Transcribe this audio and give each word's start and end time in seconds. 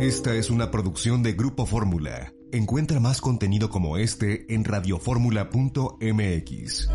Esta 0.00 0.34
es 0.34 0.48
una 0.48 0.70
producción 0.70 1.22
de 1.22 1.34
Grupo 1.34 1.66
Fórmula. 1.66 2.32
Encuentra 2.52 2.98
más 3.00 3.20
contenido 3.20 3.68
como 3.68 3.98
este 3.98 4.46
en 4.48 4.64
radioformula.mx. 4.64 6.88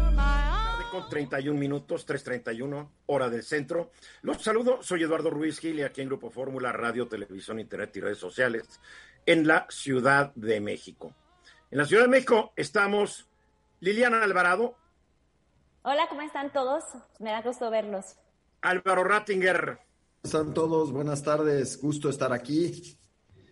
Con 0.90 1.08
31 1.08 1.60
minutos, 1.60 2.08
3.31, 2.08 2.90
hora 3.06 3.30
del 3.30 3.44
centro. 3.44 3.92
Los 4.24 4.42
saludo, 4.42 4.82
soy 4.82 5.04
Eduardo 5.04 5.30
Ruiz 5.30 5.60
Gil 5.60 5.78
y 5.78 5.84
aquí 5.84 6.02
en 6.02 6.08
Grupo 6.08 6.32
Fórmula, 6.32 6.72
Radio, 6.72 7.08
Televisión, 7.08 7.60
Internet 7.60 7.96
y 7.96 8.00
redes 8.00 8.18
sociales 8.18 8.82
en 9.28 9.46
la 9.46 9.68
Ciudad 9.70 10.32
de 10.34 10.60
México. 10.60 11.14
En 11.70 11.78
la 11.78 11.86
Ciudad 11.86 12.06
de 12.06 12.10
México 12.10 12.54
estamos 12.56 13.30
Liliana 13.82 14.24
Alvarado. 14.24 14.80
Hola, 15.84 16.08
¿cómo 16.10 16.24
están 16.24 16.52
todos? 16.52 16.84
Me 17.20 17.30
da 17.30 17.44
gusto 17.44 17.70
verlos. 17.70 18.16
Álvaro 18.62 19.04
Rattinger. 19.04 19.85
Están 20.26 20.54
todos? 20.54 20.92
Buenas 20.92 21.22
tardes, 21.22 21.80
gusto 21.80 22.10
estar 22.10 22.34
aquí. 22.34 22.98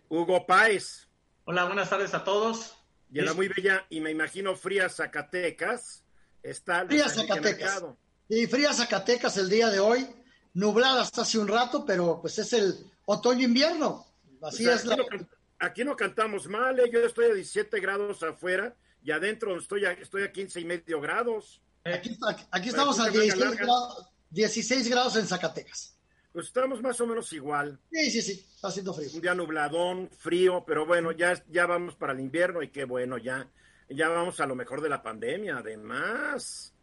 Hugo 0.10 0.46
Páez. 0.46 1.08
Hola, 1.46 1.66
buenas 1.66 1.90
tardes 1.90 2.14
a 2.16 2.24
todos. 2.24 2.76
Y 3.12 3.22
la 3.22 3.34
muy 3.34 3.48
bella 3.48 3.86
y 3.90 4.02
me 4.02 4.10
imagino 4.10 4.56
fría 4.56 4.90
Zacatecas 4.90 6.04
está 6.42 6.84
Fría 6.86 7.08
Zacatecas. 7.08 7.84
Y 8.28 8.48
fría 8.48 8.74
Zacatecas 8.74 9.38
el 9.38 9.50
día 9.50 9.70
de 9.70 9.80
hoy, 9.80 10.08
nublada 10.56 11.04
hasta 11.04 11.22
hace 11.22 11.38
un 11.38 11.48
rato, 11.48 11.86
pero 11.86 12.20
pues 12.20 12.40
es 12.40 12.52
el 12.54 12.76
otoño-invierno. 13.06 14.06
Así 14.42 14.68
es 14.68 14.84
aquí, 14.90 14.98
no, 14.98 15.28
aquí 15.60 15.84
no 15.84 15.96
cantamos 15.96 16.48
mal, 16.48 16.80
¿eh? 16.80 16.90
yo 16.92 17.02
estoy 17.06 17.26
a 17.26 17.34
17 17.36 17.80
grados 17.80 18.24
afuera 18.24 18.76
y 19.04 19.12
adentro 19.12 19.56
estoy 19.60 19.86
a, 19.86 19.92
estoy 19.92 20.24
a 20.24 20.32
15 20.32 20.60
y 20.60 20.66
medio 20.66 21.00
grados. 21.00 21.62
Aquí, 21.84 22.18
aquí 22.50 22.70
estamos 22.70 23.00
a 23.00 23.10
16 23.10 23.58
grados, 23.58 24.08
16 24.32 24.90
grados 24.90 25.16
en 25.18 25.28
Zacatecas. 25.28 25.94
Pues 26.34 26.48
estamos 26.48 26.82
más 26.82 27.00
o 27.00 27.06
menos 27.06 27.32
igual. 27.32 27.80
Sí, 27.92 28.10
sí, 28.10 28.22
sí, 28.24 28.46
está 28.56 28.70
haciendo 28.70 28.92
frío. 28.92 29.08
Un 29.14 29.22
día 29.22 29.36
nubladón, 29.36 30.10
frío, 30.18 30.64
pero 30.66 30.84
bueno, 30.84 31.12
ya, 31.12 31.42
ya 31.48 31.68
vamos 31.68 31.96
para 31.96 32.14
el 32.14 32.20
invierno 32.20 32.64
y 32.64 32.70
qué 32.70 32.86
bueno, 32.86 33.20
ya, 33.20 33.48
ya 33.88 34.10
vamos 34.10 34.40
a 34.40 34.48
lo 34.48 34.56
mejor 34.56 34.82
de 34.82 34.90
la 34.90 35.04
pandemia, 35.04 35.58
además. 35.58 36.74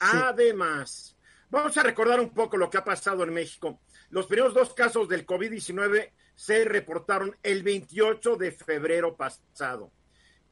Sí. 0.00 0.06
Además, 0.10 1.16
vamos 1.48 1.76
a 1.76 1.84
recordar 1.84 2.18
un 2.18 2.34
poco 2.34 2.56
lo 2.56 2.68
que 2.68 2.78
ha 2.78 2.84
pasado 2.84 3.22
en 3.22 3.32
México. 3.32 3.80
Los 4.10 4.26
primeros 4.26 4.54
dos 4.54 4.74
casos 4.74 5.08
del 5.08 5.24
COVID-19 5.24 6.10
se 6.34 6.64
reportaron 6.64 7.36
el 7.44 7.62
28 7.62 8.34
de 8.34 8.50
febrero 8.50 9.16
pasado. 9.16 9.92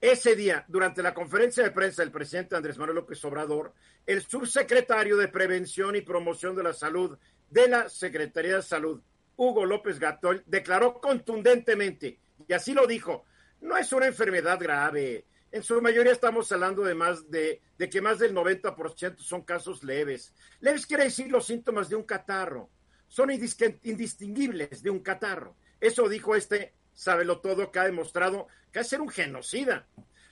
Ese 0.01 0.37
día, 0.37 0.65
durante 0.69 1.03
la 1.03 1.15
conferencia 1.15 1.65
de 1.65 1.73
prensa 1.73 2.03
del 2.03 2.13
presidente 2.13 2.55
Andrés 2.55 2.79
Manuel 2.79 2.97
López 2.97 3.25
Obrador, 3.25 3.73
el 4.07 4.23
subsecretario 4.23 5.17
de 5.17 5.29
Prevención 5.29 5.97
y 5.97 6.03
Promoción 6.03 6.55
de 6.55 6.63
la 6.63 6.73
Salud 6.73 7.19
de 7.55 7.69
la 7.69 7.89
Secretaría 7.89 8.57
de 8.57 8.63
Salud, 8.63 9.01
Hugo 9.37 9.65
López 9.65 10.01
Gatol, 10.01 10.43
declaró 10.45 11.01
contundentemente, 11.01 12.19
y 12.49 12.53
así 12.53 12.75
lo 12.75 12.85
dijo, 12.85 13.25
no 13.61 13.77
es 13.77 13.93
una 13.93 14.09
enfermedad 14.09 14.59
grave. 14.59 15.25
En 15.53 15.63
su 15.63 15.81
mayoría 15.81 16.11
estamos 16.11 16.51
hablando 16.51 16.83
de 16.83 16.97
más 16.97 17.31
de, 17.31 17.63
de 17.79 17.89
que 17.89 18.01
más 18.01 18.19
del 18.19 18.35
90% 18.35 19.19
son 19.19 19.43
casos 19.43 19.85
leves. 19.85 20.35
Leves 20.59 20.85
quiere 20.85 21.05
decir 21.05 21.31
los 21.31 21.47
síntomas 21.47 21.89
de 21.89 21.95
un 21.95 22.03
catarro. 22.03 22.71
Son 23.07 23.31
indistinguibles 23.31 24.83
de 24.83 24.91
un 24.91 24.99
catarro. 24.99 25.55
Eso 25.81 26.09
dijo 26.09 26.35
este 26.35 26.75
sábelo 26.93 27.39
todo 27.39 27.71
que 27.71 27.79
ha 27.79 27.85
demostrado 27.85 28.49
que 28.73 28.81
es 28.81 28.89
ser 28.89 29.01
un 29.01 29.09
genocida. 29.09 29.87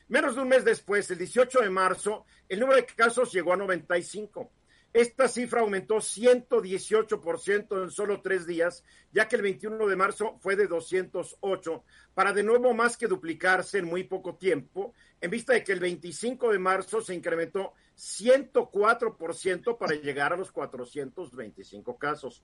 Menos 0.08 0.34
de 0.34 0.42
un 0.42 0.48
mes 0.48 0.64
después, 0.64 1.08
el 1.12 1.18
18 1.18 1.60
de 1.60 1.70
marzo, 1.70 2.26
el 2.48 2.58
número 2.58 2.78
de 2.78 2.86
casos 2.86 3.32
llegó 3.32 3.52
a 3.52 3.56
95. 3.56 4.50
Esta 4.92 5.26
cifra 5.26 5.62
aumentó 5.62 5.96
118% 5.96 7.82
en 7.82 7.90
solo 7.90 8.20
tres 8.20 8.46
días, 8.46 8.84
ya 9.10 9.26
que 9.26 9.36
el 9.36 9.42
21 9.42 9.86
de 9.86 9.96
marzo 9.96 10.38
fue 10.40 10.54
de 10.54 10.66
208, 10.66 11.84
para 12.12 12.34
de 12.34 12.42
nuevo 12.42 12.74
más 12.74 12.98
que 12.98 13.06
duplicarse 13.06 13.78
en 13.78 13.86
muy 13.86 14.04
poco 14.04 14.36
tiempo, 14.36 14.92
en 15.20 15.30
vista 15.30 15.54
de 15.54 15.64
que 15.64 15.72
el 15.72 15.80
25 15.80 16.52
de 16.52 16.58
marzo 16.58 17.00
se 17.00 17.14
incrementó 17.14 17.72
104% 17.96 19.78
para 19.78 19.94
llegar 19.94 20.34
a 20.34 20.36
los 20.36 20.52
425 20.52 21.96
casos. 21.96 22.42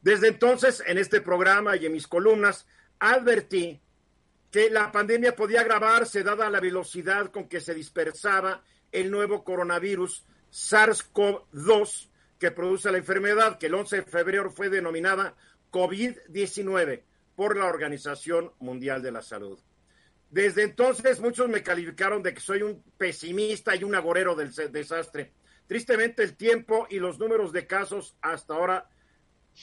Desde 0.00 0.28
entonces, 0.28 0.82
en 0.86 0.96
este 0.96 1.20
programa 1.20 1.76
y 1.76 1.84
en 1.84 1.92
mis 1.92 2.06
columnas, 2.06 2.66
advertí 2.98 3.82
que 4.50 4.70
la 4.70 4.90
pandemia 4.90 5.36
podía 5.36 5.60
agravarse 5.60 6.22
dada 6.22 6.48
la 6.48 6.60
velocidad 6.60 7.30
con 7.30 7.48
que 7.48 7.60
se 7.60 7.74
dispersaba 7.74 8.64
el 8.92 9.10
nuevo 9.10 9.44
coronavirus 9.44 10.24
SARS-CoV-2 10.52 12.08
que 12.38 12.50
produce 12.50 12.90
la 12.90 12.98
enfermedad, 12.98 13.58
que 13.58 13.66
el 13.66 13.74
11 13.74 13.96
de 13.96 14.02
febrero 14.02 14.50
fue 14.50 14.70
denominada 14.70 15.36
COVID-19 15.70 17.02
por 17.36 17.56
la 17.56 17.66
Organización 17.66 18.52
Mundial 18.58 19.02
de 19.02 19.12
la 19.12 19.22
Salud. 19.22 19.58
Desde 20.30 20.62
entonces 20.62 21.20
muchos 21.20 21.48
me 21.48 21.62
calificaron 21.62 22.22
de 22.22 22.32
que 22.32 22.40
soy 22.40 22.62
un 22.62 22.82
pesimista 22.96 23.74
y 23.74 23.84
un 23.84 23.94
agorero 23.94 24.34
del 24.34 24.52
desastre. 24.72 25.32
Tristemente 25.66 26.22
el 26.22 26.36
tiempo 26.36 26.86
y 26.88 26.98
los 26.98 27.18
números 27.18 27.52
de 27.52 27.66
casos 27.66 28.16
hasta 28.22 28.54
ahora 28.54 28.88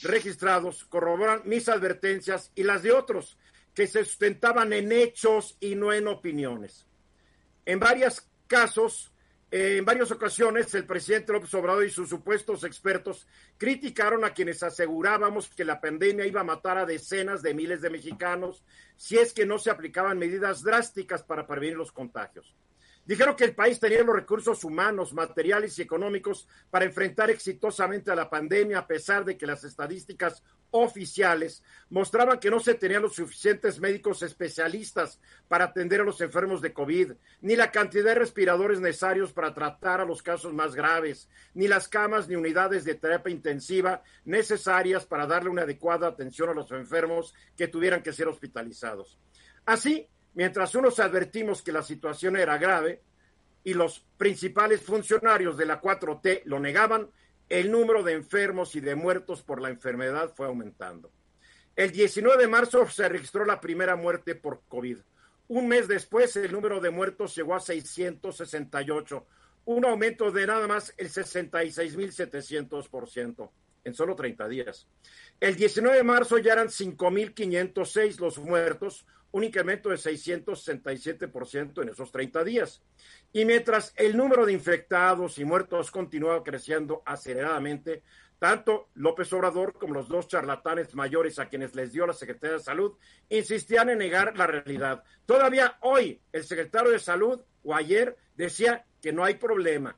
registrados 0.01 0.85
corroboran 0.85 1.41
mis 1.45 1.69
advertencias 1.69 2.51
y 2.55 2.63
las 2.63 2.83
de 2.83 2.91
otros 2.91 3.37
que 3.73 3.87
se 3.87 4.03
sustentaban 4.03 4.73
en 4.73 4.91
hechos 4.91 5.57
y 5.59 5.75
no 5.75 5.93
en 5.93 6.07
opiniones. 6.07 6.85
En 7.65 7.79
varios 7.79 8.27
casos, 8.47 9.11
en 9.49 9.85
varias 9.85 10.11
ocasiones, 10.11 10.73
el 10.75 10.85
presidente 10.85 11.31
López 11.31 11.53
Obrador 11.53 11.85
y 11.85 11.89
sus 11.89 12.09
supuestos 12.09 12.65
expertos 12.65 13.25
criticaron 13.57 14.25
a 14.25 14.31
quienes 14.31 14.61
asegurábamos 14.61 15.47
que 15.49 15.63
la 15.63 15.79
pandemia 15.79 16.25
iba 16.25 16.41
a 16.41 16.45
matar 16.45 16.77
a 16.77 16.85
decenas 16.85 17.41
de 17.41 17.53
miles 17.53 17.81
de 17.81 17.89
mexicanos 17.89 18.63
si 18.97 19.17
es 19.17 19.31
que 19.31 19.45
no 19.45 19.57
se 19.57 19.71
aplicaban 19.71 20.19
medidas 20.19 20.63
drásticas 20.63 21.23
para 21.23 21.47
prevenir 21.47 21.77
los 21.77 21.93
contagios. 21.93 22.53
Dijeron 23.07 23.37
que 23.37 23.45
el 23.45 23.55
país 23.55 23.79
tenía 23.79 24.03
los 24.03 24.13
recursos 24.13 24.65
humanos, 24.65 25.13
materiales 25.13 25.79
y 25.79 25.81
económicos 25.81 26.45
para 26.69 26.83
enfrentar 26.83 27.29
exitosamente 27.29 28.11
a 28.11 28.15
la 28.15 28.29
pandemia, 28.29 28.79
a 28.79 28.87
pesar 28.87 29.23
de 29.23 29.37
que 29.37 29.47
las 29.47 29.63
estadísticas 29.63 30.43
oficiales 30.71 31.63
mostraban 31.89 32.37
que 32.37 32.51
no 32.51 32.59
se 32.59 32.73
tenían 32.73 33.03
los 33.03 33.15
suficientes 33.15 33.79
médicos 33.79 34.23
especialistas 34.23 35.21
para 35.47 35.63
atender 35.63 36.01
a 36.01 36.03
los 36.03 36.19
enfermos 36.19 36.61
de 36.61 36.73
COVID, 36.73 37.13
ni 37.39 37.55
la 37.55 37.71
cantidad 37.71 38.03
de 38.03 38.15
respiradores 38.15 38.81
necesarios 38.81 39.31
para 39.31 39.53
tratar 39.53 40.01
a 40.01 40.05
los 40.05 40.21
casos 40.21 40.53
más 40.53 40.75
graves, 40.75 41.29
ni 41.53 41.69
las 41.69 41.87
camas 41.87 42.27
ni 42.27 42.35
unidades 42.35 42.83
de 42.83 42.95
terapia 42.95 43.31
intensiva 43.31 44.03
necesarias 44.25 45.05
para 45.05 45.25
darle 45.25 45.49
una 45.49 45.61
adecuada 45.61 46.07
atención 46.07 46.49
a 46.49 46.53
los 46.53 46.69
enfermos 46.73 47.33
que 47.55 47.69
tuvieran 47.69 48.03
que 48.03 48.11
ser 48.11 48.27
hospitalizados. 48.27 49.17
Así, 49.65 50.09
Mientras 50.37 50.73
unos 50.75 50.99
advertimos 50.99 51.63
que 51.63 51.71
la 51.71 51.81
situación 51.81 52.37
era 52.37 52.59
grave 52.59 53.01
y 53.63 53.73
los 53.73 54.05
principales 54.17 54.83
funcionarios 54.83 55.57
de 55.57 55.65
la 55.65 55.81
4T 55.81 56.43
lo 56.45 56.59
negaban, 56.59 57.09
el 57.49 57.71
número 57.71 58.03
de 58.03 58.13
enfermos 58.13 58.75
y 58.75 58.79
de 58.79 58.93
muertos 58.93 59.41
por 59.41 59.59
la 59.59 59.69
enfermedad 59.69 60.31
fue 60.35 60.45
aumentando. 60.45 61.11
El 61.75 61.91
19 61.91 62.39
de 62.39 62.47
marzo 62.47 62.87
se 62.87 63.09
registró 63.09 63.45
la 63.45 63.59
primera 63.59 63.95
muerte 63.95 64.35
por 64.35 64.61
COVID. 64.67 64.99
Un 65.47 65.67
mes 65.67 65.87
después, 65.87 66.35
el 66.35 66.51
número 66.51 66.79
de 66.81 66.91
muertos 66.91 67.35
llegó 67.35 67.55
a 67.55 67.59
668, 67.59 69.25
un 69.65 69.85
aumento 69.85 70.29
de 70.29 70.45
nada 70.45 70.67
más 70.67 70.93
el 70.97 71.09
66.700% 71.09 73.49
en 73.85 73.93
solo 73.95 74.15
30 74.15 74.47
días. 74.49 74.87
El 75.39 75.55
19 75.55 75.97
de 75.97 76.03
marzo 76.03 76.37
ya 76.37 76.53
eran 76.53 76.67
5.506 76.67 78.19
los 78.19 78.37
muertos, 78.37 79.07
un 79.31 79.43
incremento 79.43 79.89
de 79.89 79.97
667% 79.97 81.81
en 81.81 81.89
esos 81.89 82.11
30 82.11 82.43
días. 82.43 82.81
Y 83.33 83.45
mientras 83.45 83.93
el 83.95 84.15
número 84.15 84.45
de 84.45 84.53
infectados 84.53 85.37
y 85.37 85.45
muertos 85.45 85.91
continuaba 85.91 86.43
creciendo 86.43 87.03
aceleradamente, 87.05 88.03
tanto 88.39 88.89
López 88.93 89.31
Obrador 89.33 89.73
como 89.73 89.95
los 89.95 90.07
dos 90.07 90.27
charlatanes 90.27 90.93
mayores 90.95 91.39
a 91.39 91.49
quienes 91.49 91.75
les 91.75 91.91
dio 91.91 92.05
la 92.05 92.13
Secretaría 92.13 92.57
de 92.57 92.63
Salud 92.63 92.93
insistían 93.29 93.89
en 93.89 93.97
negar 93.97 94.37
la 94.37 94.47
realidad. 94.47 95.03
Todavía 95.25 95.77
hoy 95.81 96.21
el 96.31 96.43
secretario 96.43 96.91
de 96.91 96.99
Salud 96.99 97.41
o 97.63 97.75
ayer 97.75 98.15
decía 98.35 98.85
que 99.01 99.11
no 99.11 99.23
hay 99.23 99.35
problema. 99.35 99.97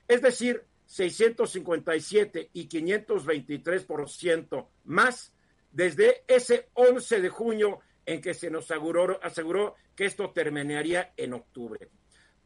Es 0.08 0.20
decir, 0.20 0.66
657 0.92 2.50
y 2.52 2.68
523% 2.68 4.68
más 4.84 5.32
desde 5.70 6.22
ese 6.28 6.68
11 6.74 7.22
de 7.22 7.28
junio 7.30 7.80
en 8.04 8.20
que 8.20 8.34
se 8.34 8.50
nos 8.50 8.70
aseguró, 8.70 9.18
aseguró 9.22 9.74
que 9.96 10.04
esto 10.04 10.32
terminaría 10.32 11.14
en 11.16 11.32
octubre. 11.32 11.88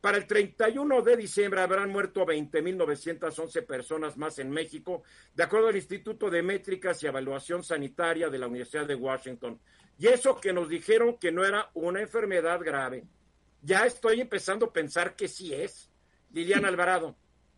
Para 0.01 0.19
el 0.19 0.29
31 0.29 1.03
de 1.03 1.17
diciembre 1.17 1.61
habrán 1.61 1.91
muerto 1.91 2.25
20.911 2.25 3.67
personas 3.67 4.17
más 4.17 4.39
en 4.39 4.51
México, 4.51 5.03
de 5.35 5.43
acuerdo 5.43 5.67
al 5.67 5.77
Instituto 5.77 6.31
de 6.31 6.45
Métricas 6.45 7.03
y 7.03 7.09
Evaluación 7.09 7.65
Sanitaria 7.65 8.29
de 8.29 8.39
la 8.39 8.47
Universidad 8.47 8.87
de 8.87 8.95
Washington. 8.95 9.61
Y 9.99 10.07
eso 10.07 10.41
que 10.41 10.53
nos 10.53 10.69
dijeron 10.69 11.19
que 11.19 11.33
no 11.33 11.45
era 11.45 11.73
una 11.75 12.01
enfermedad 12.01 12.61
grave. 12.61 13.03
Ya 13.63 13.87
estoy 13.87 14.21
empezando 14.21 14.67
a 14.67 14.73
pensar 14.73 15.17
que 15.17 15.27
sí 15.27 15.53
es. 15.53 15.91
Liliana 16.31 16.69
Alvarado. 16.69 17.17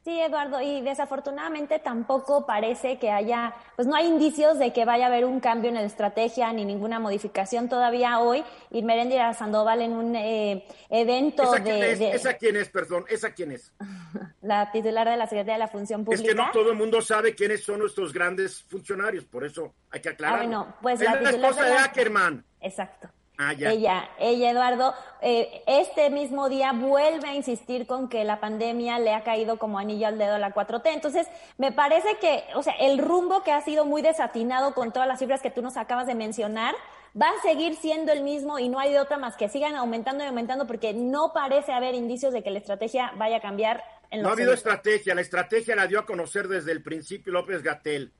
Sí, 0.08 0.18
Eduardo, 0.18 0.62
y 0.62 0.80
desafortunadamente 0.80 1.80
tampoco 1.80 2.46
parece 2.46 2.98
que 2.98 3.10
haya, 3.10 3.54
pues 3.76 3.86
no 3.86 3.94
hay 3.94 4.06
indicios 4.06 4.58
de 4.58 4.72
que 4.72 4.86
vaya 4.86 5.04
a 5.04 5.08
haber 5.08 5.26
un 5.26 5.38
cambio 5.38 5.68
en 5.68 5.74
la 5.74 5.82
estrategia 5.82 6.50
ni 6.54 6.64
ninguna 6.64 6.98
modificación 6.98 7.68
todavía 7.68 8.18
hoy. 8.18 8.42
Irmeréndira 8.70 9.34
Sandoval 9.34 9.82
en 9.82 9.92
un 9.92 10.16
eh, 10.16 10.66
evento 10.88 11.42
¿Esa 11.42 11.62
de, 11.62 11.92
es? 11.92 12.00
¿Esa 12.00 12.32
quién 12.38 12.56
es, 12.56 12.70
perdón? 12.70 13.04
¿Esa 13.10 13.34
quién 13.34 13.52
es? 13.52 13.70
la 14.40 14.72
titular 14.72 15.06
de 15.06 15.18
la 15.18 15.26
Secretaría 15.26 15.52
de 15.52 15.58
la 15.58 15.68
Función 15.68 16.06
Pública. 16.06 16.22
Es 16.22 16.26
que 16.30 16.34
no 16.34 16.50
todo 16.54 16.70
el 16.70 16.78
mundo 16.78 17.02
sabe 17.02 17.34
quiénes 17.34 17.62
son 17.62 17.80
nuestros 17.80 18.10
grandes 18.10 18.62
funcionarios, 18.62 19.26
por 19.26 19.44
eso 19.44 19.74
hay 19.90 20.00
que 20.00 20.08
aclarar. 20.08 20.38
Ah, 20.38 20.42
bueno, 20.42 20.74
pues 20.80 21.02
es 21.02 21.20
la 21.20 21.28
esposa 21.28 21.64
de 21.66 21.72
Ackerman. 21.74 22.42
Exacto. 22.62 23.10
Ah, 23.40 23.52
ya. 23.52 23.70
Ella, 23.70 24.10
ella, 24.18 24.50
Eduardo, 24.50 24.94
eh, 25.22 25.62
este 25.68 26.10
mismo 26.10 26.48
día 26.48 26.72
vuelve 26.72 27.28
a 27.28 27.34
insistir 27.34 27.86
con 27.86 28.08
que 28.08 28.24
la 28.24 28.40
pandemia 28.40 28.98
le 28.98 29.14
ha 29.14 29.22
caído 29.22 29.60
como 29.60 29.78
anillo 29.78 30.08
al 30.08 30.18
dedo 30.18 30.34
a 30.34 30.38
la 30.40 30.52
4T. 30.52 30.92
Entonces, 30.92 31.28
me 31.56 31.70
parece 31.70 32.16
que, 32.20 32.42
o 32.56 32.64
sea, 32.64 32.72
el 32.80 32.98
rumbo 32.98 33.44
que 33.44 33.52
ha 33.52 33.60
sido 33.60 33.84
muy 33.84 34.02
desatinado 34.02 34.74
con 34.74 34.92
todas 34.92 35.06
las 35.06 35.20
cifras 35.20 35.40
que 35.40 35.52
tú 35.52 35.62
nos 35.62 35.76
acabas 35.76 36.08
de 36.08 36.16
mencionar, 36.16 36.74
va 37.20 37.28
a 37.28 37.42
seguir 37.42 37.76
siendo 37.76 38.12
el 38.12 38.24
mismo 38.24 38.58
y 38.58 38.68
no 38.68 38.80
hay 38.80 38.90
de 38.90 38.98
otra 38.98 39.18
más 39.18 39.36
que 39.36 39.48
sigan 39.48 39.76
aumentando 39.76 40.24
y 40.24 40.26
aumentando 40.26 40.66
porque 40.66 40.92
no 40.92 41.32
parece 41.32 41.72
haber 41.72 41.94
indicios 41.94 42.32
de 42.32 42.42
que 42.42 42.50
la 42.50 42.58
estrategia 42.58 43.12
vaya 43.16 43.36
a 43.36 43.40
cambiar 43.40 43.84
en 44.10 44.22
No 44.22 44.30
ha 44.30 44.32
habido 44.32 44.52
estrategia. 44.52 45.14
La 45.14 45.20
estrategia 45.20 45.76
la 45.76 45.86
dio 45.86 46.00
a 46.00 46.06
conocer 46.06 46.48
desde 46.48 46.72
el 46.72 46.82
principio 46.82 47.32
López 47.32 47.62
Gatel, 47.62 48.12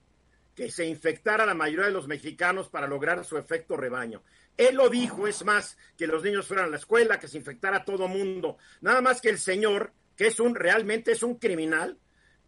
que 0.55 0.71
se 0.71 0.87
infectara 0.87 1.45
la 1.45 1.55
mayoría 1.55 1.87
de 1.87 1.93
los 1.93 2.07
mexicanos 2.07 2.69
para 2.69 2.87
lograr 2.87 3.25
su 3.25 3.37
efecto 3.37 3.77
rebaño. 3.77 4.23
Él 4.59 4.75
lo 4.77 4.91
dijo, 4.91 5.27
es 5.27 5.43
más, 5.45 5.79
que 5.97 6.07
los 6.07 6.23
niños 6.23 6.47
fueran 6.47 6.67
a 6.67 6.71
la 6.71 6.77
escuela, 6.77 7.19
que 7.19 7.29
se 7.29 7.39
infectara 7.39 7.79
a 7.79 7.85
todo 7.87 8.09
mundo. 8.09 8.59
Nada 8.83 9.01
más 9.01 9.23
que 9.23 9.31
el 9.31 9.39
señor, 9.39 9.93
que 10.17 10.27
es 10.27 10.39
un 10.41 10.55
realmente 10.55 11.13
es 11.13 11.23
un 11.23 11.37
criminal, 11.39 11.97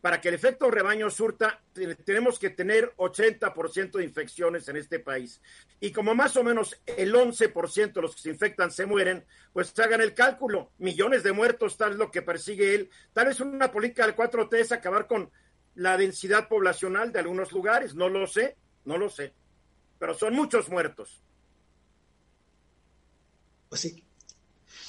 para 0.02 0.20
que 0.20 0.28
el 0.28 0.34
efecto 0.34 0.70
rebaño 0.70 1.10
surta, 1.10 1.62
te- 1.74 1.94
tenemos 1.94 2.38
que 2.38 2.48
tener 2.50 2.92
80% 2.96 3.98
de 3.98 4.04
infecciones 4.04 4.66
en 4.68 4.76
este 4.76 4.98
país. 4.98 5.40
Y 5.78 5.92
como 5.92 6.14
más 6.14 6.36
o 6.36 6.42
menos 6.42 6.80
el 6.86 7.14
11% 7.14 7.92
de 7.92 8.02
los 8.02 8.16
que 8.16 8.22
se 8.22 8.30
infectan 8.30 8.70
se 8.70 8.86
mueren, 8.86 9.24
pues 9.52 9.78
hagan 9.78 10.00
el 10.00 10.14
cálculo. 10.14 10.72
Millones 10.78 11.22
de 11.22 11.32
muertos, 11.32 11.76
tal 11.76 11.92
es 11.92 11.98
lo 11.98 12.10
que 12.10 12.22
persigue 12.22 12.74
él. 12.74 12.90
Tal 13.12 13.26
vez 13.26 13.40
una 13.40 13.70
política 13.70 14.06
del 14.06 14.16
4T 14.16 14.54
es 14.58 14.72
acabar 14.72 15.06
con 15.06 15.30
la 15.74 15.96
densidad 15.98 16.48
poblacional 16.48 17.12
de 17.12 17.18
algunos 17.20 17.52
lugares. 17.52 17.94
No 17.94 18.08
lo 18.08 18.26
sé, 18.26 18.56
no 18.86 18.96
lo 18.96 19.10
sé. 19.10 19.34
Pero 19.98 20.14
son 20.14 20.32
muchos 20.34 20.70
muertos. 20.70 21.22
Pues 23.70 23.82
sí. 23.82 24.04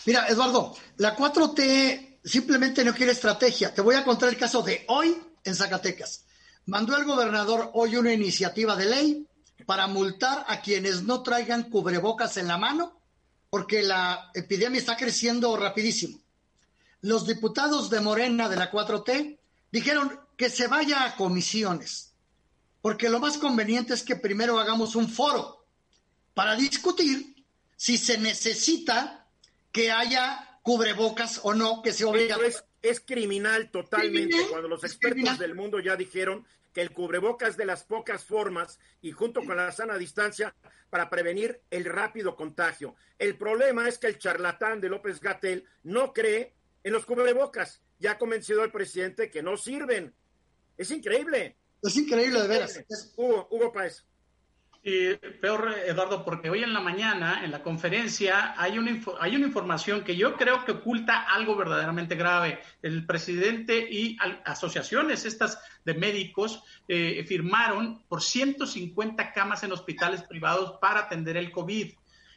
Mira, 0.08 0.28
Eduardo, 0.28 0.76
la 0.98 1.16
4T 1.16 2.18
simplemente 2.26 2.84
no 2.84 2.94
quiere 2.94 3.12
estrategia. 3.12 3.74
Te 3.74 3.82
voy 3.82 3.96
a 3.96 4.04
contar 4.04 4.30
el 4.30 4.38
caso 4.38 4.64
de 4.64 4.84
hoy 4.88 5.16
en 5.44 5.56
Zacatecas. 5.56 6.26
Mandó 6.66 6.98
el 6.98 7.06
gobernador 7.06 7.70
hoy 7.76 7.96
una 7.96 8.12
iniciativa 8.12 8.76
de 8.76 8.86
ley 8.86 9.28
para 9.68 9.86
multar 9.86 10.46
a 10.48 10.62
quienes 10.62 11.04
no 11.04 11.22
traigan 11.22 11.70
cubrebocas 11.70 12.38
en 12.38 12.48
la 12.48 12.58
mano 12.58 13.00
porque 13.52 13.84
la 13.84 14.32
epidemia 14.34 14.80
está 14.80 14.98
creciendo 14.98 15.56
rapidísimo. 15.58 16.18
Los 17.02 17.28
diputados 17.28 17.90
de 17.90 18.00
Morena 18.00 18.50
de 18.50 18.56
la 18.56 18.72
4T 18.72 19.38
dijeron 19.72 20.20
que 20.38 20.50
se 20.50 20.68
vaya 20.68 21.06
a 21.06 21.16
comisiones, 21.16 22.14
porque 22.82 23.10
lo 23.10 23.20
más 23.20 23.38
conveniente 23.38 23.94
es 23.94 24.04
que 24.04 24.16
primero 24.16 24.58
hagamos 24.58 24.96
un 24.96 25.08
foro 25.08 25.66
para 26.34 26.56
discutir 26.56 27.31
si 27.82 27.98
se 27.98 28.20
necesita 28.20 29.26
que 29.72 29.90
haya 29.90 30.60
cubrebocas 30.62 31.40
o 31.42 31.56
no, 31.56 31.82
que 31.82 31.94
se 31.94 32.06
obliga. 32.06 32.38
Es, 32.46 32.64
es 32.84 33.00
criminal 33.00 33.72
totalmente 33.72 34.28
Criminal, 34.28 34.52
cuando 34.52 34.68
los 34.68 34.84
expertos 34.84 35.14
criminal. 35.14 35.38
del 35.40 35.56
mundo 35.56 35.80
ya 35.80 35.96
dijeron 35.96 36.46
que 36.74 36.82
el 36.82 36.92
cubrebocas 36.92 37.50
es 37.50 37.58
de 37.58 37.66
las 37.66 37.84
pocas 37.84 38.24
formas 38.24 38.78
y 39.02 39.14
junto 39.14 39.44
con 39.44 39.58
la 39.58 39.72
sana 39.72 39.98
distancia 39.98 40.54
para 40.92 41.10
prevenir 41.10 41.60
el 41.72 41.86
rápido 41.86 42.36
contagio. 42.36 42.96
El 43.18 43.36
problema 43.36 43.90
es 43.90 43.98
que 43.98 44.06
el 44.06 44.20
charlatán 44.20 44.80
de 44.80 44.88
López 44.88 45.20
Gatel 45.20 45.66
no 45.82 46.14
cree 46.14 46.54
en 46.84 46.94
los 46.94 47.04
cubrebocas. 47.08 47.82
Ya 47.98 48.12
ha 48.12 48.18
convencido 48.20 48.62
al 48.62 48.72
presidente 48.72 49.32
que 49.32 49.42
no 49.42 49.58
sirven. 49.58 50.14
Es 50.78 50.92
increíble. 50.92 51.58
Es 51.82 51.96
increíble, 51.96 52.44
de 52.44 52.48
veras. 52.48 52.80
Hugo, 53.16 53.48
Hugo 53.50 53.72
Páez. 53.72 54.06
Y 54.84 55.14
peor, 55.40 55.76
Eduardo, 55.86 56.26
porque 56.26 56.50
hoy 56.50 56.64
en 56.64 56.74
la 56.74 56.80
mañana, 56.80 57.44
en 57.44 57.52
la 57.52 57.62
conferencia, 57.62 58.56
hay 58.60 58.80
una, 58.80 59.00
hay 59.20 59.36
una 59.36 59.46
información 59.46 60.04
que 60.04 60.16
yo 60.16 60.36
creo 60.36 60.66
que 60.66 60.72
oculta 60.72 61.22
algo 61.22 61.56
verdaderamente 61.56 62.16
grave. 62.16 62.60
El 62.82 63.06
presidente 63.06 63.78
y 63.78 64.18
asociaciones 64.44 65.26
estas 65.26 65.62
de 65.86 65.94
médicos 65.94 66.64
eh, 66.88 67.24
firmaron 67.28 68.02
por 68.08 68.24
150 68.24 69.34
camas 69.34 69.62
en 69.62 69.72
hospitales 69.72 70.24
privados 70.24 70.80
para 70.82 71.02
atender 71.02 71.38
el 71.38 71.52
COVID. 71.52 71.94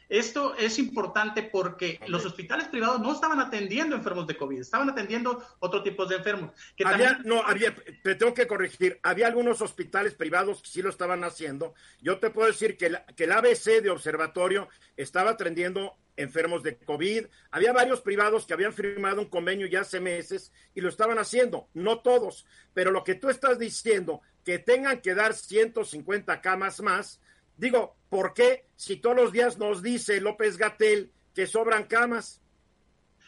Esto 0.09 0.55
es 0.55 0.77
importante 0.79 1.43
porque 1.43 1.99
los 2.07 2.25
hospitales 2.25 2.67
privados 2.67 2.99
no 3.01 3.13
estaban 3.13 3.39
atendiendo 3.39 3.95
enfermos 3.95 4.27
de 4.27 4.37
COVID, 4.37 4.59
estaban 4.59 4.89
atendiendo 4.89 5.43
otro 5.59 5.81
tipo 5.83 6.05
de 6.05 6.17
enfermos. 6.17 6.51
Que 6.75 6.85
Había, 6.85 7.13
también- 7.13 7.27
no, 7.27 7.41
había, 7.43 7.75
te 8.03 8.15
tengo 8.15 8.33
que 8.33 8.47
corregir, 8.47 8.99
había 9.03 9.27
algunos 9.27 9.61
hospitales 9.61 10.13
privados 10.13 10.61
que 10.61 10.69
sí 10.69 10.81
lo 10.81 10.89
estaban 10.89 11.23
haciendo. 11.23 11.73
Yo 12.01 12.19
te 12.19 12.29
puedo 12.29 12.47
decir 12.47 12.77
que, 12.77 12.89
la- 12.89 13.05
que 13.05 13.23
el 13.25 13.31
ABC 13.31 13.81
de 13.81 13.89
observatorio 13.89 14.69
estaba 14.97 15.31
atendiendo 15.31 15.95
enfermos 16.17 16.63
de 16.63 16.77
COVID. 16.77 17.25
Había 17.51 17.73
varios 17.73 17.99
privados 18.01 18.45
que 18.45 18.53
habían 18.53 18.71
firmado 18.73 19.19
un 19.21 19.27
convenio 19.29 19.67
ya 19.67 19.81
hace 19.81 19.99
meses 19.99 20.53
y 20.73 20.79
lo 20.81 20.87
estaban 20.87 21.19
haciendo, 21.19 21.67
no 21.73 21.99
todos. 21.99 22.45
Pero 22.73 22.91
lo 22.91 23.03
que 23.03 23.15
tú 23.15 23.29
estás 23.29 23.59
diciendo, 23.59 24.21
que 24.45 24.59
tengan 24.59 25.01
que 25.01 25.13
dar 25.13 25.33
150 25.33 26.39
camas 26.41 26.79
más, 26.81 27.19
digo, 27.57 27.95
¿por 28.09 28.33
qué 28.33 28.65
si 28.75 28.97
todos 28.97 29.15
los 29.15 29.31
días 29.31 29.57
nos 29.57 29.81
dice 29.81 30.21
López 30.21 30.57
Gatel 30.57 31.11
que 31.33 31.47
sobran 31.47 31.85
camas? 31.85 32.41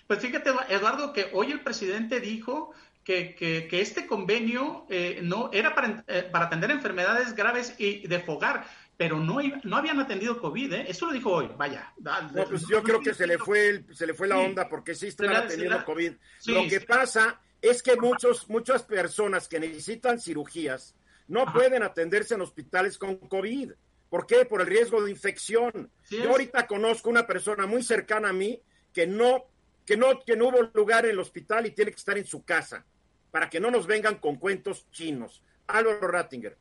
Pues 0.07 0.19
fíjate, 0.19 0.51
Eduardo, 0.69 1.11
que 1.11 1.29
hoy 1.33 1.51
el 1.51 1.61
presidente 1.61 2.19
dijo 2.19 2.71
que, 3.03 3.35
que, 3.35 3.67
que 3.67 3.81
este 3.81 4.07
convenio 4.07 4.85
eh, 4.89 5.19
no 5.23 5.49
era 5.53 5.75
para, 5.75 6.03
eh, 6.07 6.27
para, 6.31 6.45
atender 6.45 6.71
enfermedades 6.71 7.35
graves 7.35 7.73
y 7.77 8.07
de 8.07 8.19
fogar, 8.19 8.65
pero 8.97 9.19
no, 9.19 9.39
no 9.63 9.77
habían 9.77 9.99
atendido 9.99 10.41
COVID, 10.41 10.73
¿eh? 10.73 10.85
Eso 10.89 11.05
lo 11.05 11.13
dijo 11.13 11.31
hoy, 11.31 11.49
vaya. 11.57 11.93
No, 12.33 12.45
pues 12.45 12.67
yo 12.67 12.81
creo 12.83 12.99
que 12.99 13.13
se 13.13 13.27
le 13.27 13.37
fue 13.37 13.69
el, 13.69 13.95
se 13.95 14.07
le 14.07 14.13
fue 14.13 14.27
la 14.27 14.37
onda 14.37 14.67
porque 14.67 14.95
sí 14.95 15.07
están 15.07 15.35
atendiendo 15.35 15.85
COVID. 15.85 16.13
Sí, 16.39 16.51
Lo 16.51 16.63
que 16.63 16.79
sí. 16.79 16.85
pasa 16.85 17.39
es 17.61 17.83
que 17.83 17.95
muchos, 17.95 18.49
muchas 18.49 18.83
personas 18.83 19.47
que 19.47 19.59
necesitan 19.59 20.19
cirugías 20.19 20.95
no 21.27 21.43
Ajá. 21.43 21.53
pueden 21.53 21.83
atenderse 21.83 22.33
en 22.33 22.41
hospitales 22.41 22.97
con 22.97 23.17
COVID. 23.17 23.71
¿Por 24.09 24.25
qué? 24.25 24.45
Por 24.45 24.61
el 24.61 24.67
riesgo 24.67 25.03
de 25.03 25.11
infección. 25.11 25.91
Sí 26.03 26.17
Yo 26.17 26.29
ahorita 26.29 26.67
conozco 26.67 27.09
una 27.09 27.27
persona 27.27 27.65
muy 27.65 27.83
cercana 27.83 28.29
a 28.29 28.33
mí 28.33 28.61
que 28.93 29.05
no, 29.05 29.45
que 29.85 29.97
no, 29.97 30.21
que 30.25 30.35
no 30.35 30.47
hubo 30.47 30.69
lugar 30.73 31.05
en 31.05 31.11
el 31.11 31.19
hospital 31.19 31.65
y 31.65 31.71
tiene 31.71 31.91
que 31.91 31.97
estar 31.97 32.17
en 32.17 32.25
su 32.25 32.43
casa 32.43 32.85
para 33.31 33.49
que 33.49 33.59
no 33.59 33.69
nos 33.69 33.85
vengan 33.85 34.15
con 34.15 34.37
cuentos 34.37 34.89
chinos. 34.91 35.43
Álvaro 35.67 36.07
Rattinger. 36.07 36.57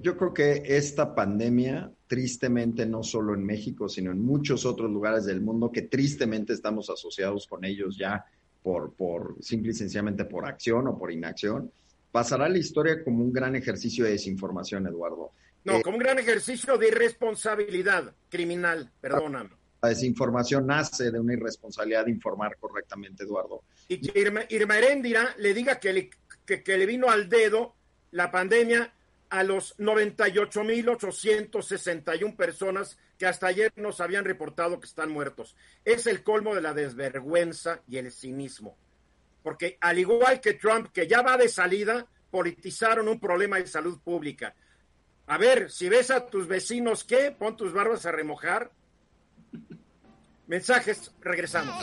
Yo 0.00 0.16
creo 0.16 0.32
que 0.32 0.62
esta 0.64 1.14
pandemia, 1.14 1.90
tristemente, 2.06 2.86
no 2.86 3.02
solo 3.02 3.34
en 3.34 3.44
México, 3.44 3.88
sino 3.88 4.12
en 4.12 4.22
muchos 4.22 4.64
otros 4.64 4.90
lugares 4.90 5.24
del 5.24 5.40
mundo, 5.40 5.72
que 5.72 5.82
tristemente 5.82 6.52
estamos 6.52 6.88
asociados 6.88 7.48
con 7.48 7.64
ellos 7.64 7.96
ya 7.96 8.24
por, 8.62 8.92
por 8.92 9.36
simple 9.40 9.72
y 9.72 9.74
sencillamente 9.74 10.24
por 10.24 10.46
acción 10.46 10.86
o 10.86 10.96
por 10.96 11.10
inacción, 11.10 11.72
pasará 12.12 12.44
a 12.44 12.48
la 12.48 12.58
historia 12.58 13.02
como 13.02 13.24
un 13.24 13.32
gran 13.32 13.56
ejercicio 13.56 14.04
de 14.04 14.12
desinformación, 14.12 14.86
Eduardo. 14.86 15.32
No, 15.64 15.78
Eh, 15.78 15.82
como 15.82 15.96
un 15.96 16.02
gran 16.02 16.18
ejercicio 16.18 16.76
de 16.76 16.88
irresponsabilidad 16.88 18.14
criminal, 18.28 18.90
perdóname. 19.00 19.50
La 19.80 19.88
desinformación 19.88 20.66
nace 20.66 21.10
de 21.10 21.18
una 21.18 21.32
irresponsabilidad 21.34 22.04
de 22.04 22.10
informar 22.12 22.56
correctamente, 22.58 23.24
Eduardo. 23.24 23.62
y 23.88 24.00
que 24.00 24.18
Irma, 24.20 24.42
Irma 24.48 24.78
Heréndira 24.78 25.34
le 25.38 25.52
diga 25.54 25.80
que 25.80 25.92
le, 25.92 26.10
que, 26.46 26.62
que 26.62 26.76
le 26.78 26.86
vino 26.86 27.10
al 27.10 27.28
dedo 27.28 27.74
la 28.12 28.30
pandemia 28.30 28.92
a 29.30 29.42
los 29.42 29.76
98.861 29.78 32.36
personas 32.36 32.96
que 33.18 33.26
hasta 33.26 33.48
ayer 33.48 33.72
nos 33.76 34.00
habían 34.00 34.24
reportado 34.24 34.78
que 34.80 34.86
están 34.86 35.10
muertos. 35.10 35.56
Es 35.84 36.06
el 36.06 36.22
colmo 36.22 36.54
de 36.54 36.60
la 36.60 36.74
desvergüenza 36.74 37.80
y 37.88 37.96
el 37.98 38.12
cinismo. 38.12 38.76
Porque 39.42 39.76
al 39.80 39.98
igual 39.98 40.40
que 40.40 40.54
Trump, 40.54 40.92
que 40.92 41.08
ya 41.08 41.22
va 41.22 41.36
de 41.36 41.48
salida, 41.48 42.06
politizaron 42.30 43.08
un 43.08 43.18
problema 43.18 43.56
de 43.58 43.66
salud 43.66 43.98
pública. 44.02 44.54
A 45.32 45.38
ver, 45.38 45.70
si 45.70 45.88
ves 45.88 46.10
a 46.10 46.26
tus 46.26 46.46
vecinos, 46.46 47.04
¿qué? 47.04 47.30
Pon 47.30 47.56
tus 47.56 47.72
barbas 47.72 48.04
a 48.04 48.12
remojar. 48.12 48.70
Mensajes, 50.46 51.10
regresamos. 51.22 51.74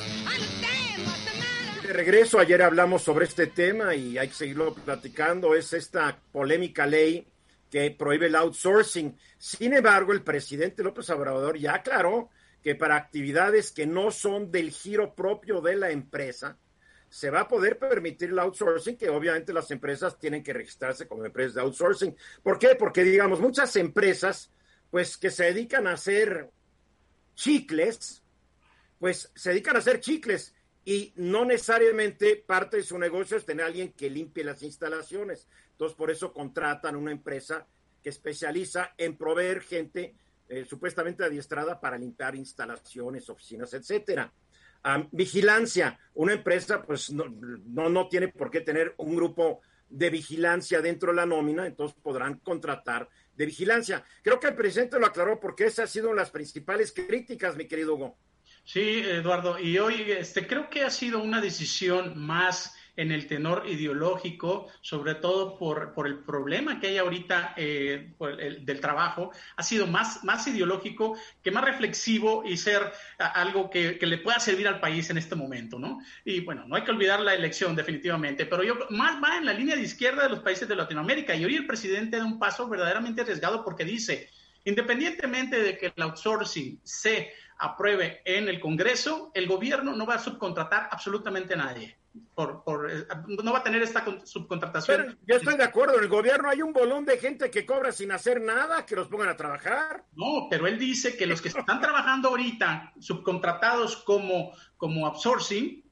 De 1.82 1.92
regreso, 1.92 2.38
ayer 2.38 2.62
hablamos 2.62 3.02
sobre 3.02 3.26
este 3.26 3.48
tema 3.48 3.96
y 3.96 4.20
hay 4.20 4.28
que 4.28 4.36
seguirlo 4.36 4.76
platicando. 4.76 5.56
Es 5.56 5.74
esta 5.74 6.16
polémica 6.32 6.86
ley 6.86 7.26
que 7.72 7.90
prohíbe 7.90 8.28
el 8.28 8.36
outsourcing. 8.36 9.18
Sin 9.40 9.74
embargo, 9.74 10.14
el 10.14 10.22
presidente 10.22 10.84
López 10.84 11.10
Obrador 11.10 11.58
ya 11.58 11.74
aclaró 11.74 12.30
que 12.62 12.76
para 12.76 12.98
actividades 12.98 13.72
que 13.72 13.88
no 13.88 14.12
son 14.12 14.52
del 14.52 14.70
giro 14.70 15.16
propio 15.16 15.60
de 15.60 15.76
la 15.76 15.90
empresa, 15.90 16.56
se 17.10 17.30
va 17.30 17.42
a 17.42 17.48
poder 17.48 17.80
permitir 17.80 18.30
el 18.30 18.40
outsourcing, 18.40 18.96
que 18.96 19.10
obviamente 19.10 19.52
las 19.52 19.72
empresas 19.72 20.18
tienen 20.20 20.44
que 20.44 20.54
registrarse 20.54 21.08
como 21.08 21.26
empresas 21.26 21.56
de 21.56 21.62
outsourcing. 21.62 22.16
¿Por 22.44 22.60
qué? 22.60 22.76
Porque, 22.76 23.04
digamos, 23.04 23.40
muchas 23.40 23.76
empresas, 23.76 24.52
pues, 24.92 25.18
que 25.18 25.32
se 25.32 25.46
dedican 25.46 25.88
a 25.88 25.94
hacer 25.94 26.52
chicles, 27.36 28.24
pues, 29.00 29.32
se 29.34 29.50
dedican 29.50 29.76
a 29.76 29.80
hacer 29.80 30.00
chicles 30.00 30.54
y 30.86 31.14
no 31.16 31.46
necesariamente 31.46 32.36
parte 32.36 32.78
de 32.78 32.84
su 32.84 32.98
negocio 32.98 33.38
es 33.38 33.46
tener 33.46 33.64
a 33.64 33.68
alguien 33.68 33.94
que 33.94 34.10
limpie 34.10 34.44
las 34.44 34.62
instalaciones. 34.62 35.48
Entonces, 35.72 35.98
por 35.98 36.12
eso 36.12 36.32
contratan 36.32 36.96
una 36.96 37.12
empresa 37.12 37.66
que 38.04 38.10
especializa 38.10 38.94
en 38.98 39.18
proveer 39.18 39.62
gente 39.62 40.16
eh, 40.48 40.66
supuestamente 40.66 41.24
adiestrada 41.24 41.80
para 41.80 41.98
limpiar 41.98 42.36
instalaciones, 42.36 43.30
oficinas, 43.30 43.74
etcétera. 43.74 44.32
Vigilancia, 45.12 46.00
una 46.14 46.34
empresa 46.34 46.82
pues 46.84 47.12
no, 47.12 47.26
no, 47.28 47.90
no 47.90 48.08
tiene 48.08 48.30
por 48.30 48.50
qué 48.50 48.62
tener 48.62 48.94
un 48.98 49.16
grupo 49.16 49.62
de 49.90 50.10
vigilancia 50.10 50.82
dentro 50.82 51.12
de 51.12 51.18
la 51.18 51.26
nómina, 51.26 51.66
entonces 51.66 51.98
podrán 52.02 52.36
contratar 52.40 53.10
de 53.36 53.46
vigilancia. 53.46 54.04
Creo 54.22 54.40
que 54.40 54.48
el 54.48 54.56
presidente 54.56 55.00
lo 55.00 55.06
aclaró 55.06 55.40
porque 55.40 55.66
esa 55.66 55.84
ha 55.84 55.88
sido 55.88 56.14
las 56.14 56.30
principales 56.30 56.92
críticas, 56.92 57.56
mi 57.56 57.68
querido 57.68 57.96
Hugo. 57.96 58.18
Sí, 58.64 59.02
Eduardo, 59.04 59.58
y 59.58 59.80
hoy 59.80 60.12
este, 60.12 60.46
creo 60.46 60.70
que 60.70 60.84
ha 60.84 60.92
sido 60.92 61.24
una 61.24 61.42
decisión 61.42 62.20
más 62.20 62.76
en 63.00 63.14
el 63.14 63.28
tenor 63.28 63.64
ideológico, 63.66 64.68
sobre 64.82 65.16
todo 65.16 65.58
por, 65.58 65.94
el 66.06 66.20
problema 66.20 66.82
que 66.82 66.88
hay 66.88 66.98
ahorita 66.98 67.54
eh, 67.56 68.12
del 68.62 68.82
trabajo, 68.82 69.32
ha 69.56 69.64
sido 69.64 69.88
más, 69.88 70.22
más 70.26 70.46
ideológico 70.48 71.18
que 71.42 71.50
más 71.50 71.64
reflexivo 71.64 72.44
y 72.46 72.58
ser 72.58 72.92
algo 73.18 73.70
que, 73.70 73.98
que, 73.98 74.06
le 74.06 74.18
pueda 74.18 74.38
servir 74.42 74.68
al 74.68 74.82
país 74.82 75.10
en 75.10 75.18
este 75.18 75.36
momento, 75.36 75.80
¿no? 75.80 76.02
Y 76.26 76.42
bueno, 76.42 76.66
no 76.68 76.76
hay 76.76 76.84
que 76.84 76.92
olvidar 76.92 77.22
la 77.22 77.34
elección 77.34 77.74
definitivamente, 77.74 78.46
pero 78.46 78.64
yo 78.64 78.78
más 78.90 79.24
va 79.24 79.38
en 79.38 79.46
la 79.46 79.54
línea 79.54 79.78
de 79.78 79.84
izquierda 79.84 80.24
de 80.24 80.30
los 80.30 80.40
países 80.40 80.68
de 80.68 80.76
Latinoamérica 80.76 81.34
y 81.36 81.46
hoy 81.46 81.56
el 81.56 81.66
presidente 81.66 82.18
da 82.18 82.26
un 82.26 82.38
paso 82.38 82.68
verdaderamente 82.68 83.22
arriesgado 83.22 83.64
porque 83.64 83.86
dice, 83.86 84.30
independientemente 84.66 85.62
de 85.62 85.78
que 85.78 85.94
el 85.96 86.04
outsourcing 86.04 86.82
se 86.84 87.32
apruebe 87.60 88.22
en 88.26 88.50
el 88.50 88.60
Congreso, 88.60 89.32
el 89.34 89.48
gobierno 89.48 89.96
no 89.96 90.06
va 90.06 90.16
a 90.16 90.20
subcontratar 90.20 90.90
absolutamente 90.92 91.54
a 91.54 91.58
nadie 91.58 91.99
por, 92.34 92.64
por, 92.64 92.90
eh, 92.92 93.06
no 93.44 93.54
va 93.54 93.60
a 93.60 93.64
tener 93.64 93.82
esta 93.82 94.04
subcontratación. 94.26 95.18
yo 95.26 95.36
estoy 95.36 95.58
de 95.58 95.64
acuerdo, 95.64 95.98
en 95.98 96.04
el 96.04 96.10
gobierno 96.10 96.50
hay 96.50 96.62
un 96.62 96.74
bolón 96.74 97.06
de 97.06 97.18
gente 97.18 97.52
que 97.52 97.66
cobra 97.66 97.92
sin 97.92 98.12
hacer 98.12 98.42
nada, 98.42 98.86
que 98.86 98.96
los 98.96 99.08
pongan 99.08 99.30
a 99.30 99.38
trabajar. 99.38 100.06
No, 100.16 100.48
pero 100.50 100.68
él 100.68 100.80
dice 100.80 101.16
que 101.16 101.26
los 101.26 101.42
que 101.42 101.50
están 101.50 101.80
trabajando 101.80 102.30
ahorita, 102.30 102.94
subcontratados 103.00 103.98
como, 103.98 104.54
como 104.78 105.06
outsourcing, 105.08 105.84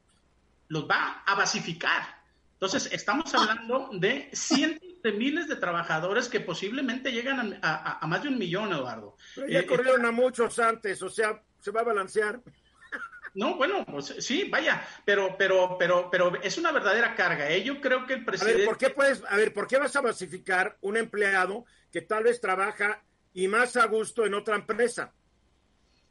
los 0.70 0.90
va 0.90 1.24
a 1.26 1.36
basificar. 1.36 2.18
Entonces, 2.54 2.90
estamos 2.92 3.34
hablando 3.36 3.90
de 3.94 4.30
cientos 4.34 4.88
de 5.04 5.12
miles 5.12 5.48
de 5.48 5.58
trabajadores 5.58 6.28
que 6.28 6.40
posiblemente 6.40 7.12
llegan 7.12 7.60
a, 7.62 8.00
a, 8.02 8.08
más 8.08 8.24
de 8.24 8.30
un 8.30 8.40
millón, 8.40 8.74
Eduardo. 8.74 9.16
ya 9.48 9.60
eh, 9.60 9.66
corrieron 9.66 10.06
a 10.06 10.12
muchos 10.12 10.58
antes, 10.58 11.02
o 11.04 11.10
sea, 11.10 11.40
se 11.60 11.70
va 11.70 11.82
a 11.82 11.86
balancear. 11.86 12.42
No, 13.38 13.56
bueno, 13.56 13.86
pues 13.86 14.15
sí, 14.17 14.46
vaya, 14.50 14.82
pero, 15.06 15.36
pero, 15.38 15.77
pero, 15.77 16.10
pero 16.10 16.41
es 16.41 16.58
una 16.58 16.72
verdadera 16.72 17.13
carga. 17.13 17.48
¿eh? 17.51 17.63
Yo 17.63 17.79
creo 17.79 18.08
que 18.08 18.15
el 18.15 18.25
presidente. 18.25 18.56
A 18.56 18.58
ver, 18.58 18.65
¿por 18.65 18.77
qué 18.79 18.89
puedes, 18.89 19.24
a 19.29 19.36
ver, 19.36 19.53
¿por 19.53 19.67
qué 19.67 19.77
vas 19.77 19.96
a 19.96 20.01
basificar 20.01 20.75
un 20.82 20.98
empleado 20.98 21.63
que 21.91 22.01
tal 22.01 22.24
vez 22.24 22.41
trabaja 22.41 23.03
y 23.36 23.48
más 23.48 23.77
a 23.77 23.86
gusto 23.86 24.25
en 24.25 24.34
otra 24.34 24.56
empresa? 24.56 25.13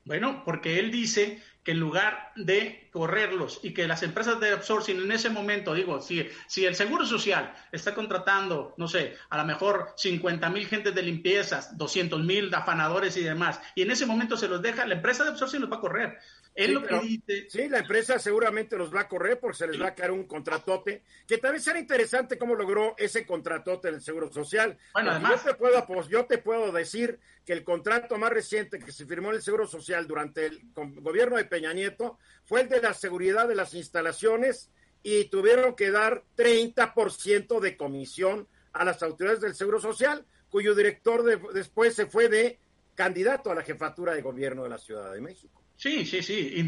Bueno, 0.05 0.45
porque 0.45 0.79
él 0.79 0.93
dice 0.93 1.43
que 1.65 1.73
en 1.73 1.81
lugar 1.81 2.31
de 2.37 2.89
correrlos 2.93 3.59
y 3.65 3.75
que 3.75 3.89
las 3.89 4.05
empresas 4.05 4.39
de 4.39 4.53
outsourcing 4.53 5.01
en 5.01 5.11
ese 5.11 5.29
momento, 5.29 5.75
digo, 5.75 6.01
si, 6.01 6.29
si 6.47 6.65
el 6.65 6.77
Seguro 6.77 7.05
Social 7.05 7.53
está 7.73 7.93
contratando, 7.93 8.73
no 8.77 8.87
sé, 8.87 9.17
a 9.31 9.37
lo 9.37 9.45
mejor 9.45 9.95
50 9.97 10.49
mil 10.51 10.69
gentes 10.69 10.95
de 10.95 11.03
limpiezas, 11.03 11.77
200 11.77 12.23
mil 12.23 12.55
afanadores 12.55 13.17
y 13.17 13.23
demás, 13.23 13.61
y 13.75 13.83
en 13.83 13.91
ese 13.91 14.07
momento 14.07 14.37
se 14.37 14.47
los 14.47 14.63
deja, 14.63 14.87
la 14.87 14.95
empresa 14.95 15.25
de 15.25 15.31
outsourcing 15.31 15.61
los 15.61 15.73
va 15.73 15.79
a 15.79 15.81
correr. 15.81 16.19
Sí, 16.65 16.73
lo 16.73 16.83
que 16.87 17.01
dice. 17.01 17.51
Sí, 17.51 17.69
la 17.69 17.81
empresa 17.81 18.19
seguramente 18.19 18.77
los 18.77 18.95
va 18.95 19.01
a 19.01 19.09
correr 19.09 19.39
porque 19.39 19.59
se 19.59 19.67
les 19.67 19.81
va 19.81 19.89
a 19.89 19.95
caer 19.95 20.11
un 20.11 20.25
contratote, 20.25 21.03
que 21.27 21.39
también 21.39 21.63
será 21.63 21.79
interesante 21.79 22.39
cómo 22.39 22.55
logró 22.55 22.95
ese 22.97 23.27
contratote 23.27 23.91
del 23.91 24.01
Seguro 24.01 24.33
Social. 24.33 24.79
Bueno, 24.95 25.11
además. 25.11 25.45
Yo 25.45 25.51
te, 25.51 25.59
puedo, 25.59 25.87
pues, 25.87 26.09
yo 26.09 26.25
te 26.27 26.39
puedo 26.39 26.73
decir 26.73 27.21
que 27.45 27.53
el 27.53 27.63
contrato 27.63 28.17
más 28.17 28.31
reciente 28.31 28.79
que 28.79 28.93
se 28.93 29.07
firmó 29.07 29.29
en 29.31 29.37
el 29.37 29.43
Seguro 29.43 29.67
Social 29.67 30.07
durante 30.07 30.47
el 30.47 30.63
gobierno 30.75 31.37
de 31.37 31.45
Peña 31.45 31.73
Nieto 31.73 32.19
fue 32.45 32.63
el 32.63 32.69
de 32.69 32.81
la 32.81 32.95
seguridad 32.95 33.47
de 33.47 33.55
las 33.55 33.75
instalaciones 33.75 34.71
y 35.03 35.27
tuvieron 35.27 35.77
que 35.77 35.91
dar 35.91 36.25
30% 36.37 37.61
de 37.61 37.77
comisión 37.77 38.49
a 38.73 38.85
las 38.85 39.03
autoridades 39.03 39.41
del 39.41 39.55
Seguro 39.55 39.81
Social, 39.81 40.25
cuyo 40.49 40.75
director 40.75 41.23
después 41.53 41.95
se 41.95 42.07
fue 42.07 42.29
de 42.29 42.59
candidato 42.95 43.51
a 43.51 43.55
la 43.55 43.63
jefatura 43.63 44.15
de 44.15 44.23
gobierno 44.23 44.65
de 44.65 44.71
la 44.71 44.79
Ciudad 44.79 45.13
de 45.13 45.21
México. 45.21 45.66
Sí, 45.77 46.07
sí, 46.07 46.23
sí, 46.23 46.67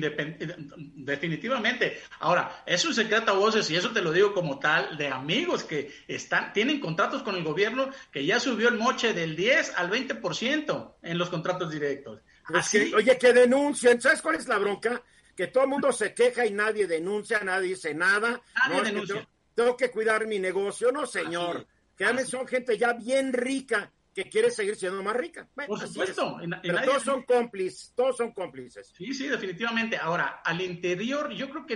definitivamente. 0.96 2.02
Ahora, 2.20 2.62
es 2.66 2.84
un 2.84 2.92
secreto 2.92 3.30
a 3.30 3.34
voces 3.34 3.70
y 3.70 3.76
eso 3.76 3.90
te 3.90 4.02
lo 4.02 4.12
digo 4.12 4.34
como 4.34 4.58
tal 4.58 4.98
de 4.98 5.08
amigos 5.08 5.64
que 5.64 5.90
están 6.06 6.52
tienen 6.52 6.78
contratos 6.78 7.22
con 7.22 7.34
el 7.34 7.42
gobierno 7.42 7.88
que 8.12 8.26
ya 8.26 8.38
subió 8.38 8.68
el 8.68 8.76
moche 8.76 9.14
del 9.14 9.34
10 9.34 9.78
al 9.78 9.90
20% 9.90 10.94
en 11.02 11.18
los 11.18 11.30
contratos 11.30 11.70
directos. 11.70 12.20
Así, 12.54 12.92
oye, 12.94 13.16
que 13.16 13.32
denuncien. 13.32 14.00
¿Sabes 14.00 14.20
cuál 14.20 14.36
es 14.36 14.46
la 14.46 14.58
bronca? 14.58 15.02
Que 15.34 15.46
todo 15.46 15.64
el 15.64 15.70
mundo 15.70 15.90
se 15.90 16.12
queja 16.12 16.44
y 16.44 16.52
nadie 16.52 16.86
denuncia, 16.86 17.40
nadie 17.40 17.70
dice 17.70 17.94
nada. 17.94 18.40
Nadie 18.68 18.82
denuncia. 18.82 19.26
tengo, 19.54 19.74
que 19.74 19.90
cuidar 19.90 20.26
mi 20.26 20.38
negocio. 20.38 20.92
No, 20.92 21.06
señor. 21.06 21.66
Que 21.96 22.04
a 22.04 22.26
son 22.26 22.46
gente 22.46 22.76
ya 22.76 22.92
bien 22.92 23.32
rica 23.32 23.90
que 24.18 24.28
quiere 24.28 24.50
seguir 24.50 24.74
siendo 24.74 25.00
más 25.00 25.14
rica. 25.14 25.48
Por 25.54 25.78
supuesto. 25.78 26.38
Pero 26.60 26.82
todos 26.82 27.04
son 27.04 27.22
cómplices, 27.22 27.92
todos 27.94 28.16
son 28.16 28.32
cómplices. 28.32 28.92
Sí, 28.96 29.14
sí, 29.14 29.28
definitivamente. 29.28 29.96
Ahora, 29.96 30.40
al 30.44 30.60
interior, 30.60 31.30
yo 31.30 31.48
creo 31.48 31.66
que 31.66 31.74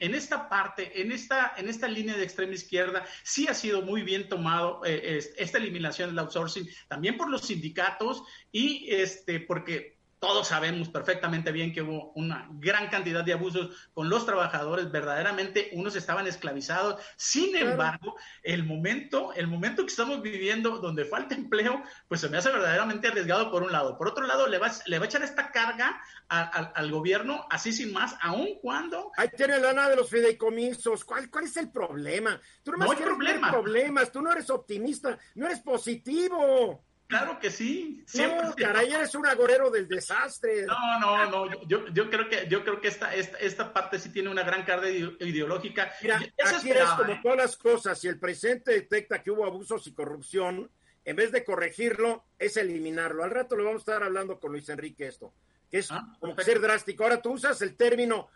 en, 0.00 0.14
esta 0.14 0.48
parte, 0.48 1.02
en 1.02 1.10
esta, 1.10 1.54
en 1.56 1.68
esta 1.68 1.88
línea 1.88 2.16
de 2.16 2.22
extrema 2.22 2.52
izquierda, 2.52 3.04
sí 3.24 3.48
ha 3.48 3.54
sido 3.54 3.82
muy 3.82 4.02
bien 4.02 4.28
tomado 4.28 4.82
eh, 4.84 5.18
esta 5.36 5.58
eliminación 5.58 6.10
del 6.10 6.20
outsourcing, 6.20 6.68
también 6.86 7.16
por 7.16 7.28
los 7.28 7.48
sindicatos 7.48 8.22
y 8.52 8.86
este, 8.94 9.40
porque 9.40 9.99
todos 10.20 10.48
sabemos 10.48 10.90
perfectamente 10.90 11.50
bien 11.50 11.72
que 11.72 11.80
hubo 11.80 12.12
una 12.14 12.46
gran 12.52 12.88
cantidad 12.88 13.24
de 13.24 13.32
abusos 13.32 13.88
con 13.94 14.10
los 14.10 14.26
trabajadores, 14.26 14.92
verdaderamente 14.92 15.70
unos 15.72 15.96
estaban 15.96 16.26
esclavizados. 16.26 17.00
Sin 17.16 17.56
embargo, 17.56 18.16
el 18.42 18.64
momento, 18.64 19.32
el 19.32 19.46
momento 19.46 19.82
que 19.82 19.88
estamos 19.88 20.20
viviendo 20.20 20.78
donde 20.78 21.06
falta 21.06 21.34
empleo, 21.34 21.82
pues 22.06 22.20
se 22.20 22.28
me 22.28 22.36
hace 22.36 22.50
verdaderamente 22.50 23.08
arriesgado 23.08 23.50
por 23.50 23.62
un 23.62 23.72
lado. 23.72 23.96
Por 23.96 24.08
otro 24.08 24.26
lado, 24.26 24.46
le 24.46 24.58
va, 24.58 24.70
le 24.84 24.98
va 24.98 25.06
a 25.06 25.08
echar 25.08 25.22
esta 25.22 25.50
carga 25.50 26.02
al 26.28 26.90
gobierno 26.90 27.46
así 27.50 27.72
sin 27.72 27.92
más, 27.92 28.14
aun 28.20 28.58
cuando... 28.60 29.10
Ahí 29.16 29.30
tiene 29.34 29.58
la 29.58 29.72
lana 29.72 29.88
de 29.88 29.96
los 29.96 30.10
fideicomisos. 30.10 31.02
¿Cuál, 31.02 31.30
cuál 31.30 31.44
es 31.44 31.56
el 31.56 31.72
problema? 31.72 32.38
Tú 32.62 32.72
no 32.72 32.90
hay 32.90 32.98
problema. 32.98 33.50
problemas, 33.50 34.12
tú 34.12 34.20
no 34.20 34.30
eres 34.30 34.50
optimista, 34.50 35.18
no 35.34 35.46
eres 35.46 35.60
positivo. 35.60 36.84
Claro 37.10 37.40
que 37.40 37.50
sí. 37.50 38.04
Siempre. 38.06 38.46
No, 38.46 38.54
caray, 38.54 38.92
eres 38.92 39.16
un 39.16 39.26
agorero 39.26 39.68
del 39.68 39.88
desastre. 39.88 40.64
No, 40.64 41.00
no, 41.00 41.26
no. 41.28 41.66
Yo, 41.66 41.88
yo 41.88 42.08
creo 42.08 42.28
que, 42.28 42.46
yo 42.48 42.62
creo 42.62 42.80
que 42.80 42.86
esta, 42.86 43.12
esta, 43.12 43.36
esta 43.38 43.72
parte 43.72 43.98
sí 43.98 44.10
tiene 44.10 44.28
una 44.30 44.44
gran 44.44 44.64
carga 44.64 44.88
ideológica. 44.88 45.92
Mira, 46.02 46.18
aquí 46.18 46.70
es 46.70 46.88
como 46.90 47.12
¿eh? 47.12 47.20
todas 47.20 47.36
las 47.36 47.56
cosas. 47.56 47.98
Si 47.98 48.06
el 48.06 48.20
presidente 48.20 48.70
detecta 48.70 49.24
que 49.24 49.32
hubo 49.32 49.44
abusos 49.44 49.84
y 49.88 49.92
corrupción, 49.92 50.70
en 51.04 51.16
vez 51.16 51.32
de 51.32 51.42
corregirlo, 51.42 52.26
es 52.38 52.56
eliminarlo. 52.56 53.24
Al 53.24 53.32
rato 53.32 53.56
lo 53.56 53.64
vamos 53.64 53.80
a 53.80 53.90
estar 53.90 54.02
hablando 54.04 54.38
con 54.38 54.52
Luis 54.52 54.68
Enrique 54.68 55.08
esto, 55.08 55.34
que 55.68 55.78
es 55.78 55.90
ah, 55.90 56.16
como 56.20 56.38
ser 56.38 56.60
drástico. 56.60 57.02
Ahora 57.02 57.20
tú 57.20 57.32
usas 57.32 57.60
el 57.62 57.76
término 57.76 58.28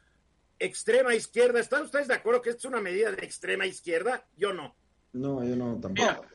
extrema 0.59 1.15
izquierda. 1.15 1.61
¿Están 1.61 1.83
ustedes 1.83 2.09
de 2.09 2.15
acuerdo 2.15 2.43
que 2.43 2.51
esto 2.51 2.67
es 2.67 2.73
una 2.73 2.81
medida 2.81 3.13
de 3.13 3.25
extrema 3.25 3.67
izquierda? 3.67 4.27
Yo 4.37 4.53
no. 4.53 4.75
No, 5.13 5.45
yo 5.45 5.55
no 5.55 5.79
tampoco. 5.81 6.27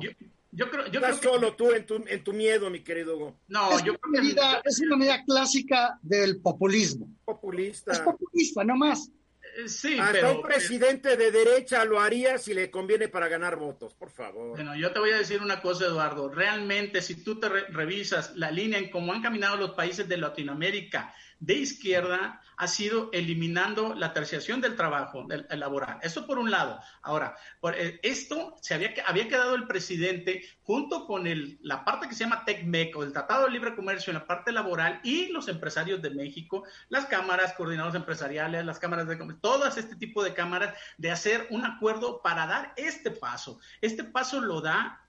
Yo 0.00 0.10
creo, 0.52 0.86
yo 0.88 1.00
Estás 1.00 1.20
solo 1.20 1.54
tú 1.54 1.70
en 1.72 1.86
tu, 1.86 2.02
en 2.06 2.24
tu 2.24 2.32
miedo, 2.32 2.70
mi 2.70 2.80
querido 2.80 3.16
Hugo. 3.16 3.40
No, 3.48 3.76
es 3.76 3.84
yo 3.84 3.92
una 3.92 4.20
medida, 4.20 4.62
Es 4.64 4.80
una 4.80 4.96
medida 4.96 5.24
clásica 5.24 5.98
del 6.02 6.40
populismo. 6.40 7.08
Populista. 7.24 7.92
Es 7.92 8.00
populista, 8.00 8.64
no 8.64 8.76
más. 8.76 9.10
Eh, 9.56 9.68
sí, 9.68 9.98
Hasta 9.98 10.32
un 10.32 10.42
presidente 10.42 11.16
de 11.16 11.30
derecha 11.30 11.84
lo 11.84 12.00
haría 12.00 12.38
si 12.38 12.54
le 12.54 12.70
conviene 12.70 13.08
para 13.08 13.28
ganar 13.28 13.56
votos, 13.56 13.94
por 13.94 14.10
favor. 14.10 14.50
Bueno, 14.50 14.76
yo 14.76 14.92
te 14.92 14.98
voy 14.98 15.10
a 15.10 15.18
decir 15.18 15.40
una 15.40 15.60
cosa, 15.60 15.86
Eduardo. 15.86 16.28
Realmente, 16.28 17.02
si 17.02 17.22
tú 17.22 17.38
te 17.38 17.48
revisas 17.48 18.36
la 18.36 18.50
línea 18.50 18.78
en 18.78 18.90
cómo 18.90 19.12
han 19.12 19.22
caminado 19.22 19.56
los 19.56 19.70
países 19.70 20.08
de 20.08 20.16
Latinoamérica 20.16 21.14
de 21.40 21.54
izquierda 21.54 22.40
ha 22.56 22.68
sido 22.68 23.08
eliminando 23.12 23.94
la 23.94 24.12
terciación 24.12 24.60
del 24.60 24.76
trabajo 24.76 25.24
del, 25.26 25.46
laboral. 25.58 25.98
Eso 26.02 26.26
por 26.26 26.38
un 26.38 26.50
lado. 26.50 26.78
Ahora, 27.00 27.34
por, 27.58 27.74
eh, 27.74 27.98
esto 28.02 28.58
se 28.60 28.74
había, 28.74 28.92
había 29.06 29.28
quedado 29.28 29.54
el 29.54 29.66
presidente 29.66 30.44
junto 30.62 31.06
con 31.06 31.26
el, 31.26 31.58
la 31.62 31.86
parte 31.86 32.06
que 32.06 32.14
se 32.14 32.24
llama 32.24 32.44
TECMEC 32.44 32.94
o 32.96 33.02
el 33.02 33.14
Tratado 33.14 33.46
de 33.46 33.52
Libre 33.52 33.74
Comercio 33.74 34.10
en 34.10 34.18
la 34.18 34.26
parte 34.26 34.52
laboral 34.52 35.00
y 35.02 35.28
los 35.28 35.48
empresarios 35.48 36.02
de 36.02 36.10
México, 36.10 36.64
las 36.90 37.06
cámaras 37.06 37.54
coordinadas 37.54 37.94
empresariales, 37.94 38.66
las 38.66 38.78
cámaras 38.78 39.08
de 39.08 39.16
comercio, 39.16 39.40
todas 39.40 39.78
este 39.78 39.96
tipo 39.96 40.22
de 40.22 40.34
cámaras, 40.34 40.74
de 40.98 41.10
hacer 41.10 41.46
un 41.48 41.64
acuerdo 41.64 42.20
para 42.20 42.46
dar 42.46 42.74
este 42.76 43.10
paso. 43.10 43.58
Este 43.80 44.04
paso 44.04 44.38
lo 44.38 44.60
da 44.60 45.00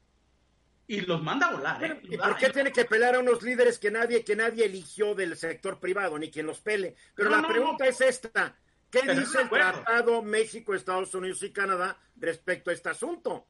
y 0.91 1.01
los 1.01 1.23
manda 1.23 1.47
a 1.47 1.53
volar. 1.53 1.83
¿eh? 1.83 2.01
¿Y 2.03 2.17
por 2.17 2.35
qué 2.35 2.49
tiene 2.49 2.71
que 2.71 2.83
pelear 2.83 3.15
a 3.15 3.19
unos 3.19 3.41
líderes 3.43 3.79
que 3.79 3.89
nadie, 3.89 4.25
que 4.25 4.35
nadie 4.35 4.65
eligió 4.65 5.15
del 5.15 5.37
sector 5.37 5.79
privado, 5.79 6.19
ni 6.19 6.29
quien 6.29 6.45
los 6.45 6.59
pele? 6.59 6.95
Pero 7.15 7.29
la 7.29 7.47
pregunta 7.47 7.85
es 7.87 8.01
esta. 8.01 8.57
¿Qué 8.89 9.01
dice 9.13 9.41
el 9.41 9.49
Tratado 9.49 10.21
México, 10.21 10.75
Estados 10.75 11.15
Unidos 11.15 11.41
y 11.43 11.53
Canadá 11.53 11.97
respecto 12.17 12.71
a 12.71 12.73
este 12.73 12.89
asunto? 12.89 13.47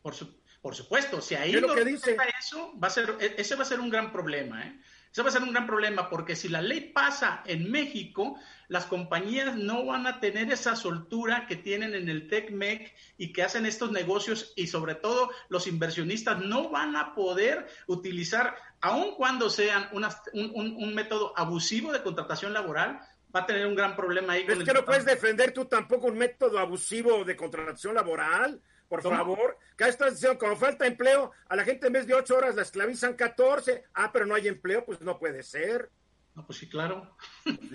Por, 0.00 0.14
por 0.62 0.74
supuesto, 0.74 1.20
si 1.20 1.34
ahí 1.34 1.52
lo 1.52 1.74
que 1.74 1.84
dice? 1.84 2.16
eso, 2.40 2.72
va 2.82 2.88
a 2.88 2.90
ser, 2.90 3.16
e, 3.20 3.34
ese 3.36 3.54
va 3.54 3.62
a 3.62 3.66
ser 3.66 3.78
un 3.78 3.90
gran 3.90 4.10
problema. 4.10 4.66
¿eh? 4.66 4.80
Eso 5.12 5.22
va 5.22 5.28
a 5.28 5.32
ser 5.32 5.42
un 5.42 5.52
gran 5.52 5.66
problema 5.66 6.08
porque 6.08 6.34
si 6.34 6.48
la 6.48 6.62
ley 6.62 6.80
pasa 6.80 7.42
en 7.44 7.70
México, 7.70 8.38
las 8.68 8.86
compañías 8.86 9.54
no 9.56 9.84
van 9.84 10.06
a 10.06 10.20
tener 10.20 10.50
esa 10.50 10.74
soltura 10.74 11.46
que 11.46 11.56
tienen 11.56 11.94
en 11.94 12.08
el 12.08 12.28
TECMEC 12.28 12.94
y 13.18 13.30
que 13.34 13.42
hacen 13.42 13.66
estos 13.66 13.92
negocios 13.92 14.54
y 14.56 14.68
sobre 14.68 14.94
todo 14.94 15.30
los 15.50 15.66
inversionistas 15.66 16.40
no 16.40 16.70
van 16.70 16.96
a 16.96 17.14
poder 17.14 17.66
utilizar, 17.88 18.56
aun 18.80 19.14
cuando 19.14 19.50
sean 19.50 19.90
un, 19.92 20.94
método 20.94 21.34
abusivo 21.36 21.92
de 21.92 22.02
contratación 22.02 22.54
laboral, 22.54 22.98
va 23.36 23.40
a 23.40 23.46
tener 23.46 23.66
un 23.66 23.74
gran 23.74 23.94
problema 23.94 24.32
ahí. 24.32 24.46
Es 24.48 24.64
que 24.64 24.72
no 24.72 24.86
puedes 24.86 25.04
defender 25.04 25.52
tú 25.52 25.66
tampoco 25.66 26.06
un 26.06 26.16
método 26.16 26.58
abusivo 26.58 27.22
de 27.24 27.36
contratación 27.36 27.94
laboral 27.94 28.62
por 28.92 29.02
favor. 29.02 29.58
Acá 29.72 29.88
estás 29.88 30.12
diciendo, 30.12 30.38
como 30.38 30.54
falta 30.54 30.86
empleo, 30.86 31.32
a 31.48 31.56
la 31.56 31.64
gente 31.64 31.86
en 31.86 31.94
vez 31.94 32.06
de 32.06 32.12
ocho 32.12 32.36
horas 32.36 32.54
la 32.54 32.60
esclavizan 32.60 33.14
14. 33.14 33.84
Ah, 33.94 34.10
pero 34.12 34.26
no 34.26 34.34
hay 34.34 34.48
empleo, 34.48 34.84
pues 34.84 35.00
no 35.00 35.18
puede 35.18 35.42
ser. 35.42 35.90
No, 36.34 36.44
pues 36.44 36.58
sí, 36.58 36.68
claro. 36.68 37.16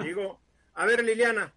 Digo, 0.03 0.39
a 0.75 0.85
ver, 0.85 1.03
Liliana. 1.03 1.55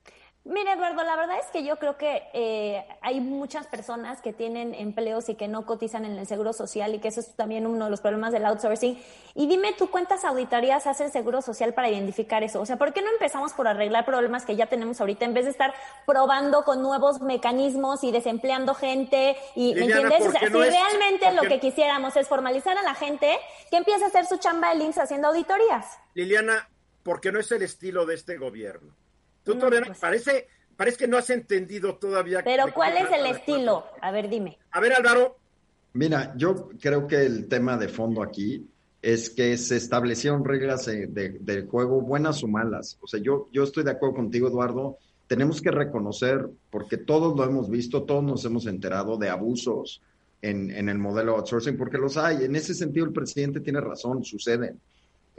Mira, 0.50 0.72
Eduardo, 0.72 1.04
la 1.04 1.14
verdad 1.14 1.38
es 1.38 1.46
que 1.52 1.62
yo 1.62 1.76
creo 1.76 1.96
que 1.96 2.24
eh, 2.32 2.84
hay 3.02 3.20
muchas 3.20 3.68
personas 3.68 4.20
que 4.20 4.32
tienen 4.32 4.74
empleos 4.74 5.28
y 5.28 5.36
que 5.36 5.46
no 5.46 5.64
cotizan 5.64 6.04
en 6.04 6.18
el 6.18 6.26
seguro 6.26 6.52
social 6.52 6.92
y 6.92 6.98
que 6.98 7.06
eso 7.06 7.20
es 7.20 7.36
también 7.36 7.68
uno 7.68 7.84
de 7.84 7.90
los 7.92 8.00
problemas 8.00 8.32
del 8.32 8.44
outsourcing. 8.44 9.00
Y 9.36 9.46
dime 9.46 9.74
tú 9.78 9.92
cuántas 9.92 10.24
auditorías 10.24 10.88
hace 10.88 11.04
el 11.04 11.12
seguro 11.12 11.40
social 11.40 11.72
para 11.72 11.88
identificar 11.88 12.42
eso. 12.42 12.60
O 12.60 12.66
sea, 12.66 12.78
¿por 12.78 12.92
qué 12.92 13.00
no 13.00 13.12
empezamos 13.12 13.52
por 13.52 13.68
arreglar 13.68 14.04
problemas 14.04 14.44
que 14.44 14.56
ya 14.56 14.66
tenemos 14.66 15.00
ahorita 15.00 15.24
en 15.24 15.34
vez 15.34 15.44
de 15.44 15.52
estar 15.52 15.72
probando 16.04 16.64
con 16.64 16.82
nuevos 16.82 17.20
mecanismos 17.20 18.02
y 18.02 18.10
desempleando 18.10 18.74
gente? 18.74 19.36
Y, 19.54 19.72
¿Me 19.76 19.82
entiendes? 19.82 20.26
O 20.26 20.32
sea, 20.32 20.40
si 20.40 20.48
realmente 20.48 21.30
lo 21.32 21.42
que 21.42 21.60
quisiéramos 21.60 22.16
es 22.16 22.26
formalizar 22.26 22.76
a 22.76 22.82
la 22.82 22.96
gente, 22.96 23.38
que 23.70 23.76
empiece 23.76 24.02
a 24.02 24.08
hacer 24.08 24.26
su 24.26 24.36
chamba 24.38 24.70
de 24.70 24.80
links 24.80 24.98
haciendo 24.98 25.28
auditorías. 25.28 25.86
Liliana, 26.14 26.68
porque 27.04 27.30
no 27.30 27.38
es 27.38 27.52
el 27.52 27.62
estilo 27.62 28.04
de 28.04 28.16
este 28.16 28.36
gobierno. 28.36 28.96
Tú 29.44 29.54
todavía 29.54 29.82
pues 29.86 29.98
parece, 29.98 30.48
parece 30.76 30.98
que 30.98 31.08
no 31.08 31.16
has 31.16 31.30
entendido 31.30 31.96
todavía. 31.96 32.42
Pero 32.44 32.72
¿cuál 32.72 32.96
es 32.96 33.10
el 33.12 33.26
estilo? 33.26 33.84
A 34.00 34.10
ver, 34.10 34.28
dime. 34.28 34.58
A 34.70 34.80
ver, 34.80 34.92
Álvaro. 34.92 35.36
Mira, 35.92 36.34
yo 36.36 36.68
creo 36.80 37.06
que 37.06 37.24
el 37.24 37.48
tema 37.48 37.76
de 37.76 37.88
fondo 37.88 38.22
aquí 38.22 38.66
es 39.02 39.30
que 39.30 39.56
se 39.56 39.76
establecieron 39.76 40.44
reglas 40.44 40.86
de, 40.86 41.66
juego 41.68 42.00
buenas 42.00 42.42
o 42.44 42.48
malas. 42.48 42.98
O 43.00 43.06
sea, 43.06 43.20
yo, 43.20 43.48
yo 43.52 43.64
estoy 43.64 43.82
de 43.82 43.92
acuerdo 43.92 44.16
contigo, 44.16 44.48
Eduardo. 44.48 44.98
Tenemos 45.26 45.60
que 45.60 45.70
reconocer, 45.70 46.48
porque 46.70 46.96
todos 46.96 47.36
lo 47.36 47.44
hemos 47.44 47.70
visto, 47.70 48.02
todos 48.02 48.22
nos 48.22 48.44
hemos 48.44 48.66
enterado 48.66 49.16
de 49.16 49.30
abusos 49.30 50.02
en, 50.42 50.70
en 50.70 50.88
el 50.88 50.98
modelo 50.98 51.36
outsourcing, 51.36 51.76
porque 51.76 51.98
los 51.98 52.16
hay. 52.16 52.44
En 52.44 52.56
ese 52.56 52.74
sentido, 52.74 53.06
el 53.06 53.12
presidente 53.12 53.60
tiene 53.60 53.80
razón, 53.80 54.24
suceden. 54.24 54.78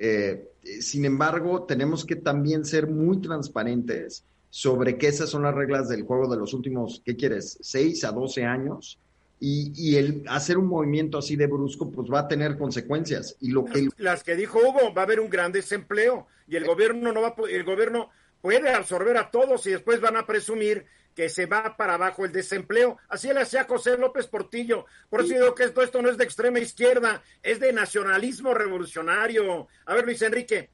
Eh, 0.03 0.49
sin 0.79 1.05
embargo, 1.05 1.63
tenemos 1.63 2.05
que 2.05 2.15
también 2.15 2.65
ser 2.65 2.87
muy 2.87 3.21
transparentes 3.21 4.23
sobre 4.49 4.97
que 4.97 5.07
esas 5.07 5.29
son 5.29 5.43
las 5.43 5.53
reglas 5.53 5.89
del 5.89 6.01
juego 6.01 6.27
de 6.27 6.37
los 6.37 6.55
últimos, 6.55 7.03
¿qué 7.05 7.15
quieres? 7.15 7.59
6 7.61 8.03
a 8.03 8.11
12 8.11 8.43
años. 8.43 8.97
Y, 9.39 9.95
el 9.95 10.23
hacer 10.27 10.57
un 10.57 10.67
movimiento 10.67 11.17
así 11.17 11.35
de 11.35 11.47
brusco, 11.47 11.89
pues 11.89 12.11
va 12.11 12.21
a 12.21 12.27
tener 12.27 12.57
consecuencias. 12.57 13.35
Y 13.41 13.49
lo 13.49 13.65
que... 13.65 13.89
Las 13.97 14.23
que 14.23 14.35
dijo 14.35 14.59
Hugo, 14.59 14.93
va 14.93 15.01
a 15.01 15.05
haber 15.05 15.19
un 15.19 15.29
gran 15.29 15.51
desempleo 15.51 16.27
y 16.47 16.55
el 16.55 16.65
gobierno 16.65 17.11
no 17.11 17.21
va 17.21 17.35
el 17.49 17.63
gobierno 17.63 18.09
puede 18.41 18.71
absorber 18.71 19.17
a 19.17 19.29
todos 19.29 19.65
y 19.67 19.71
después 19.71 20.01
van 20.01 20.17
a 20.17 20.25
presumir 20.25 20.85
que 21.15 21.29
se 21.29 21.45
va 21.45 21.75
para 21.77 21.95
abajo 21.95 22.25
el 22.25 22.31
desempleo. 22.31 22.97
Así 23.09 23.27
le 23.27 23.41
hacía 23.41 23.65
José 23.65 23.97
López 23.97 24.27
Portillo. 24.27 24.85
Por 25.09 25.21
eso 25.21 25.33
digo 25.33 25.55
que 25.55 25.65
esto, 25.65 25.81
esto 25.81 26.01
no 26.01 26.09
es 26.09 26.17
de 26.17 26.23
extrema 26.23 26.59
izquierda, 26.59 27.21
es 27.43 27.59
de 27.59 27.73
nacionalismo 27.73 28.53
revolucionario. 28.53 29.67
A 29.85 29.93
ver, 29.93 30.05
Luis 30.05 30.21
Enrique. 30.21 30.69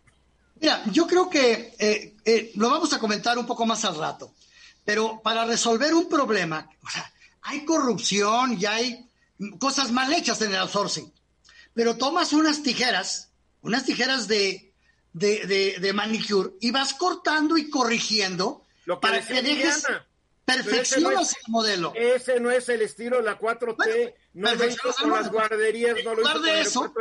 Mira, 0.59 0.83
yo 0.91 1.05
creo 1.05 1.29
que 1.29 1.75
eh, 1.77 2.15
eh, 2.25 2.51
lo 2.55 2.69
vamos 2.69 2.93
a 2.93 2.99
comentar 2.99 3.37
un 3.37 3.45
poco 3.45 3.65
más 3.65 3.85
al 3.85 3.95
rato, 3.97 4.33
pero 4.83 5.21
para 5.21 5.45
resolver 5.45 5.93
un 5.93 6.09
problema, 6.09 6.67
o 6.83 6.89
sea, 6.89 7.11
hay 7.43 7.63
corrupción 7.63 8.57
y 8.59 8.65
hay 8.65 9.09
cosas 9.59 9.91
mal 9.91 10.11
hechas 10.13 10.41
en 10.41 10.51
el 10.51 10.57
outsourcing, 10.57 11.13
pero 11.73 11.95
tomas 11.95 12.33
unas 12.33 12.63
tijeras, 12.63 13.31
unas 13.61 13.85
tijeras 13.85 14.27
de, 14.27 14.73
de, 15.13 15.77
de, 15.79 15.93
manicure 15.93 16.51
y 16.59 16.71
vas 16.71 16.93
cortando 16.93 17.57
y 17.57 17.69
corrigiendo 17.69 18.63
Lo 18.85 18.99
para 18.99 19.25
que 19.25 19.41
dejes, 19.41 19.83
Perfeccionas 20.47 21.35
el 21.45 21.51
modelo. 21.51 21.91
Ese 21.93 22.39
no 22.39 22.49
es 22.49 22.69
el 22.69 22.81
estilo 22.81 23.17
de 23.17 23.23
la 23.23 23.37
4T. 23.37 24.13
no 24.35 24.55
lo 24.55 24.65
hizo 24.65 24.93
con 24.97 25.11
las 25.11 25.29
guarderías, 25.29 25.97
no 26.05 26.15
lo 26.15 26.21
hizo 26.21 26.39
de 26.39 26.61
eso, 26.61 26.93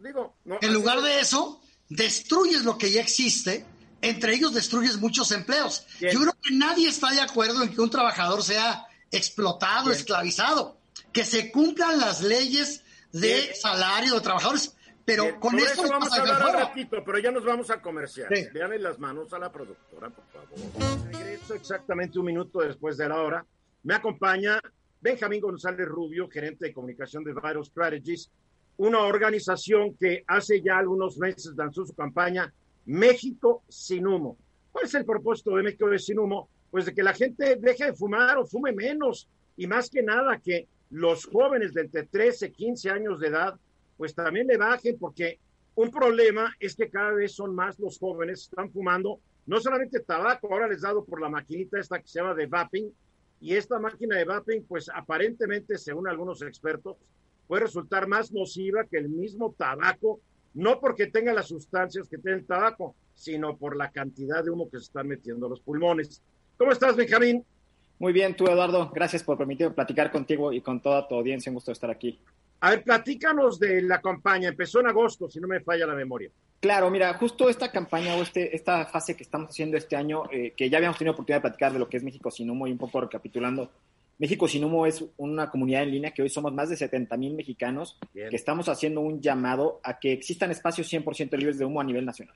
Digo, 0.00 0.34
en 0.62 0.72
lugar 0.72 1.02
de 1.02 1.20
eso, 1.20 1.60
destruyes 1.90 2.64
lo 2.64 2.78
que 2.78 2.90
ya 2.90 3.02
existe. 3.02 3.66
Entre 4.00 4.34
ellos 4.34 4.54
destruyes 4.54 4.96
muchos 4.96 5.30
empleos. 5.32 5.84
Yo 6.00 6.18
creo 6.20 6.32
que 6.42 6.54
nadie 6.54 6.88
está 6.88 7.10
de 7.10 7.20
acuerdo 7.20 7.62
en 7.62 7.74
que 7.74 7.82
un 7.82 7.90
trabajador 7.90 8.42
sea 8.42 8.86
explotado, 9.10 9.90
esclavizado. 9.92 10.78
Que 11.12 11.26
se 11.26 11.52
cumplan 11.52 12.00
las 12.00 12.22
leyes 12.22 12.80
de 13.12 13.54
salario 13.54 14.14
de 14.14 14.20
trabajadores. 14.22 14.72
Pero 15.04 15.38
con 15.38 15.58
eso 15.58 15.82
vamos 15.88 16.12
a 16.12 16.20
hablar 16.20 16.46
un 16.46 16.52
ratito, 16.54 17.04
pero 17.04 17.18
ya 17.18 17.30
nos 17.30 17.44
vamos 17.44 17.70
a 17.70 17.80
comerciar. 17.80 18.28
Vean 18.52 18.82
las 18.82 18.98
manos 18.98 19.32
a 19.32 19.38
la 19.38 19.52
productora, 19.52 20.10
por 20.10 20.24
favor. 20.26 21.12
Regreso 21.12 21.54
exactamente 21.54 22.18
un 22.18 22.26
minuto 22.26 22.60
después 22.60 22.96
de 22.96 23.08
la 23.08 23.20
hora. 23.20 23.46
Me 23.82 23.94
acompaña 23.94 24.60
Benjamín 25.00 25.40
González 25.40 25.86
Rubio, 25.86 26.28
gerente 26.28 26.66
de 26.66 26.72
comunicación 26.72 27.22
de 27.24 27.34
Viral 27.34 27.62
Strategies, 27.64 28.30
una 28.78 29.00
organización 29.00 29.94
que 29.94 30.24
hace 30.26 30.62
ya 30.62 30.78
algunos 30.78 31.18
meses 31.18 31.52
lanzó 31.56 31.84
su 31.84 31.94
campaña 31.94 32.52
México 32.86 33.62
sin 33.68 34.06
humo. 34.06 34.38
¿Cuál 34.72 34.86
es 34.86 34.94
el 34.94 35.04
propósito 35.04 35.54
de 35.56 35.62
México 35.62 35.86
sin 35.98 36.18
humo? 36.18 36.48
Pues 36.70 36.86
de 36.86 36.94
que 36.94 37.02
la 37.02 37.12
gente 37.12 37.56
deje 37.56 37.84
de 37.84 37.92
fumar 37.92 38.38
o 38.38 38.46
fume 38.46 38.72
menos 38.72 39.28
y 39.56 39.66
más 39.66 39.90
que 39.90 40.02
nada 40.02 40.38
que 40.38 40.66
los 40.90 41.26
jóvenes 41.26 41.74
de 41.74 41.82
entre 41.82 42.04
13, 42.04 42.50
15 42.50 42.90
años 42.90 43.20
de 43.20 43.28
edad 43.28 43.54
pues 43.96 44.14
también 44.14 44.46
le 44.46 44.56
bajen, 44.56 44.98
porque 44.98 45.38
un 45.74 45.90
problema 45.90 46.54
es 46.60 46.76
que 46.76 46.88
cada 46.88 47.12
vez 47.12 47.34
son 47.34 47.54
más 47.54 47.78
los 47.78 47.98
jóvenes 47.98 48.40
que 48.40 48.54
están 48.54 48.70
fumando, 48.70 49.20
no 49.46 49.60
solamente 49.60 50.00
tabaco, 50.00 50.48
ahora 50.52 50.68
les 50.68 50.82
dado 50.82 51.04
por 51.04 51.20
la 51.20 51.28
maquinita 51.28 51.78
esta 51.78 52.00
que 52.00 52.08
se 52.08 52.20
llama 52.20 52.34
de 52.34 52.46
vaping, 52.46 52.92
y 53.40 53.54
esta 53.54 53.78
máquina 53.78 54.16
de 54.16 54.24
vaping, 54.24 54.64
pues 54.66 54.88
aparentemente, 54.94 55.76
según 55.76 56.08
algunos 56.08 56.40
expertos, 56.42 56.96
puede 57.46 57.64
resultar 57.64 58.06
más 58.06 58.32
nociva 58.32 58.84
que 58.84 58.96
el 58.96 59.08
mismo 59.08 59.54
tabaco, 59.56 60.20
no 60.54 60.80
porque 60.80 61.08
tenga 61.08 61.32
las 61.34 61.48
sustancias 61.48 62.08
que 62.08 62.18
tiene 62.18 62.38
el 62.38 62.46
tabaco, 62.46 62.94
sino 63.14 63.56
por 63.56 63.76
la 63.76 63.90
cantidad 63.90 64.42
de 64.42 64.50
humo 64.50 64.70
que 64.70 64.78
se 64.78 64.84
están 64.84 65.08
metiendo 65.08 65.46
a 65.46 65.50
los 65.50 65.60
pulmones. 65.60 66.22
¿Cómo 66.56 66.72
estás, 66.72 66.96
Benjamín? 66.96 67.44
Muy 67.98 68.12
bien, 68.12 68.34
tú, 68.34 68.46
Eduardo. 68.46 68.90
Gracias 68.94 69.22
por 69.22 69.36
permitirme 69.36 69.74
platicar 69.74 70.10
contigo 70.10 70.52
y 70.52 70.60
con 70.60 70.80
toda 70.80 71.06
tu 71.06 71.14
audiencia. 71.14 71.50
Un 71.50 71.54
gusto 71.54 71.72
estar 71.72 71.90
aquí. 71.90 72.18
A 72.64 72.70
ver, 72.70 72.82
platícanos 72.82 73.60
de 73.60 73.82
la 73.82 74.00
campaña. 74.00 74.48
Empezó 74.48 74.80
en 74.80 74.86
agosto, 74.86 75.28
si 75.28 75.38
no 75.38 75.46
me 75.46 75.60
falla 75.60 75.86
la 75.86 75.94
memoria. 75.94 76.30
Claro, 76.60 76.90
mira, 76.90 77.12
justo 77.12 77.50
esta 77.50 77.70
campaña 77.70 78.14
o 78.14 78.22
este, 78.22 78.56
esta 78.56 78.86
fase 78.86 79.14
que 79.14 79.22
estamos 79.22 79.50
haciendo 79.50 79.76
este 79.76 79.96
año, 79.96 80.22
eh, 80.32 80.54
que 80.56 80.70
ya 80.70 80.78
habíamos 80.78 80.96
tenido 80.96 81.12
oportunidad 81.12 81.40
de 81.40 81.42
platicar 81.42 81.74
de 81.74 81.78
lo 81.78 81.90
que 81.90 81.98
es 81.98 82.02
México 82.02 82.30
Sin 82.30 82.48
Humo 82.48 82.66
y 82.66 82.72
un 82.72 82.78
poco 82.78 83.02
recapitulando. 83.02 83.70
México 84.16 84.48
Sin 84.48 84.64
Humo 84.64 84.86
es 84.86 85.04
una 85.18 85.50
comunidad 85.50 85.82
en 85.82 85.90
línea 85.90 86.12
que 86.12 86.22
hoy 86.22 86.30
somos 86.30 86.54
más 86.54 86.70
de 86.70 86.78
70 86.78 87.14
mil 87.18 87.34
mexicanos 87.34 87.98
que 88.14 88.34
estamos 88.34 88.70
haciendo 88.70 89.02
un 89.02 89.20
llamado 89.20 89.80
a 89.84 89.98
que 89.98 90.14
existan 90.14 90.50
espacios 90.50 90.90
100% 90.90 91.36
libres 91.36 91.58
de 91.58 91.66
humo 91.66 91.82
a 91.82 91.84
nivel 91.84 92.06
nacional 92.06 92.34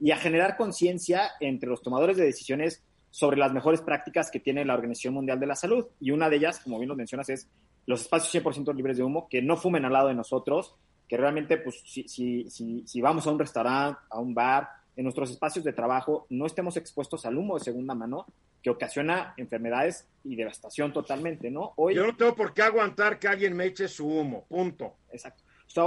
y 0.00 0.10
a 0.10 0.16
generar 0.16 0.56
conciencia 0.56 1.30
entre 1.38 1.68
los 1.68 1.82
tomadores 1.82 2.16
de 2.16 2.24
decisiones 2.24 2.82
sobre 3.18 3.36
las 3.36 3.52
mejores 3.52 3.80
prácticas 3.80 4.30
que 4.30 4.38
tiene 4.38 4.64
la 4.64 4.74
Organización 4.74 5.12
Mundial 5.12 5.40
de 5.40 5.46
la 5.48 5.56
Salud. 5.56 5.84
Y 5.98 6.12
una 6.12 6.30
de 6.30 6.36
ellas, 6.36 6.60
como 6.60 6.78
bien 6.78 6.88
lo 6.88 6.94
mencionas, 6.94 7.28
es 7.30 7.48
los 7.84 8.02
espacios 8.02 8.44
100% 8.44 8.72
libres 8.76 8.96
de 8.96 9.02
humo, 9.02 9.26
que 9.28 9.42
no 9.42 9.56
fumen 9.56 9.84
al 9.84 9.92
lado 9.92 10.06
de 10.06 10.14
nosotros, 10.14 10.76
que 11.08 11.16
realmente, 11.16 11.56
pues, 11.56 11.82
si, 11.84 12.06
si, 12.06 12.48
si, 12.48 12.86
si 12.86 13.00
vamos 13.00 13.26
a 13.26 13.32
un 13.32 13.40
restaurante, 13.40 13.98
a 14.08 14.20
un 14.20 14.34
bar, 14.34 14.68
en 14.94 15.02
nuestros 15.02 15.32
espacios 15.32 15.64
de 15.64 15.72
trabajo, 15.72 16.28
no 16.30 16.46
estemos 16.46 16.76
expuestos 16.76 17.26
al 17.26 17.36
humo 17.36 17.58
de 17.58 17.64
segunda 17.64 17.92
mano, 17.92 18.24
que 18.62 18.70
ocasiona 18.70 19.34
enfermedades 19.36 20.06
y 20.22 20.36
devastación 20.36 20.92
totalmente, 20.92 21.50
¿no? 21.50 21.72
Hoy, 21.74 21.96
Yo 21.96 22.06
no 22.06 22.16
tengo 22.16 22.36
por 22.36 22.54
qué 22.54 22.62
aguantar 22.62 23.18
que 23.18 23.26
alguien 23.26 23.56
me 23.56 23.64
eche 23.64 23.88
su 23.88 24.06
humo, 24.06 24.44
punto. 24.48 24.94
Exacto. 25.10 25.42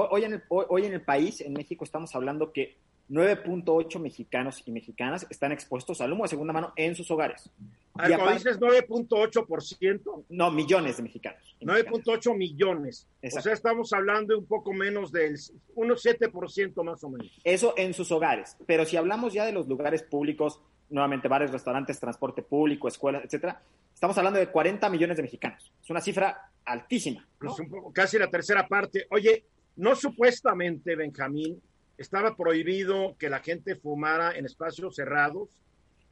hoy, 0.10 0.26
en 0.26 0.34
el, 0.34 0.44
hoy 0.50 0.84
en 0.86 0.94
el 0.96 1.02
país, 1.02 1.40
en 1.40 1.54
México, 1.54 1.86
estamos 1.86 2.14
hablando 2.14 2.52
que 2.52 2.76
9.8 3.12 4.00
mexicanos 4.00 4.64
y 4.66 4.72
mexicanas 4.72 5.28
están 5.30 5.52
expuestos 5.52 6.00
al 6.00 6.14
humo 6.14 6.24
de 6.24 6.30
segunda 6.30 6.54
mano 6.54 6.72
en 6.78 6.96
sus 6.96 7.12
hogares. 7.12 7.50
Al 7.96 8.14
ah, 8.14 8.34
dices 8.34 8.58
9.8%. 8.58 10.24
No, 10.30 10.50
millones 10.50 10.96
de 10.96 11.04
mexicanos. 11.04 11.56
9.8 11.60 12.38
millones. 12.38 13.08
O 13.22 13.42
sea, 13.42 13.52
estamos 13.52 13.92
hablando 13.92 14.34
de 14.34 14.40
un 14.40 14.46
poco 14.46 14.72
menos 14.72 15.12
del 15.12 15.38
unos 15.76 16.06
7% 16.06 16.84
más 16.86 17.04
o 17.04 17.10
menos. 17.10 17.38
Eso 17.44 17.74
en 17.76 17.94
sus 17.94 18.12
hogares. 18.14 18.56
Pero 18.66 18.86
si 18.86 18.96
hablamos 18.96 19.34
ya 19.34 19.46
de 19.46 19.52
los 19.52 19.68
lugares 19.68 20.04
públicos, 20.04 20.62
nuevamente 20.90 21.28
bares, 21.28 21.52
restaurantes, 21.52 22.00
transporte 22.00 22.42
público, 22.42 22.88
escuelas, 22.88 23.26
etcétera, 23.26 23.62
estamos 23.94 24.18
hablando 24.18 24.40
de 24.40 24.48
40 24.48 24.90
millones 24.90 25.18
de 25.18 25.24
mexicanos. 25.24 25.70
Es 25.84 25.90
una 25.90 26.00
cifra 26.00 26.50
altísima. 26.64 27.28
Pues 27.38 27.56
casi 27.94 28.18
la 28.18 28.30
tercera 28.30 28.66
parte. 28.70 29.06
Oye, 29.10 29.44
no 29.76 29.96
supuestamente, 29.96 30.96
Benjamín, 30.96 31.62
estaba 32.02 32.36
prohibido 32.36 33.16
que 33.18 33.30
la 33.30 33.40
gente 33.40 33.76
fumara 33.76 34.36
en 34.38 34.46
espacios 34.46 34.96
cerrados. 34.96 35.50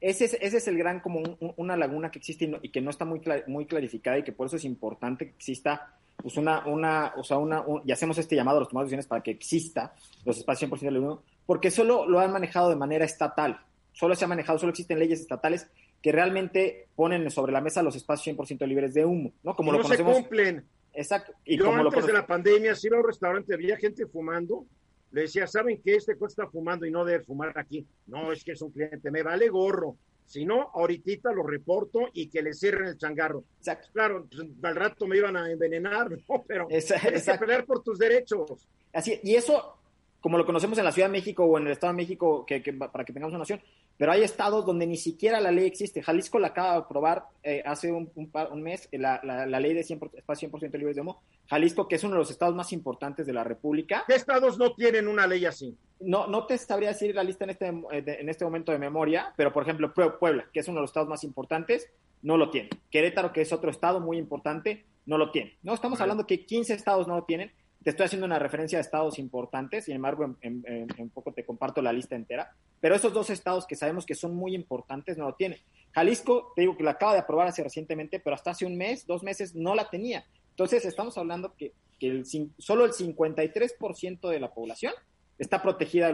Ese 0.00 0.24
es, 0.24 0.34
ese 0.40 0.56
es 0.58 0.68
el 0.68 0.78
gran, 0.78 1.00
como 1.00 1.22
una 1.56 1.76
laguna 1.76 2.10
que 2.10 2.18
existe 2.18 2.50
y, 2.62 2.70
que 2.70 2.80
no 2.80 2.90
está 2.90 3.04
muy, 3.04 3.20
muy 3.46 3.66
clarificada 3.66 4.18
y 4.18 4.22
que 4.22 4.32
por 4.32 4.46
eso 4.46 4.56
es 4.56 4.64
importante 4.64 5.26
que 5.26 5.34
exista 5.36 5.94
pues 6.16 6.36
una, 6.36 6.66
una, 6.66 7.14
o 7.16 7.24
sea, 7.24 7.38
una, 7.38 7.64
y 7.84 7.92
hacemos 7.92 8.18
este 8.18 8.36
llamado 8.36 8.58
a 8.58 8.60
los 8.60 8.68
tomadores 8.68 8.90
de 8.90 8.96
decisiones 8.96 9.08
para 9.08 9.22
que 9.22 9.30
exista 9.30 9.94
los 10.24 10.38
espacios 10.38 10.70
100% 10.70 10.80
libres 10.80 10.92
de 10.92 10.98
humo, 11.00 11.22
porque 11.46 11.70
solo 11.70 12.06
lo 12.06 12.20
han 12.20 12.32
manejado 12.32 12.68
de 12.68 12.76
manera 12.76 13.04
estatal, 13.04 13.60
solo 13.92 14.14
se 14.14 14.24
ha 14.24 14.28
manejado, 14.28 14.58
solo 14.58 14.70
existen 14.70 14.98
leyes 14.98 15.20
estatales 15.20 15.66
que 16.02 16.12
realmente 16.12 16.88
ponen 16.94 17.30
sobre 17.30 17.52
la 17.52 17.60
mesa 17.60 17.82
los 17.82 17.96
espacios 17.96 18.36
100% 18.36 18.66
libres 18.66 18.94
de 18.94 19.04
humo, 19.04 19.32
¿no? 19.42 19.54
Como 19.54 19.72
lo 19.72 19.82
conocemos. 19.82 20.16
se 20.16 20.22
cumplen. 20.22 20.64
Exacto. 20.92 21.32
Y 21.44 21.58
Yo 21.58 21.66
como 21.66 21.82
antes 21.82 22.06
de 22.06 22.12
la 22.12 22.26
pandemia, 22.26 22.74
si 22.74 22.88
iba 22.88 22.96
a 22.96 23.00
un 23.00 23.06
restaurante, 23.06 23.54
había 23.54 23.76
gente 23.76 24.06
fumando 24.06 24.64
le 25.12 25.22
decía, 25.22 25.46
¿saben 25.46 25.80
que 25.82 25.96
este 25.96 26.16
cuesta 26.16 26.46
fumando 26.46 26.86
y 26.86 26.90
no 26.90 27.04
debe 27.04 27.24
fumar 27.24 27.58
aquí? 27.58 27.86
No, 28.06 28.32
es 28.32 28.44
que 28.44 28.52
es 28.52 28.62
un 28.62 28.70
cliente, 28.70 29.10
me 29.10 29.22
vale 29.22 29.48
gorro. 29.48 29.96
Si 30.24 30.44
no, 30.44 30.70
ahorita 30.74 31.32
lo 31.32 31.42
reporto 31.42 32.08
y 32.12 32.28
que 32.28 32.40
le 32.40 32.54
cierren 32.54 32.86
el 32.86 32.96
changarro. 32.96 33.42
Exacto. 33.58 33.88
Claro, 33.92 34.28
al 34.62 34.76
rato 34.76 35.08
me 35.08 35.16
iban 35.16 35.36
a 35.36 35.50
envenenar, 35.50 36.08
¿no? 36.28 36.44
Pero 36.46 36.68
tienes 36.68 37.26
que 37.26 37.38
pelear 37.38 37.64
por 37.64 37.82
tus 37.82 37.98
derechos. 37.98 38.68
Así, 38.92 39.18
y 39.24 39.34
eso, 39.34 39.76
como 40.20 40.38
lo 40.38 40.46
conocemos 40.46 40.78
en 40.78 40.84
la 40.84 40.92
Ciudad 40.92 41.08
de 41.08 41.12
México 41.12 41.44
o 41.44 41.58
en 41.58 41.66
el 41.66 41.72
Estado 41.72 41.92
de 41.92 41.96
México, 41.96 42.46
que, 42.46 42.60
para 42.72 43.04
que 43.04 43.12
tengamos 43.12 43.32
una 43.32 43.40
noción, 43.40 43.60
pero 44.00 44.12
hay 44.12 44.22
estados 44.22 44.64
donde 44.64 44.86
ni 44.86 44.96
siquiera 44.96 45.42
la 45.42 45.52
ley 45.52 45.66
existe. 45.66 46.02
Jalisco 46.02 46.38
la 46.38 46.46
acaba 46.48 46.72
de 46.72 46.78
aprobar 46.78 47.26
eh, 47.42 47.62
hace 47.66 47.92
un, 47.92 48.10
un, 48.14 48.62
mes, 48.62 48.88
la, 48.92 49.20
la, 49.22 49.60
ley 49.60 49.74
de 49.74 49.82
100%, 49.82 50.12
espacio 50.14 50.50
100% 50.50 50.72
libre 50.78 50.94
de 50.94 51.02
humo. 51.02 51.20
Jalisco, 51.50 51.86
que 51.86 51.96
es 51.96 52.04
uno 52.04 52.14
de 52.14 52.20
los 52.20 52.30
estados 52.30 52.54
más 52.54 52.72
importantes 52.72 53.26
de 53.26 53.34
la 53.34 53.44
República. 53.44 54.04
¿Qué 54.08 54.14
estados 54.14 54.56
no 54.56 54.72
tienen 54.72 55.06
una 55.06 55.26
ley 55.26 55.44
así? 55.44 55.76
No, 56.00 56.26
no 56.28 56.46
te 56.46 56.56
sabría 56.56 56.88
decir 56.88 57.14
la 57.14 57.22
lista 57.22 57.44
en 57.44 57.50
este, 57.50 57.68
eh, 57.68 58.16
en 58.20 58.30
este 58.30 58.46
momento 58.46 58.72
de 58.72 58.78
memoria, 58.78 59.34
pero 59.36 59.52
por 59.52 59.64
ejemplo, 59.64 59.92
Puebla, 59.92 60.46
que 60.50 60.60
es 60.60 60.68
uno 60.68 60.76
de 60.76 60.84
los 60.84 60.90
estados 60.92 61.10
más 61.10 61.22
importantes, 61.22 61.90
no 62.22 62.38
lo 62.38 62.48
tiene. 62.48 62.70
Querétaro, 62.90 63.34
que 63.34 63.42
es 63.42 63.52
otro 63.52 63.70
estado 63.70 64.00
muy 64.00 64.16
importante, 64.16 64.86
no 65.04 65.18
lo 65.18 65.30
tiene. 65.30 65.58
No, 65.62 65.74
estamos 65.74 66.00
hablando 66.00 66.26
que 66.26 66.46
15 66.46 66.72
estados 66.72 67.06
no 67.06 67.16
lo 67.16 67.24
tienen 67.24 67.52
te 67.82 67.90
estoy 67.90 68.06
haciendo 68.06 68.26
una 68.26 68.38
referencia 68.38 68.78
a 68.78 68.80
estados 68.80 69.18
importantes, 69.18 69.86
sin 69.86 69.96
embargo, 69.96 70.36
en, 70.42 71.10
poco 71.14 71.32
te 71.32 71.44
comparto 71.44 71.80
la 71.80 71.92
lista 71.92 72.14
entera. 72.14 72.52
Pero 72.80 72.94
esos 72.94 73.12
dos 73.12 73.30
estados 73.30 73.66
que 73.66 73.76
sabemos 73.76 74.04
que 74.04 74.14
son 74.14 74.34
muy 74.34 74.54
importantes 74.54 75.16
no 75.16 75.26
lo 75.26 75.34
tienen. 75.34 75.58
Jalisco, 75.92 76.52
te 76.54 76.62
digo 76.62 76.76
que 76.76 76.84
la 76.84 76.92
acaba 76.92 77.14
de 77.14 77.20
aprobar 77.20 77.48
hace 77.48 77.62
recientemente, 77.62 78.20
pero 78.20 78.34
hasta 78.34 78.50
hace 78.50 78.66
un 78.66 78.76
mes, 78.76 79.06
dos 79.06 79.22
meses, 79.22 79.54
no 79.54 79.74
la 79.74 79.88
tenía. 79.88 80.26
Entonces, 80.50 80.84
estamos 80.84 81.16
hablando 81.16 81.54
que, 81.56 81.72
el, 82.00 82.26
solo 82.58 82.84
el 82.84 82.92
53% 82.92 84.28
de 84.28 84.40
la 84.40 84.52
población 84.52 84.92
está 85.38 85.62
protegida 85.62 86.12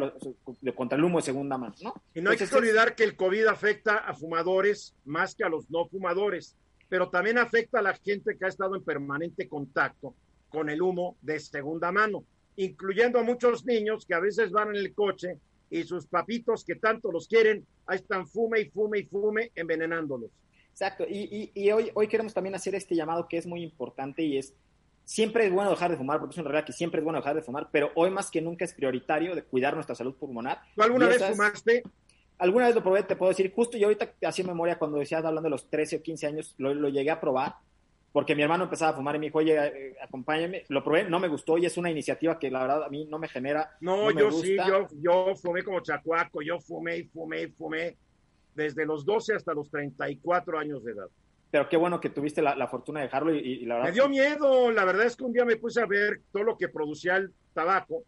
de, 0.60 0.74
contra 0.74 0.96
el 0.96 1.04
humo 1.04 1.18
de 1.18 1.24
segunda 1.24 1.58
mano, 1.58 1.74
¿no? 1.82 1.94
Y 2.14 2.20
no 2.20 2.30
hay 2.30 2.36
que 2.36 2.54
olvidar 2.54 2.94
que 2.94 3.02
el 3.02 3.16
COVID 3.16 3.46
afecta 3.46 3.96
a 3.98 4.14
fumadores 4.14 4.94
más 5.04 5.34
que 5.34 5.42
a 5.42 5.48
los 5.48 5.68
no 5.68 5.86
fumadores, 5.86 6.56
pero 6.88 7.08
también 7.08 7.38
afecta 7.38 7.80
a 7.80 7.82
la 7.82 7.94
gente 7.94 8.36
que 8.38 8.44
ha 8.44 8.48
estado 8.48 8.76
en 8.76 8.84
permanente 8.84 9.48
contacto 9.48 10.14
con 10.48 10.70
el 10.70 10.80
humo 10.82 11.16
de 11.22 11.38
segunda 11.40 11.92
mano, 11.92 12.24
incluyendo 12.56 13.18
a 13.18 13.22
muchos 13.22 13.64
niños 13.64 14.06
que 14.06 14.14
a 14.14 14.20
veces 14.20 14.50
van 14.50 14.70
en 14.70 14.76
el 14.76 14.94
coche 14.94 15.38
y 15.70 15.82
sus 15.84 16.06
papitos 16.06 16.64
que 16.64 16.76
tanto 16.76 17.10
los 17.10 17.28
quieren, 17.28 17.66
ahí 17.86 17.96
están 17.96 18.26
fume 18.26 18.60
y 18.60 18.70
fume 18.70 19.00
y 19.00 19.04
fume 19.04 19.50
envenenándolos. 19.54 20.30
Exacto, 20.70 21.04
y, 21.08 21.50
y, 21.54 21.70
hoy, 21.70 21.90
hoy 21.94 22.06
queremos 22.06 22.34
también 22.34 22.54
hacer 22.54 22.74
este 22.74 22.94
llamado 22.94 23.26
que 23.28 23.38
es 23.38 23.46
muy 23.46 23.62
importante 23.62 24.22
y 24.22 24.36
es, 24.36 24.54
siempre 25.04 25.46
es 25.46 25.52
bueno 25.52 25.70
dejar 25.70 25.90
de 25.90 25.96
fumar, 25.96 26.18
porque 26.20 26.34
es 26.34 26.38
una 26.38 26.50
realidad 26.50 26.66
que 26.66 26.72
siempre 26.74 27.00
es 27.00 27.04
bueno 27.04 27.18
dejar 27.18 27.34
de 27.34 27.42
fumar, 27.42 27.68
pero 27.72 27.90
hoy 27.94 28.10
más 28.10 28.30
que 28.30 28.42
nunca 28.42 28.66
es 28.66 28.74
prioritario 28.74 29.34
de 29.34 29.42
cuidar 29.42 29.74
nuestra 29.74 29.94
salud 29.94 30.14
pulmonar. 30.14 30.60
¿Tú 30.74 30.82
alguna 30.82 31.08
vez 31.08 31.24
fumaste? 31.24 31.82
Alguna 32.38 32.66
vez 32.66 32.74
lo 32.74 32.82
probé, 32.82 33.02
te 33.04 33.16
puedo 33.16 33.30
decir, 33.30 33.50
justo 33.54 33.78
yo 33.78 33.86
ahorita 33.86 34.12
hacía 34.26 34.44
memoria 34.44 34.78
cuando 34.78 34.98
decías 34.98 35.24
hablando 35.24 35.46
de 35.46 35.50
los 35.50 35.70
13 35.70 35.96
o 35.96 36.02
15 36.02 36.26
años, 36.26 36.54
lo, 36.58 36.74
lo 36.74 36.90
llegué 36.90 37.10
a 37.10 37.18
probar 37.18 37.54
porque 38.16 38.34
mi 38.34 38.42
hermano 38.42 38.64
empezaba 38.64 38.92
a 38.92 38.94
fumar 38.94 39.14
y 39.14 39.18
me 39.18 39.26
dijo, 39.26 39.40
oye, 39.40 39.58
eh, 39.58 39.96
acompáñame. 40.00 40.64
Lo 40.70 40.82
probé, 40.82 41.04
no 41.04 41.20
me 41.20 41.28
gustó 41.28 41.58
y 41.58 41.66
es 41.66 41.76
una 41.76 41.90
iniciativa 41.90 42.38
que 42.38 42.50
la 42.50 42.60
verdad 42.62 42.84
a 42.84 42.88
mí 42.88 43.04
no 43.04 43.18
me 43.18 43.28
genera. 43.28 43.76
No, 43.82 44.10
yo 44.10 44.30
sí, 44.30 44.56
yo, 44.56 44.86
yo 45.02 45.36
fumé 45.36 45.62
como 45.62 45.80
chacuaco, 45.80 46.40
yo 46.40 46.58
fumé 46.58 46.96
y 46.96 47.04
fumé 47.04 47.42
y 47.42 47.48
fumé 47.48 47.94
desde 48.54 48.86
los 48.86 49.04
12 49.04 49.34
hasta 49.34 49.52
los 49.52 49.68
34 49.70 50.58
años 50.58 50.82
de 50.82 50.92
edad. 50.92 51.08
Pero 51.50 51.68
qué 51.68 51.76
bueno 51.76 52.00
que 52.00 52.08
tuviste 52.08 52.40
la, 52.40 52.66
fortuna 52.68 53.00
de 53.00 53.06
dejarlo 53.08 53.34
y, 53.34 53.66
la 53.66 53.74
verdad. 53.74 53.88
Me 53.90 53.94
dio 53.94 54.08
miedo, 54.08 54.70
la 54.70 54.86
verdad 54.86 55.04
es 55.04 55.14
que 55.14 55.24
un 55.24 55.34
día 55.34 55.44
me 55.44 55.56
puse 55.56 55.82
a 55.82 55.86
ver 55.86 56.22
todo 56.32 56.42
lo 56.42 56.56
que 56.56 56.70
producía 56.70 57.16
el 57.16 57.34
tabaco 57.52 58.02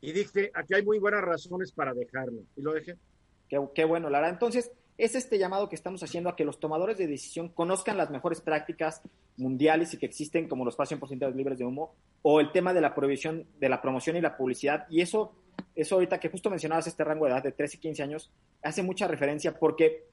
y 0.00 0.12
dije, 0.12 0.50
aquí 0.54 0.72
hay 0.72 0.82
muy 0.82 0.98
buenas 0.98 1.20
razones 1.20 1.72
para 1.72 1.92
dejarlo. 1.92 2.40
Y 2.56 2.62
lo 2.62 2.72
dejé. 2.72 2.96
Qué, 3.50 3.62
qué 3.74 3.84
bueno, 3.84 4.08
la 4.08 4.20
verdad. 4.20 4.32
Entonces, 4.32 4.72
es 4.96 5.14
este 5.14 5.38
llamado 5.38 5.68
que 5.68 5.74
estamos 5.74 6.02
haciendo 6.02 6.30
a 6.30 6.36
que 6.36 6.44
los 6.44 6.60
tomadores 6.60 6.98
de 6.98 7.06
decisión 7.06 7.48
conozcan 7.48 7.96
las 7.96 8.10
mejores 8.10 8.40
prácticas 8.40 9.02
mundiales 9.36 9.92
y 9.92 9.98
que 9.98 10.06
existen 10.06 10.48
como 10.48 10.64
los 10.64 10.74
espacios 10.74 11.00
porcentajes 11.00 11.34
libres 11.34 11.58
de 11.58 11.64
humo 11.64 11.94
o 12.22 12.40
el 12.40 12.52
tema 12.52 12.72
de 12.72 12.80
la 12.80 12.94
prohibición 12.94 13.46
de 13.58 13.68
la 13.68 13.82
promoción 13.82 14.16
y 14.16 14.20
la 14.20 14.36
publicidad. 14.36 14.86
Y 14.88 15.00
eso, 15.00 15.32
eso 15.74 15.96
ahorita 15.96 16.20
que 16.20 16.28
justo 16.28 16.48
mencionabas 16.48 16.86
este 16.86 17.02
rango 17.02 17.26
de 17.26 17.32
edad 17.32 17.42
de 17.42 17.52
13 17.52 17.76
y 17.76 17.80
15 17.80 18.02
años, 18.04 18.30
hace 18.62 18.82
mucha 18.82 19.08
referencia 19.08 19.58
porque 19.58 20.04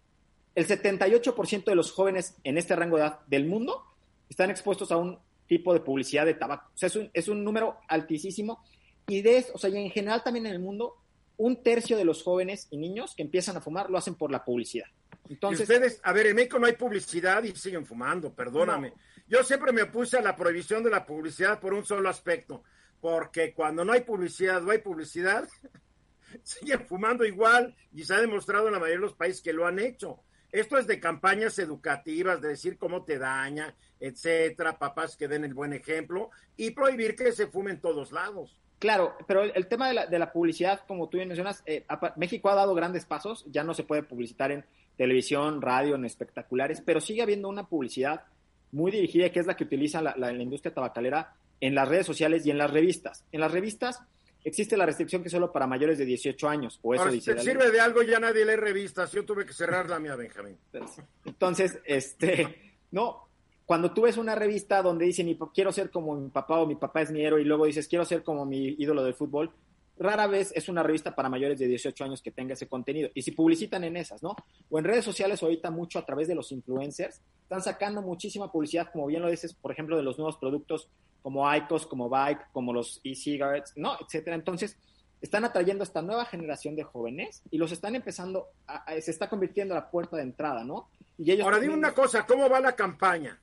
el 0.55 0.67
78% 0.67 1.63
de 1.63 1.75
los 1.75 1.91
jóvenes 1.91 2.35
en 2.43 2.57
este 2.57 2.75
rango 2.75 2.97
de 2.97 3.03
edad 3.03 3.19
del 3.27 3.45
mundo 3.45 3.83
están 4.29 4.49
expuestos 4.49 4.91
a 4.91 4.97
un 4.97 5.19
tipo 5.47 5.73
de 5.73 5.81
publicidad 5.81 6.25
de 6.25 6.33
tabaco. 6.33 6.69
O 6.73 6.77
sea, 6.77 6.87
es 6.87 6.95
un, 6.95 7.09
es 7.13 7.27
un 7.27 7.43
número 7.43 7.77
altísimo. 7.87 8.63
Y 9.07 9.21
de 9.21 9.37
eso, 9.37 9.51
o 9.53 9.57
sea, 9.57 9.69
y 9.69 9.77
en 9.77 9.91
general 9.91 10.23
también 10.23 10.45
en 10.45 10.53
el 10.53 10.59
mundo, 10.59 10.95
un 11.41 11.63
tercio 11.63 11.97
de 11.97 12.05
los 12.05 12.21
jóvenes 12.21 12.67
y 12.69 12.77
niños 12.77 13.15
que 13.15 13.23
empiezan 13.23 13.57
a 13.57 13.61
fumar 13.61 13.89
lo 13.89 13.97
hacen 13.97 14.13
por 14.13 14.29
la 14.31 14.45
publicidad. 14.45 14.85
Entonces, 15.27 15.61
ustedes, 15.61 15.99
a 16.03 16.13
ver, 16.13 16.27
en 16.27 16.35
México 16.35 16.59
no 16.59 16.67
hay 16.67 16.73
publicidad 16.73 17.41
y 17.43 17.55
siguen 17.55 17.83
fumando, 17.83 18.31
perdóname. 18.31 18.93
Yo 19.27 19.43
siempre 19.43 19.71
me 19.71 19.81
opuse 19.81 20.17
a 20.17 20.21
la 20.21 20.35
prohibición 20.35 20.83
de 20.83 20.91
la 20.91 21.03
publicidad 21.03 21.59
por 21.59 21.73
un 21.73 21.83
solo 21.83 22.09
aspecto, 22.09 22.63
porque 22.99 23.55
cuando 23.55 23.83
no 23.83 23.91
hay 23.91 24.01
publicidad 24.01 24.63
o 24.63 24.69
hay 24.69 24.79
publicidad, 24.79 25.49
siguen 26.43 26.85
fumando 26.85 27.25
igual 27.25 27.75
y 27.91 28.03
se 28.03 28.13
ha 28.13 28.21
demostrado 28.21 28.67
en 28.67 28.73
la 28.73 28.79
mayoría 28.79 28.97
de 28.97 29.07
los 29.07 29.15
países 29.15 29.41
que 29.41 29.53
lo 29.53 29.65
han 29.65 29.79
hecho. 29.79 30.19
Esto 30.51 30.77
es 30.77 30.85
de 30.85 30.99
campañas 30.99 31.57
educativas, 31.57 32.39
de 32.39 32.49
decir 32.49 32.77
cómo 32.77 33.03
te 33.03 33.17
daña, 33.17 33.75
etcétera, 33.99 34.77
papás 34.77 35.17
que 35.17 35.27
den 35.27 35.45
el 35.45 35.55
buen 35.55 35.73
ejemplo 35.73 36.29
y 36.55 36.69
prohibir 36.69 37.15
que 37.15 37.31
se 37.31 37.47
fume 37.47 37.71
en 37.71 37.81
todos 37.81 38.11
lados. 38.11 38.61
Claro, 38.81 39.15
pero 39.27 39.43
el, 39.43 39.67
tema 39.67 39.87
de 39.89 39.93
la, 39.93 40.07
de 40.07 40.17
la, 40.17 40.33
publicidad, 40.33 40.81
como 40.87 41.07
tú 41.07 41.19
mencionas, 41.19 41.61
eh, 41.67 41.85
México 42.15 42.49
ha 42.49 42.55
dado 42.55 42.73
grandes 42.73 43.05
pasos, 43.05 43.45
ya 43.51 43.63
no 43.63 43.75
se 43.75 43.83
puede 43.83 44.01
publicitar 44.01 44.51
en 44.51 44.65
televisión, 44.97 45.61
radio, 45.61 45.93
en 45.93 46.03
espectaculares, 46.03 46.81
pero 46.81 46.99
sigue 46.99 47.21
habiendo 47.21 47.47
una 47.47 47.67
publicidad 47.67 48.23
muy 48.71 48.91
dirigida, 48.91 49.29
que 49.29 49.39
es 49.39 49.45
la 49.45 49.55
que 49.55 49.65
utiliza 49.65 50.01
la, 50.01 50.15
la, 50.17 50.31
industria 50.33 50.73
tabacalera 50.73 51.35
en 51.59 51.75
las 51.75 51.87
redes 51.87 52.07
sociales 52.07 52.43
y 52.47 52.49
en 52.49 52.57
las 52.57 52.71
revistas. 52.71 53.23
En 53.31 53.41
las 53.41 53.51
revistas 53.51 54.01
existe 54.43 54.75
la 54.75 54.87
restricción 54.87 55.21
que 55.21 55.27
es 55.27 55.31
solo 55.31 55.51
para 55.51 55.67
mayores 55.67 55.99
de 55.99 56.05
18 56.05 56.49
años, 56.49 56.79
o 56.81 56.95
eso 56.95 57.05
dice. 57.11 57.37
Si 57.37 57.45
sirve 57.51 57.69
de 57.69 57.81
algo, 57.81 58.01
ya 58.01 58.19
nadie 58.19 58.43
lee 58.45 58.55
revistas, 58.55 59.11
yo 59.11 59.23
tuve 59.25 59.45
que 59.45 59.53
cerrar 59.53 59.91
la 59.91 59.99
mía, 59.99 60.15
Benjamín. 60.15 60.57
Entonces, 61.23 61.79
este, 61.85 62.73
no, 62.89 63.27
cuando 63.71 63.93
tú 63.93 64.01
ves 64.01 64.17
una 64.17 64.35
revista 64.35 64.81
donde 64.81 65.05
dicen 65.05 65.33
quiero 65.53 65.71
ser 65.71 65.91
como 65.91 66.13
mi 66.13 66.27
papá 66.27 66.59
o 66.59 66.67
mi 66.67 66.75
papá 66.75 67.03
es 67.03 67.09
mi 67.09 67.23
héroe 67.23 67.39
y 67.39 67.45
luego 67.45 67.65
dices 67.65 67.87
quiero 67.87 68.03
ser 68.03 68.21
como 68.21 68.45
mi 68.45 68.75
ídolo 68.77 69.01
del 69.01 69.13
fútbol, 69.13 69.49
rara 69.97 70.27
vez 70.27 70.51
es 70.53 70.67
una 70.67 70.83
revista 70.83 71.15
para 71.15 71.29
mayores 71.29 71.57
de 71.57 71.67
18 71.67 72.03
años 72.03 72.21
que 72.21 72.31
tenga 72.31 72.51
ese 72.51 72.67
contenido. 72.67 73.09
Y 73.13 73.21
si 73.21 73.31
publicitan 73.31 73.85
en 73.85 73.95
esas, 73.95 74.21
¿no? 74.21 74.35
O 74.69 74.77
en 74.77 74.83
redes 74.83 75.05
sociales 75.05 75.41
ahorita 75.41 75.71
mucho 75.71 75.99
a 75.99 76.05
través 76.05 76.27
de 76.27 76.35
los 76.35 76.51
influencers, 76.51 77.21
están 77.43 77.61
sacando 77.61 78.01
muchísima 78.01 78.51
publicidad, 78.51 78.91
como 78.91 79.07
bien 79.07 79.21
lo 79.21 79.29
dices, 79.29 79.53
por 79.53 79.71
ejemplo, 79.71 79.95
de 79.95 80.03
los 80.03 80.17
nuevos 80.17 80.35
productos 80.35 80.89
como 81.21 81.49
ICOS, 81.55 81.87
como 81.87 82.09
Bike, 82.09 82.51
como 82.51 82.73
los 82.73 82.99
e-cigarettes, 83.05 83.71
¿no? 83.77 83.93
Etcétera. 84.05 84.35
Entonces, 84.35 84.75
están 85.21 85.45
atrayendo 85.45 85.83
a 85.83 85.85
esta 85.85 86.01
nueva 86.01 86.25
generación 86.25 86.75
de 86.75 86.83
jóvenes 86.83 87.41
y 87.49 87.57
los 87.57 87.71
están 87.71 87.95
empezando, 87.95 88.49
a, 88.67 88.99
se 88.99 89.11
está 89.11 89.29
convirtiendo 89.29 89.75
a 89.75 89.77
la 89.77 89.89
puerta 89.89 90.17
de 90.17 90.23
entrada, 90.23 90.65
¿no? 90.65 90.89
Y 91.17 91.31
ellos 91.31 91.45
Ahora 91.45 91.59
dime 91.61 91.75
una 91.75 91.93
cosa, 91.93 92.25
¿cómo 92.25 92.49
va 92.49 92.59
la 92.59 92.75
campaña? 92.75 93.39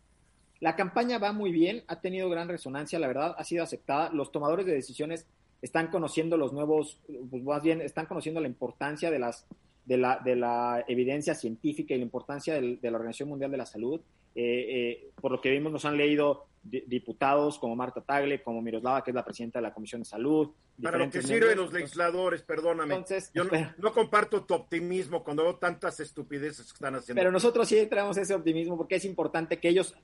La 0.61 0.75
campaña 0.75 1.19
va 1.19 1.33
muy 1.33 1.53
bien, 1.53 1.85
ha 1.87 2.01
tenido 2.01 2.29
gran 2.29 2.49
resonancia, 2.49 2.99
la 2.99 3.07
verdad, 3.07 3.35
ha 3.39 3.45
sido 3.45 3.63
aceptada. 3.63 4.11
Los 4.11 4.33
tomadores 4.33 4.67
de 4.67 4.75
decisiones 4.75 5.27
están 5.63 5.89
conociendo 5.89 6.37
los 6.37 6.53
nuevos, 6.53 6.99
pues 7.31 7.43
más 7.43 7.63
bien 7.63 7.81
están 7.81 8.07
conociendo 8.07 8.41
la 8.41 8.49
importancia 8.49 9.11
de 9.11 9.19
las 9.19 9.47
de 9.85 9.97
la, 9.97 10.19
de 10.19 10.37
la 10.37 10.85
evidencia 10.87 11.35
científica 11.35 11.95
y 11.95 11.97
la 11.97 12.05
importancia 12.05 12.61
de 12.61 12.79
la 12.83 12.97
Organización 12.97 13.31
Mundial 13.31 13.51
de 13.51 13.57
la 13.57 13.65
Salud. 13.65 14.01
Eh, 14.41 15.01
eh, 15.01 15.11
por 15.21 15.33
lo 15.33 15.41
que 15.41 15.51
vimos, 15.51 15.73
nos 15.73 15.85
han 15.85 15.97
leído 15.97 16.47
diputados 16.63 17.59
como 17.59 17.75
Marta 17.75 18.03
Tagle, 18.03 18.41
como 18.41 18.63
Miroslava, 18.63 19.03
que 19.03 19.11
es 19.11 19.15
la 19.15 19.25
presidenta 19.25 19.59
de 19.59 19.65
la 19.65 19.75
Comisión 19.75 20.03
de 20.03 20.05
Salud. 20.05 20.51
Para 20.81 20.97
lo 20.97 21.11
que 21.11 21.23
sirven 21.23 21.59
los 21.59 21.73
legisladores, 21.73 22.43
perdóname. 22.43 22.95
Entonces, 22.95 23.33
Yo 23.35 23.43
no, 23.79 23.93
comparto 23.93 24.45
tu 24.45 24.55
optimismo 24.55 25.25
cuando 25.25 25.43
veo 25.43 25.57
tantas 25.57 25.99
estupideces 25.99 26.67
que 26.67 26.75
están 26.75 26.95
haciendo. 26.95 27.19
Pero 27.19 27.33
nosotros 27.33 27.67
sí 27.67 27.85
traemos 27.87 28.17
ese 28.17 28.33
optimismo 28.33 28.77
porque 28.77 28.95
es 28.95 29.05
importante 29.07 29.59
que 29.59 29.71
ellos 29.71 29.97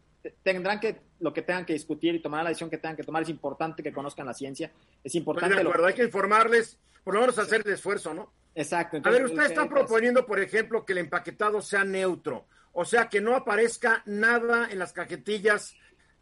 tendrán 0.42 0.81
que, 0.81 1.01
lo 1.20 1.33
que 1.33 1.42
tengan 1.42 1.64
que 1.64 1.75
discutir 1.75 2.16
y 2.16 2.20
tomar 2.20 2.42
la 2.42 2.49
decisión 2.49 2.70
que 2.70 2.79
tengan 2.79 2.97
que 2.97 3.05
tomar, 3.05 3.23
es 3.23 3.29
importante 3.29 3.85
que 3.85 3.92
conozcan 3.92 4.27
la 4.27 4.35
ciencia, 4.35 4.73
es 5.05 5.14
importante... 5.14 5.55
de 5.55 5.61
acuerdo, 5.61 5.87
hay 5.87 5.94
que 5.94 6.05
informarles, 6.05 6.77
por 7.05 7.14
lo 7.14 7.20
menos 7.20 7.38
hacer 7.38 7.62
el 7.64 7.73
esfuerzo, 7.73 8.12
¿no? 8.12 8.33
Exacto. 8.57 9.01
a 9.05 9.11
ver, 9.11 9.27
usted 9.27 9.44
está 9.44 9.68
proponiendo, 9.68 10.27
por 10.27 10.40
ejemplo, 10.40 10.85
que 10.85 10.92
el 10.92 10.99
empaquetado 10.99 11.61
sea 11.61 11.85
neutro, 11.85 12.47
o 12.74 12.84
sea, 12.84 13.08
que 13.08 13.20
no 13.20 13.34
aparezca 13.34 14.02
nada 14.04 14.68
en 14.70 14.78
las 14.78 14.92
cajetillas 14.92 15.74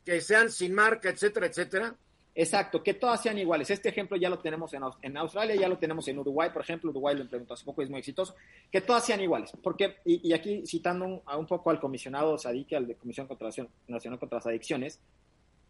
que 0.05 0.21
sean 0.21 0.51
sin 0.51 0.75
marca, 0.75 1.09
etcétera, 1.09 1.47
etcétera. 1.47 1.97
Exacto, 2.35 2.83
que 2.83 2.95
todas 2.95 3.23
sean 3.23 3.39
iguales. 3.39 3.71
Este 3.71 3.91
ejemplo 3.91 4.17
ya 4.17 4.31
lo 4.31 4.39
tenemos 4.39 4.73
en, 4.73 4.83
en, 5.03 5.17
Australia, 5.19 5.55
ya 5.55 5.69
lo 5.69 5.79
tenemos 5.79 6.07
en 6.09 6.19
Uruguay, 6.19 6.51
por 6.51 6.63
ejemplo, 6.63 6.91
Uruguay 6.91 7.15
lo 7.15 7.23
implementó 7.23 7.55
hace 7.55 7.65
poco 7.65 7.83
y 7.83 7.85
es 7.85 7.91
muy 7.91 8.01
exitoso, 8.01 8.35
que 8.71 8.81
todas 8.81 9.05
sean 9.05 9.21
iguales. 9.21 9.53
Porque, 9.63 9.97
y, 10.05 10.33
aquí 10.33 10.63
citando 10.67 11.05
un, 11.05 11.23
a 11.27 11.37
un 11.37 11.47
poco 11.47 11.71
al 11.71 11.79
comisionado 11.79 12.39
Sadique, 12.39 12.77
al 12.77 12.87
de 12.87 12.95
Comisión 12.95 13.27
contra 13.27 13.49
Nacional 13.87 14.19
contra 14.19 14.39
las 14.39 14.47
Adicciones, 14.47 14.99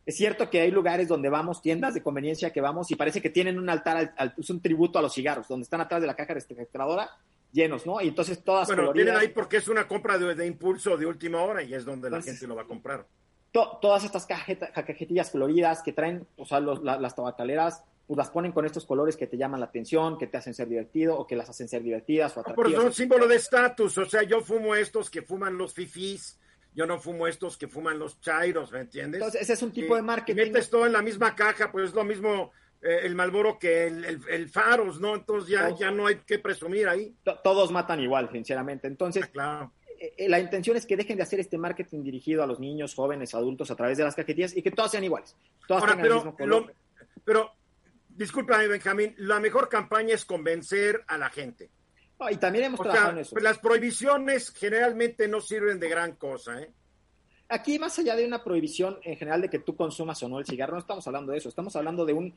es 0.05 0.17
cierto 0.17 0.51
que 0.51 0.61
hay 0.61 0.71
lugares 0.71 1.09
donde 1.09 1.29
vamos, 1.29 1.63
tiendas 1.63 1.95
de 1.95 2.03
conveniencia 2.03 2.53
que 2.53 2.61
vamos 2.61 2.91
y 2.91 2.97
parece 2.97 3.21
que 3.23 3.31
tienen 3.31 3.59
un 3.59 3.71
altar, 3.71 4.15
es 4.37 4.51
un 4.51 4.61
tributo 4.61 4.99
a 4.99 5.03
los 5.03 5.15
cigarros, 5.15 5.47
donde 5.47 5.63
están 5.63 5.81
atrás 5.81 6.01
de 6.01 6.09
la 6.09 6.15
caja 6.15 6.35
registradora 6.35 7.11
llenos, 7.53 7.87
¿no? 7.87 8.01
Y 8.01 8.09
entonces 8.09 8.43
todas 8.43 8.67
Bueno, 8.69 8.93
tienen 8.93 9.17
ahí 9.17 9.29
porque 9.29 9.59
es 9.59 9.69
una 9.69 9.87
compra 9.87 10.19
de, 10.19 10.47
impulso 10.47 10.97
de 10.97 11.07
última 11.07 11.43
hora 11.43 11.63
y 11.63 11.75
es 11.75 11.85
donde 11.85 12.11
la 12.11 12.21
gente 12.23 12.47
lo 12.47 12.57
va 12.57 12.63
a 12.63 12.67
comprar 12.67 13.07
todas 13.53 14.05
estas 14.05 14.27
cajetillas 14.27 15.31
coloridas 15.31 15.83
que 15.83 15.93
traen, 15.93 16.27
o 16.37 16.47
sea, 16.47 16.61
las 16.61 17.15
tabacaleras, 17.15 17.85
pues 18.07 18.17
las 18.17 18.31
ponen 18.31 18.53
con 18.53 18.65
estos 18.65 18.87
colores 18.87 19.17
que 19.17 19.27
te 19.27 19.37
llaman 19.37 19.61
la 19.61 19.67
atención, 19.67 20.19
que 20.19 20.27
te 20.27 20.39
hacen 20.39 20.55
ser 20.55 20.69
divertido 20.69 21.19
o 21.19 21.27
que 21.27 21.37
las 21.37 21.49
hacen 21.49 21.69
ser 21.69 21.83
divertidas 21.83 22.37
o 22.37 22.41
atractivas. 22.41 22.71
Pero 22.71 22.83
son 22.83 22.93
símbolo 22.93 23.29
de 23.29 23.37
estatus, 23.37 23.99
o 23.99 24.07
sea, 24.07 24.23
yo 24.23 24.41
fumo 24.41 24.75
estos 24.75 25.11
que 25.11 25.23
fuman 25.23 25.59
los 25.59 25.75
fifís, 25.75 26.39
yo 26.75 26.87
no 26.87 26.99
fumo 26.99 27.27
estos 27.27 27.59
que 27.59 27.69
fuman 27.69 27.99
los 27.99 28.21
chairos, 28.21 28.73
¿me 28.73 28.81
entiendes? 28.81 29.21
Entonces, 29.21 29.43
ese 29.43 29.53
es 29.53 29.63
un 29.63 29.73
tipo 29.73 29.95
de 29.95 30.03
marketing. 30.03 30.45
metes 30.45 30.71
todo 30.71 30.87
en 30.87 30.93
la 30.93 31.03
misma 31.03 31.35
caja, 31.35 31.71
pues 31.71 31.91
es 31.91 31.95
lo 31.95 32.05
mismo 32.05 32.51
el 32.83 33.15
Malboro 33.15 33.59
que 33.59 33.87
el, 33.87 34.49
Faros, 34.49 35.01
¿no? 35.01 35.15
Entonces 35.15 35.51
ya, 35.51 35.71
ya 35.77 35.91
no 35.91 36.07
hay 36.07 36.17
que 36.17 36.39
presumir 36.39 36.89
ahí. 36.89 37.15
Todos 37.45 37.71
matan 37.71 38.01
igual, 38.01 38.31
sinceramente. 38.33 38.89
Entonces, 38.89 39.25
ah, 39.25 39.31
claro 39.33 39.73
eh, 40.03 40.29
la 40.29 40.41
intención 40.41 40.77
es 40.77 40.85
que 40.85 40.97
dejen 40.97 41.17
de 41.17 41.23
hacer 41.23 41.39
este 41.39 41.57
marketing 41.57 42.03
dirigido 42.03 42.43
a 42.43 42.47
los 42.47 42.59
niños, 42.59 42.93
jóvenes, 42.93 43.37
adultos 43.37 43.71
a 43.71 43.77
través 43.77 43.97
de 43.99 44.03
las 44.03 44.17
cajetillas 44.17 44.57
y 44.57 44.61
que 44.61 44.73
todas 44.73 44.91
sean 44.91 45.05
iguales. 45.05 45.37
Todas 45.69 45.85
tengan 45.85 46.01
pero, 46.01 46.15
el 46.15 46.25
mismo 46.25 46.37
color. 46.37 46.75
pero, 47.25 47.53
discúlpame, 48.09 48.67
Benjamín, 48.67 49.15
la 49.19 49.39
mejor 49.39 49.69
campaña 49.69 50.17
es 50.17 50.25
convencer 50.25 51.05
a 51.07 51.17
la 51.17 51.31
gente. 51.31 51.71
y 52.29 52.37
también 52.37 52.65
hemos 52.65 52.81
trabajado 52.81 53.13
en 53.13 53.19
eso. 53.19 53.39
Las 53.39 53.59
prohibiciones 53.59 54.51
generalmente 54.51 55.29
no 55.29 55.41
sirven 55.41 55.79
de 55.79 55.89
gran 55.89 56.17
cosa, 56.17 56.61
¿eh? 56.61 56.73
Aquí, 57.49 57.79
más 57.79 57.97
allá 57.99 58.17
de 58.17 58.27
una 58.27 58.43
prohibición 58.43 58.99
en 59.03 59.17
general 59.17 59.43
de 59.43 59.51
que 59.51 59.59
tú 59.59 59.77
consumas 59.77 60.21
o 60.23 60.29
no 60.29 60.39
el 60.39 60.47
cigarro, 60.47 60.73
no 60.73 60.81
estamos 60.81 61.07
hablando 61.07 61.31
de 61.31 61.39
eso, 61.39 61.49
estamos 61.49 61.77
hablando 61.77 62.05
de 62.07 62.15
un 62.15 62.35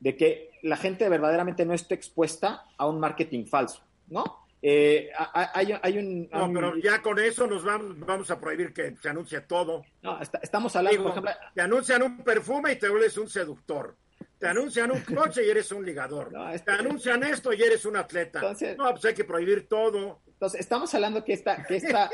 de 0.00 0.16
que 0.16 0.50
la 0.62 0.76
gente 0.76 1.08
verdaderamente 1.08 1.64
no 1.64 1.74
esté 1.74 1.94
expuesta 1.94 2.64
a 2.76 2.86
un 2.86 3.00
marketing 3.00 3.46
falso, 3.46 3.82
¿no? 4.08 4.44
Eh, 4.66 5.10
hay, 5.34 5.78
hay, 5.82 5.98
un, 5.98 6.26
No, 6.32 6.50
pero 6.50 6.76
ya 6.78 7.02
con 7.02 7.18
eso 7.18 7.46
nos 7.46 7.62
vamos, 7.62 8.00
vamos 8.00 8.30
a 8.30 8.40
prohibir 8.40 8.72
que 8.72 8.96
se 8.96 9.10
anuncie 9.10 9.42
todo. 9.42 9.84
No, 10.00 10.18
estamos 10.20 10.74
hablando, 10.74 11.02
por 11.02 11.10
ejemplo... 11.10 11.32
Te 11.54 11.60
anuncian 11.60 12.02
un 12.02 12.24
perfume 12.24 12.72
y 12.72 12.76
te 12.76 12.88
vuelves 12.88 13.18
un 13.18 13.28
seductor. 13.28 13.94
Te 14.38 14.48
anuncian 14.48 14.90
un 14.90 15.00
coche 15.00 15.46
y 15.46 15.50
eres 15.50 15.70
un 15.72 15.84
ligador. 15.84 16.32
Te 16.64 16.70
anuncian 16.72 17.22
esto 17.24 17.52
y 17.52 17.62
eres 17.62 17.84
un 17.84 17.96
atleta. 17.96 18.40
no, 18.76 18.90
pues 18.90 19.04
hay 19.04 19.14
que 19.14 19.24
prohibir 19.24 19.68
todo. 19.68 20.20
Entonces, 20.26 20.60
estamos 20.60 20.92
hablando 20.94 21.24
que 21.24 21.32
esta, 21.32 21.64
que 21.64 21.76
esta, 21.76 22.10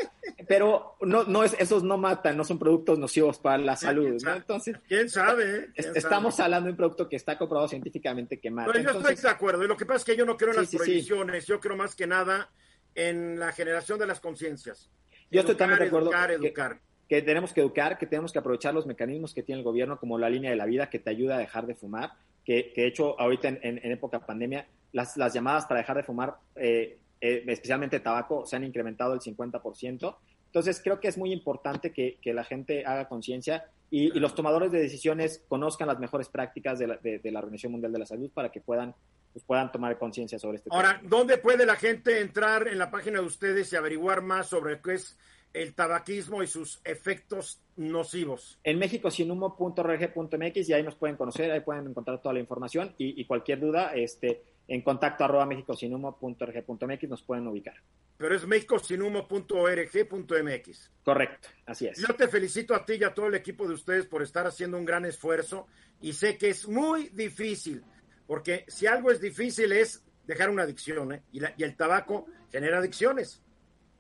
pero 0.46 0.96
no, 1.00 1.24
no 1.24 1.42
es, 1.42 1.56
esos 1.58 1.82
no 1.82 1.96
matan, 1.96 2.36
no 2.36 2.44
son 2.44 2.58
productos 2.58 2.98
nocivos 2.98 3.38
para 3.38 3.58
la 3.58 3.76
salud, 3.76 4.20
¿no? 4.22 4.34
Entonces, 4.34 4.76
quién 4.86 5.08
sabe, 5.08 5.70
eh? 5.74 5.92
estamos 5.94 6.38
hablando 6.38 6.66
de 6.66 6.72
un 6.72 6.76
producto 6.76 7.08
que 7.08 7.16
está 7.16 7.38
comprobado 7.38 7.66
científicamente 7.66 8.38
que 8.38 8.50
mata. 8.50 8.78
yo 8.78 8.90
estoy 8.90 9.14
de 9.16 9.28
acuerdo, 9.28 9.64
y 9.64 9.68
lo 9.68 9.76
que 9.76 9.86
pasa 9.86 9.98
es 9.98 10.04
que 10.04 10.16
yo 10.16 10.26
no 10.26 10.36
creo 10.36 10.50
en 10.50 10.58
las 10.58 10.70
prohibiciones, 10.70 11.46
yo 11.46 11.58
creo 11.58 11.76
más 11.76 11.96
que 11.96 12.06
nada 12.06 12.50
en 12.94 13.38
la 13.38 13.52
generación 13.52 13.98
de 13.98 14.06
las 14.06 14.20
conciencias. 14.20 14.90
Yo 15.30 15.40
estoy 15.40 15.54
también 15.54 15.80
de 15.80 15.86
acuerdo. 15.86 16.10
Educar, 16.10 16.30
educar. 16.30 16.80
Que, 17.10 17.20
tenemos 17.22 17.52
que 17.52 17.60
educar, 17.60 17.98
que 17.98 18.06
tenemos 18.06 18.32
que 18.32 18.38
aprovechar 18.38 18.72
los 18.72 18.86
mecanismos 18.86 19.34
que 19.34 19.42
tiene 19.42 19.58
el 19.58 19.64
gobierno, 19.64 19.98
como 19.98 20.16
la 20.16 20.30
línea 20.30 20.50
de 20.50 20.56
la 20.56 20.64
vida, 20.64 20.88
que 20.88 21.00
te 21.00 21.10
ayuda 21.10 21.34
a 21.34 21.38
dejar 21.38 21.66
de 21.66 21.74
fumar, 21.74 22.12
que, 22.44 22.72
de 22.74 22.86
hecho 22.86 23.20
ahorita 23.20 23.48
en, 23.48 23.58
en, 23.62 23.92
época 23.92 24.20
pandemia, 24.20 24.66
las, 24.92 25.16
las 25.16 25.34
llamadas 25.34 25.66
para 25.66 25.80
dejar 25.80 25.96
de 25.96 26.02
fumar 26.04 26.36
eh, 26.54 26.98
eh, 27.20 27.44
especialmente 27.48 28.00
tabaco, 28.00 28.46
se 28.46 28.56
han 28.56 28.64
incrementado 28.64 29.12
el 29.12 29.20
50%. 29.20 30.16
Entonces, 30.46 30.80
creo 30.82 31.00
que 31.00 31.08
es 31.08 31.18
muy 31.18 31.32
importante 31.32 31.92
que, 31.92 32.18
la 32.32 32.44
gente 32.44 32.84
haga 32.86 33.08
conciencia 33.08 33.66
y, 33.90 34.18
los 34.18 34.34
tomadores 34.34 34.72
de 34.72 34.80
decisiones 34.80 35.44
conozcan 35.48 35.86
las 35.86 35.98
mejores 35.98 36.28
prácticas 36.28 36.78
de 36.78 36.86
la, 36.86 37.38
Organización 37.38 37.72
Mundial 37.72 37.92
de 37.92 37.98
la 37.98 38.06
Salud 38.06 38.30
para 38.32 38.50
que 38.50 38.60
puedan, 38.60 38.94
pues, 39.32 39.44
puedan 39.44 39.70
tomar 39.70 39.98
conciencia 39.98 40.38
sobre 40.38 40.56
este 40.56 40.70
tema. 40.70 40.80
Ahora, 40.80 41.00
¿dónde 41.04 41.38
puede 41.38 41.66
la 41.66 41.76
gente 41.76 42.20
entrar 42.20 42.68
en 42.68 42.78
la 42.78 42.90
página 42.90 43.20
de 43.20 43.26
ustedes 43.26 43.72
y 43.72 43.76
averiguar 43.76 44.22
más 44.22 44.48
sobre 44.48 44.80
qué 44.80 44.94
es 44.94 45.18
el 45.52 45.74
tabaquismo 45.74 46.42
y 46.42 46.46
sus 46.46 46.80
efectos 46.84 47.60
nocivos. 47.76 48.58
En 48.62 48.78
mexicosinhumo.org.mx 48.78 50.68
y 50.68 50.72
ahí 50.72 50.82
nos 50.82 50.94
pueden 50.94 51.16
conocer, 51.16 51.50
ahí 51.50 51.60
pueden 51.60 51.88
encontrar 51.88 52.20
toda 52.20 52.34
la 52.34 52.40
información 52.40 52.94
y, 52.98 53.24
cualquier 53.24 53.60
duda, 53.60 53.94
este, 53.94 54.42
en 54.68 54.82
contacto 54.82 55.24
arroba 55.24 55.46
mexicosinhumo.org.mx 55.46 57.08
nos 57.08 57.22
pueden 57.22 57.46
ubicar. 57.48 57.74
Pero 58.16 58.36
es 58.36 58.46
mexicosinhumo.org.mx. 58.46 60.90
Correcto, 61.02 61.48
así 61.66 61.86
es. 61.86 61.98
Yo 61.98 62.14
te 62.14 62.28
felicito 62.28 62.74
a 62.74 62.84
ti 62.84 62.94
y 63.00 63.04
a 63.04 63.14
todo 63.14 63.26
el 63.26 63.34
equipo 63.34 63.66
de 63.66 63.74
ustedes 63.74 64.06
por 64.06 64.22
estar 64.22 64.46
haciendo 64.46 64.76
un 64.76 64.84
gran 64.84 65.06
esfuerzo 65.06 65.66
y 66.00 66.12
sé 66.12 66.38
que 66.38 66.50
es 66.50 66.68
muy 66.68 67.08
difícil, 67.08 67.82
porque 68.26 68.64
si 68.68 68.86
algo 68.86 69.10
es 69.10 69.20
difícil 69.20 69.72
es 69.72 70.04
dejar 70.26 70.50
una 70.50 70.62
adicción, 70.62 71.12
¿eh? 71.12 71.22
y, 71.32 71.40
y 71.40 71.64
el 71.64 71.76
tabaco 71.76 72.26
genera 72.52 72.78
adicciones. 72.78 73.42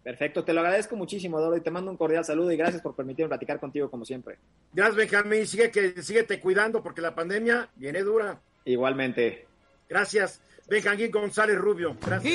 Perfecto, 0.02 0.44
te 0.44 0.54
lo 0.54 0.60
agradezco 0.60 0.96
muchísimo, 0.96 1.40
Doro, 1.40 1.56
y 1.56 1.60
te 1.60 1.70
mando 1.70 1.90
un 1.90 1.96
cordial 1.98 2.24
saludo 2.24 2.50
y 2.50 2.56
gracias 2.56 2.80
por 2.80 2.96
permitirme 2.96 3.28
platicar 3.28 3.60
contigo 3.60 3.90
como 3.90 4.06
siempre. 4.06 4.38
Gracias, 4.72 4.96
Benjamín. 4.96 5.46
Sigue 5.46 5.70
que, 5.70 6.02
síguete 6.02 6.40
cuidando 6.40 6.82
porque 6.82 7.02
la 7.02 7.14
pandemia 7.14 7.68
viene 7.76 8.02
dura. 8.02 8.40
Igualmente. 8.64 9.46
Gracias, 9.88 10.40
Benjamín 10.68 11.10
González 11.10 11.58
Rubio. 11.58 11.96
Gracias. 12.00 12.32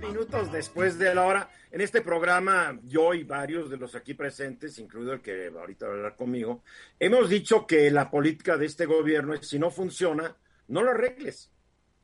minutos 0.00 0.50
después 0.50 0.98
de 0.98 1.14
la 1.14 1.26
hora, 1.26 1.50
en 1.70 1.82
este 1.82 2.00
programa, 2.00 2.80
yo 2.84 3.12
y 3.12 3.24
varios 3.24 3.68
de 3.68 3.76
los 3.76 3.94
aquí 3.94 4.14
presentes, 4.14 4.78
incluido 4.78 5.12
el 5.12 5.20
que 5.20 5.48
ahorita 5.54 5.86
va 5.86 5.92
a 5.92 5.96
hablar 5.96 6.16
conmigo, 6.16 6.62
hemos 6.98 7.28
dicho 7.28 7.66
que 7.66 7.90
la 7.90 8.10
política 8.10 8.56
de 8.56 8.64
este 8.64 8.86
gobierno 8.86 9.34
es 9.34 9.46
si 9.46 9.58
no 9.58 9.70
funciona, 9.70 10.34
no 10.68 10.82
lo 10.82 10.92
arregles, 10.92 11.50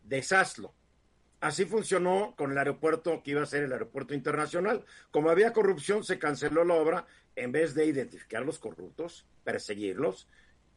deshazlo 0.03 0.75
Así 1.45 1.67
funcionó 1.67 2.33
con 2.39 2.53
el 2.53 2.57
aeropuerto 2.57 3.23
que 3.23 3.33
iba 3.33 3.43
a 3.43 3.47
ser 3.47 3.65
el 3.65 3.73
aeropuerto 3.75 4.15
internacional. 4.15 4.83
Como 5.11 5.29
había 5.29 5.53
corrupción, 5.53 6.03
se 6.03 6.19
canceló 6.19 6.65
la 6.65 6.73
obra 6.73 7.07
en 7.37 7.53
vez 7.53 7.75
de 7.75 7.85
identificar 7.85 8.41
a 8.41 8.47
los 8.47 8.59
corruptos, 8.59 9.27
perseguirlos 9.45 10.27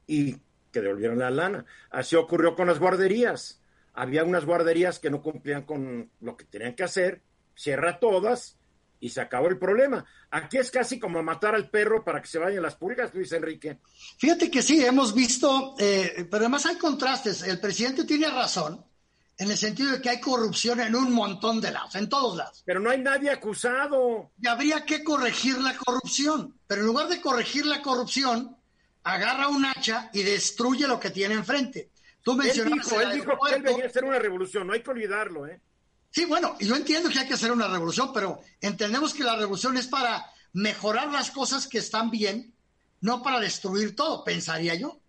y 0.07 0.35
que 0.73 0.81
devolvieran 0.81 1.19
la 1.19 1.29
lana. 1.29 1.65
Así 1.89 2.17
ocurrió 2.17 2.53
con 2.53 2.67
las 2.67 2.79
guarderías. 2.79 3.61
Había 3.93 4.25
unas 4.25 4.43
guarderías 4.43 4.99
que 4.99 5.09
no 5.09 5.21
cumplían 5.21 5.63
con 5.63 6.11
lo 6.19 6.35
que 6.35 6.43
tenían 6.43 6.75
que 6.75 6.83
hacer, 6.83 7.21
cierra 7.55 7.97
todas 7.97 8.57
y 8.99 9.11
se 9.11 9.21
acabó 9.21 9.47
el 9.47 9.57
problema. 9.57 10.03
Aquí 10.31 10.57
es 10.57 10.69
casi 10.69 10.99
como 10.99 11.23
matar 11.23 11.55
al 11.55 11.69
perro 11.69 12.03
para 12.03 12.21
que 12.21 12.27
se 12.27 12.39
vayan 12.39 12.61
las 12.61 12.75
pulgas, 12.75 13.15
Luis 13.15 13.31
Enrique. 13.31 13.79
Fíjate 14.17 14.51
que 14.51 14.61
sí, 14.61 14.83
hemos 14.83 15.15
visto, 15.15 15.75
eh, 15.79 16.27
pero 16.29 16.43
además 16.43 16.65
hay 16.65 16.77
contrastes. 16.77 17.43
El 17.43 17.61
presidente 17.61 18.03
tiene 18.03 18.27
razón 18.29 18.83
en 19.37 19.51
el 19.51 19.57
sentido 19.57 19.91
de 19.91 20.01
que 20.01 20.09
hay 20.09 20.19
corrupción 20.19 20.79
en 20.79 20.95
un 20.95 21.13
montón 21.13 21.61
de 21.61 21.71
lados, 21.71 21.95
en 21.95 22.09
todos 22.09 22.37
lados. 22.37 22.63
Pero 22.65 22.79
no 22.79 22.89
hay 22.89 22.99
nadie 22.99 23.29
acusado. 23.29 24.31
Y 24.41 24.47
habría 24.47 24.83
que 24.83 25.03
corregir 25.03 25.59
la 25.59 25.75
corrupción. 25.75 26.59
Pero 26.65 26.81
en 26.81 26.87
lugar 26.87 27.07
de 27.07 27.21
corregir 27.21 27.65
la 27.65 27.81
corrupción, 27.81 28.57
agarra 29.03 29.47
un 29.47 29.65
hacha 29.65 30.09
y 30.11 30.23
destruye 30.23 30.87
lo 30.87 30.99
que 30.99 31.11
tiene 31.11 31.35
enfrente. 31.35 31.91
Tú 32.23 32.35
mencionaste. 32.35 32.95
Él 32.95 33.01
dijo, 33.01 33.01
él 33.01 33.19
dijo 33.19 33.37
que 33.45 33.55
él 33.55 33.61
venía 33.61 33.85
a 33.85 33.87
hacer 33.87 34.03
una 34.03 34.19
revolución, 34.19 34.67
no 34.67 34.73
hay 34.73 34.81
que 34.81 34.89
olvidarlo, 34.89 35.47
¿eh? 35.47 35.61
Sí, 36.09 36.25
bueno, 36.25 36.57
yo 36.59 36.75
entiendo 36.75 37.09
que 37.09 37.19
hay 37.19 37.27
que 37.27 37.35
hacer 37.35 37.51
una 37.51 37.67
revolución, 37.67 38.11
pero 38.13 38.39
entendemos 38.59 39.13
que 39.13 39.23
la 39.23 39.35
revolución 39.35 39.77
es 39.77 39.87
para 39.87 40.25
mejorar 40.53 41.09
las 41.11 41.31
cosas 41.31 41.67
que 41.67 41.77
están 41.77 42.09
bien, 42.09 42.53
no 43.01 43.21
para 43.21 43.39
destruir 43.39 43.95
todo, 43.95 44.23
pensaría 44.23 44.73
yo. 44.75 44.99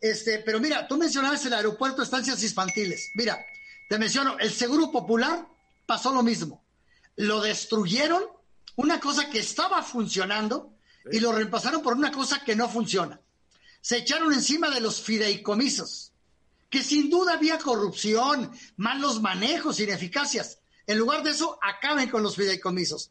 Este, 0.00 0.38
pero 0.38 0.58
mira, 0.60 0.88
tú 0.88 0.96
mencionabas 0.96 1.44
el 1.46 1.52
aeropuerto, 1.52 2.02
estancias 2.02 2.42
infantiles. 2.42 3.10
Mira, 3.14 3.44
te 3.88 3.98
menciono, 3.98 4.38
el 4.38 4.52
Seguro 4.52 4.90
Popular 4.90 5.46
pasó 5.86 6.12
lo 6.12 6.22
mismo. 6.22 6.64
Lo 7.16 7.40
destruyeron, 7.40 8.22
una 8.76 9.00
cosa 9.00 9.30
que 9.30 9.38
estaba 9.38 9.82
funcionando, 9.82 10.74
y 11.10 11.20
lo 11.20 11.32
reemplazaron 11.32 11.82
por 11.82 11.94
una 11.94 12.10
cosa 12.10 12.42
que 12.44 12.56
no 12.56 12.68
funciona. 12.68 13.20
Se 13.80 13.98
echaron 13.98 14.32
encima 14.32 14.70
de 14.70 14.80
los 14.80 15.00
fideicomisos 15.00 16.12
que 16.70 16.82
sin 16.82 17.08
duda 17.08 17.34
había 17.34 17.58
corrupción, 17.58 18.50
malos 18.76 19.20
manejos, 19.20 19.80
ineficacias. 19.80 20.58
En 20.86 20.98
lugar 20.98 21.22
de 21.22 21.30
eso, 21.30 21.58
acaben 21.62 22.10
con 22.10 22.22
los 22.22 22.36
fideicomisos. 22.36 23.10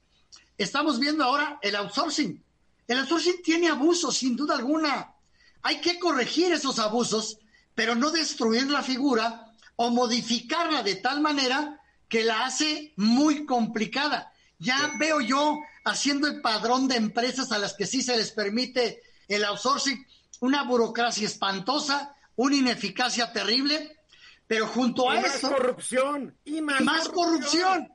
Estamos 0.58 1.00
viendo 1.00 1.24
ahora 1.24 1.60
el 1.62 1.76
outsourcing. 1.76 2.44
El 2.88 3.00
outsourcing 3.00 3.42
tiene 3.42 3.70
abusos, 3.70 4.18
sin 4.18 4.36
duda 4.36 4.56
alguna. 4.56 5.16
Hay 5.64 5.82
que 5.82 6.00
corregir 6.00 6.52
esos 6.52 6.80
abusos, 6.80 7.40
pero 7.74 7.96
no 7.96 8.12
destruir 8.12 8.70
la 8.70 8.84
figura 8.84 9.45
o 9.76 9.90
modificarla 9.90 10.84
de 10.84 10.96
tal 10.96 11.22
manera 11.22 11.82
que 12.08 12.24
la 12.24 12.46
hace 12.46 12.94
muy 12.98 13.46
complicada. 13.46 14.32
Ya 14.58 14.94
veo 15.00 15.22
yo 15.22 15.60
haciendo 15.84 16.28
el 16.28 16.42
padrón 16.42 16.88
de 16.88 16.96
empresas 16.96 17.52
a 17.52 17.58
las 17.58 17.74
que 17.74 17.86
sí 17.86 18.02
se 18.02 18.16
les 18.16 18.32
permite 18.32 19.02
el 19.28 19.44
outsourcing, 19.44 20.06
una 20.42 20.64
burocracia 20.64 21.26
espantosa, 21.26 22.16
una 22.36 22.56
ineficacia 22.56 23.32
terrible, 23.32 24.00
pero 24.48 24.68
junto 24.68 25.10
a 25.10 25.16
más 25.16 25.36
eso... 25.36 25.52
corrupción 25.52 26.38
y 26.46 26.62
más, 26.62 27.10
corrupción. 27.10 27.92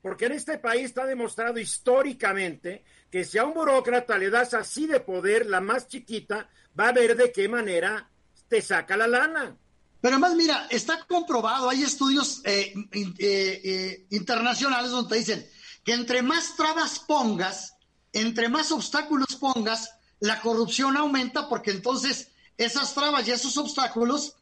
Porque 0.00 0.26
en 0.26 0.32
este 0.32 0.58
país 0.58 0.86
está 0.86 1.06
demostrado 1.06 1.58
históricamente 1.58 2.84
que 3.10 3.24
si 3.24 3.38
a 3.38 3.44
un 3.44 3.54
burócrata 3.54 4.18
le 4.18 4.30
das 4.30 4.52
así 4.54 4.86
de 4.86 5.00
poder, 5.00 5.46
la 5.46 5.60
más 5.60 5.86
chiquita, 5.86 6.48
va 6.78 6.88
a 6.88 6.92
ver 6.92 7.16
de 7.16 7.30
qué 7.30 7.48
manera 7.48 8.10
te 8.48 8.60
saca 8.60 8.96
la 8.96 9.06
lana. 9.06 9.56
Pero 10.02 10.16
además, 10.16 10.34
mira, 10.34 10.66
está 10.68 11.02
comprobado, 11.04 11.70
hay 11.70 11.82
estudios 11.82 12.42
eh, 12.44 12.74
eh, 12.92 13.14
eh, 13.18 14.06
internacionales 14.10 14.90
donde 14.90 15.16
dicen 15.16 15.48
que 15.84 15.94
entre 15.94 16.22
más 16.22 16.56
trabas 16.56 16.98
pongas, 16.98 17.76
entre 18.12 18.50
más 18.50 18.70
obstáculos 18.72 19.36
pongas, 19.36 19.90
la 20.20 20.40
corrupción 20.40 20.96
aumenta 20.96 21.48
porque 21.48 21.70
entonces 21.70 22.32
esas 22.56 22.94
trabas 22.94 23.26
y 23.26 23.30
esos 23.30 23.56
obstáculos 23.56 24.34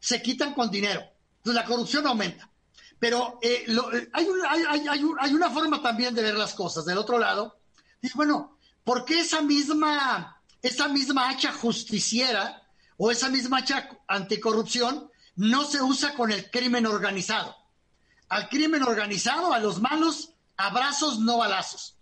se 0.00 0.22
quitan 0.22 0.54
con 0.54 0.70
dinero. 0.70 1.02
Entonces 1.38 1.62
la 1.62 1.64
corrupción 1.64 2.06
aumenta. 2.06 2.50
Pero 2.98 3.38
eh, 3.42 3.64
eh, 3.68 4.08
hay, 4.12 4.86
hay, 5.20 5.34
una 5.34 5.50
forma 5.50 5.80
también 5.80 6.14
de 6.14 6.22
ver 6.22 6.34
las 6.34 6.54
cosas. 6.54 6.84
Del 6.84 6.98
otro 6.98 7.18
lado, 7.18 7.60
dice, 8.02 8.14
bueno, 8.16 8.58
¿por 8.82 9.04
qué 9.04 9.20
esa 9.20 9.40
misma, 9.40 10.42
esa 10.62 10.88
misma 10.88 11.28
hacha 11.28 11.52
justiciera 11.52 12.62
o 12.96 13.10
esa 13.10 13.28
misma 13.28 13.58
hacha 13.58 13.88
anticorrupción 14.08 15.07
no 15.38 15.64
se 15.64 15.82
usa 15.82 16.14
con 16.14 16.30
el 16.30 16.50
crimen 16.50 16.86
organizado? 16.86 17.56
Al 18.28 18.48
crimen 18.48 18.82
organizado, 18.82 19.52
a 19.52 19.58
los 19.58 19.80
malos, 19.80 20.34
abrazos, 20.56 21.18
no 21.18 21.38
balazos. 21.38 21.96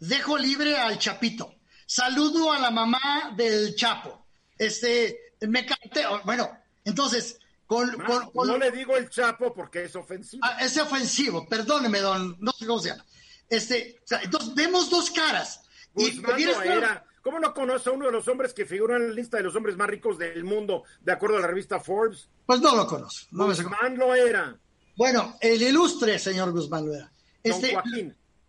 Dejo 0.00 0.38
libre 0.38 0.78
al 0.78 0.98
Chapito. 0.98 1.54
Saludo 1.86 2.52
a 2.52 2.58
la 2.58 2.70
mamá 2.70 3.34
del 3.36 3.74
Chapo 3.74 4.24
este, 4.58 5.34
me 5.40 5.66
canté, 5.66 6.04
bueno, 6.24 6.50
entonces, 6.84 7.38
con, 7.66 7.90
no 8.34 8.58
le 8.58 8.70
digo 8.70 8.96
el 8.96 9.08
Chapo 9.08 9.54
porque 9.54 9.84
es 9.84 9.96
ofensivo. 9.96 10.42
Ah, 10.44 10.58
es 10.60 10.76
ofensivo, 10.78 11.48
perdóneme, 11.48 12.00
don, 12.00 12.36
no 12.40 12.52
sé 12.52 12.66
cómo 12.66 12.80
se 12.80 12.90
llama. 12.90 13.04
Este, 13.48 14.00
entonces 14.22 14.54
vemos 14.54 14.90
dos 14.90 15.10
caras. 15.10 15.62
y 15.96 16.22
era. 16.64 17.04
¿Cómo 17.24 17.40
no 17.40 17.54
conoce 17.54 17.88
a 17.88 17.92
uno 17.92 18.04
de 18.04 18.12
los 18.12 18.28
hombres 18.28 18.52
que 18.52 18.66
figura 18.66 18.96
en 18.96 19.08
la 19.08 19.14
lista 19.14 19.38
de 19.38 19.44
los 19.44 19.56
hombres 19.56 19.78
más 19.78 19.88
ricos 19.88 20.18
del 20.18 20.44
mundo, 20.44 20.84
de 21.00 21.10
acuerdo 21.10 21.38
a 21.38 21.40
la 21.40 21.46
revista 21.46 21.80
Forbes? 21.80 22.28
Pues 22.44 22.60
no 22.60 22.76
lo 22.76 22.86
conozco. 22.86 23.28
No 23.30 23.46
Guzmán 23.46 23.96
lo 23.96 24.14
era. 24.14 24.54
Bueno, 24.94 25.34
el 25.40 25.62
ilustre 25.62 26.18
señor 26.18 26.52
Guzmán 26.52 26.86
lo 26.86 26.94
era. 26.94 27.10
Este, 27.42 27.74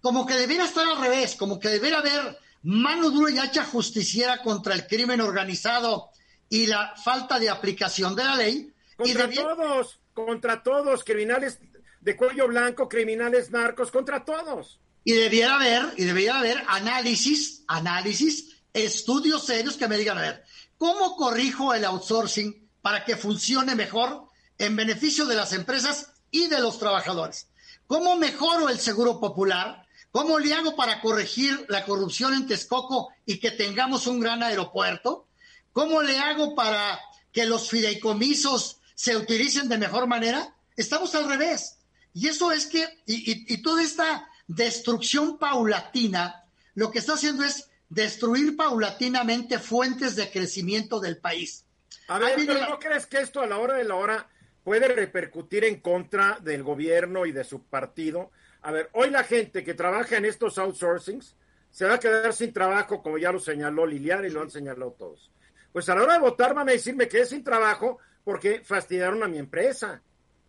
Como 0.01 0.25
que 0.25 0.33
debiera 0.33 0.65
estar 0.65 0.85
al 0.85 0.99
revés, 0.99 1.37
como 1.37 1.57
que 1.57 1.69
debiera 1.69 1.99
haber 1.99 2.37
mano 2.63 3.11
dura 3.11 3.31
y 3.31 3.37
hacha 3.37 3.63
justiciera 3.63 4.41
contra 4.41 4.73
el 4.73 4.85
crimen 4.87 5.21
organizado 5.21 6.09
y 6.49 6.67
la 6.67 6.95
falta 7.01 7.39
de 7.39 7.49
aplicación 7.49 8.13
de 8.13 8.25
la 8.25 8.35
ley. 8.35 8.73
Contra 8.97 9.29
todos, 9.29 9.99
contra 10.13 10.63
todos, 10.63 11.05
criminales 11.05 11.59
de 12.01 12.17
cuello 12.17 12.49
blanco, 12.49 12.89
criminales 12.89 13.51
narcos, 13.51 13.89
contra 13.89 14.25
todos. 14.25 14.81
Y 15.05 15.13
debiera 15.13 15.55
haber, 15.55 15.93
y 15.95 16.03
debiera 16.03 16.39
haber 16.39 16.61
análisis, 16.67 17.63
análisis, 17.67 18.54
estudios 18.75 19.45
serios 19.45 19.77
que 19.77 19.87
me 19.87 19.97
digan, 19.97 20.17
a 20.17 20.21
ver, 20.21 20.43
¿cómo 20.77 21.15
corrijo 21.15 21.73
el 21.73 21.85
outsourcing 21.85 22.69
para 22.81 23.03
que 23.03 23.17
funcione 23.17 23.73
mejor 23.73 24.27
en 24.57 24.75
beneficio 24.75 25.25
de 25.25 25.35
las 25.35 25.53
empresas 25.53 26.11
y 26.29 26.47
de 26.47 26.59
los 26.59 26.77
trabajadores? 26.77 27.47
¿Cómo 27.87 28.15
mejoro 28.15 28.69
el 28.69 28.79
seguro 28.79 29.19
popular? 29.19 29.85
¿Cómo 30.11 30.39
le 30.39 30.53
hago 30.53 30.75
para 30.75 31.01
corregir 31.01 31.65
la 31.69 31.85
corrupción 31.85 32.33
en 32.33 32.47
Texcoco 32.47 33.09
y 33.25 33.37
que 33.37 33.51
tengamos 33.51 34.07
un 34.07 34.19
gran 34.19 34.43
aeropuerto? 34.43 35.27
¿Cómo 35.73 36.01
le 36.01 36.17
hago 36.17 36.55
para 36.55 36.99
que 37.31 37.45
los 37.45 37.69
fideicomisos 37.69 38.77
se 38.95 39.17
utilicen 39.17 39.67
de 39.67 39.77
mejor 39.77 40.07
manera? 40.07 40.55
Estamos 40.77 41.13
al 41.15 41.27
revés. 41.27 41.79
Y 42.13 42.27
eso 42.27 42.53
es 42.53 42.65
que, 42.65 42.87
y, 43.05 43.57
toda 43.57 43.83
esta 43.83 44.29
destrucción 44.47 45.37
paulatina, 45.37 46.45
lo 46.75 46.91
que 46.91 46.99
está 46.99 47.15
haciendo 47.15 47.43
es 47.43 47.69
destruir 47.95 48.57
paulatinamente 48.57 49.57
fuentes 49.57 50.17
de 50.17 50.29
crecimiento 50.29 50.99
del 50.99 51.17
país. 51.17 51.65
A 52.09 52.19
ver, 52.19 52.37
¿no 52.45 52.77
crees 52.77 53.05
que 53.05 53.21
esto 53.21 53.39
a 53.39 53.47
la 53.47 53.57
hora 53.57 53.75
de 53.75 53.85
la 53.85 53.95
hora 53.95 54.27
puede 54.65 54.89
repercutir 54.89 55.63
en 55.63 55.79
contra 55.79 56.37
del 56.41 56.61
gobierno 56.61 57.25
y 57.25 57.31
de 57.31 57.45
su 57.45 57.63
partido? 57.63 58.31
A 58.63 58.71
ver, 58.71 58.89
hoy 58.91 59.09
la 59.11 59.23
gente 59.23 59.63
que 59.63 59.73
trabaja 59.73 60.17
en 60.17 60.25
estos 60.25 60.57
outsourcings 60.57 61.37
se 61.71 61.85
va 61.85 61.93
a 61.93 61.99
quedar 61.99 62.33
sin 62.33 62.51
trabajo, 62.51 63.01
como 63.01 63.17
ya 63.17 63.31
lo 63.31 63.39
señaló 63.39 63.85
Liliana 63.85 64.27
y 64.27 64.31
lo 64.31 64.41
han 64.41 64.51
señalado 64.51 64.91
todos. 64.91 65.31
Pues 65.71 65.87
a 65.87 65.95
la 65.95 66.03
hora 66.03 66.13
de 66.15 66.19
votar 66.19 66.53
van 66.53 66.67
a 66.67 66.73
decirme 66.73 67.07
que 67.07 67.21
es 67.21 67.29
sin 67.29 67.45
trabajo 67.45 67.99
porque 68.25 68.61
fastidiaron 68.61 69.23
a 69.23 69.29
mi 69.29 69.37
empresa. 69.37 70.01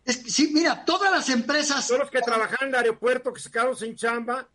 sí, 0.03 0.51
mira, 0.53 0.83
todas 0.83 1.11
las 1.11 1.29
empresas. 1.29 1.87
Todos 1.87 2.01
los 2.01 2.11
que 2.11 2.19
trabajan 2.19 2.57
en 2.67 2.69
el 2.69 2.75
aeropuerto, 2.75 3.31
que 3.31 3.39
se 3.39 3.49
quedaron 3.49 3.75
sin 3.75 3.95
chamba, 3.95 4.49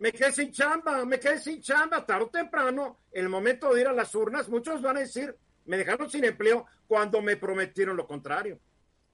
me 0.00 0.12
quedé 0.12 0.32
sin 0.32 0.50
chamba, 0.52 1.04
me 1.04 1.20
quedé 1.20 1.38
sin 1.38 1.62
chamba, 1.62 2.04
tarde 2.04 2.24
o 2.24 2.28
temprano, 2.28 2.98
en 3.12 3.24
el 3.24 3.28
momento 3.28 3.72
de 3.72 3.82
ir 3.82 3.86
a 3.86 3.92
las 3.92 4.14
urnas, 4.14 4.48
muchos 4.48 4.82
van 4.82 4.96
a 4.96 5.00
decir, 5.00 5.36
me 5.66 5.76
dejaron 5.76 6.10
sin 6.10 6.24
empleo 6.24 6.66
cuando 6.88 7.22
me 7.22 7.36
prometieron 7.36 7.96
lo 7.96 8.06
contrario. 8.06 8.58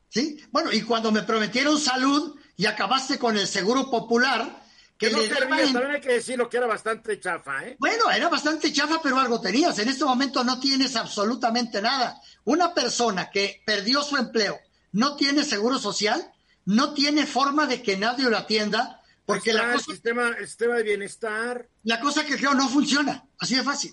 Sí, 0.09 0.43
bueno, 0.51 0.73
y 0.73 0.83
cuando 0.83 1.11
me 1.11 1.23
prometieron 1.23 1.79
salud, 1.79 2.39
y 2.57 2.67
acabaste 2.67 3.19
con 3.19 3.37
el 3.37 3.47
seguro 3.47 3.91
popular. 3.91 4.65
Que, 4.97 5.11
no 5.11 5.19
servía, 5.19 5.65
también 5.65 5.91
hay 5.91 6.01
que 6.01 6.15
decirlo 6.15 6.49
que 6.49 6.57
era 6.57 6.67
bastante 6.67 7.21
chafa, 7.21 7.67
¿eh? 7.67 7.77
Bueno, 7.79 8.11
era 8.11 8.31
bastante 8.31 8.73
chafa, 8.73 8.99
pero 9.03 9.19
algo 9.19 9.39
tenías. 9.43 9.79
En 9.79 9.91
este 9.91 10.07
momento 10.07 10.43
no 10.43 10.59
tienes 10.59 10.97
absolutamente 10.97 11.83
nada. 11.83 12.19
Una 12.45 12.73
persona 12.73 13.31
que 13.31 13.63
perdió 13.67 14.03
su 14.03 14.17
empleo, 14.17 14.59
no 14.93 15.15
tiene 15.17 15.45
seguro 15.45 15.79
social, 15.79 16.33
no 16.65 16.95
tiene 16.95 17.27
forma 17.27 17.67
de 17.67 17.83
que 17.83 17.99
nadie 17.99 18.31
lo 18.31 18.39
atienda, 18.39 19.03
porque 19.27 19.53
la 19.53 19.73
cosa, 19.73 19.87
el 19.89 19.95
sistema, 19.97 20.29
el 20.39 20.47
sistema 20.47 20.77
de 20.77 20.83
bienestar. 20.85 21.69
La 21.83 22.01
cosa 22.01 22.25
que 22.25 22.37
creo 22.37 22.55
no 22.55 22.69
funciona, 22.69 23.25
así 23.39 23.57
de 23.57 23.63
fácil. 23.65 23.93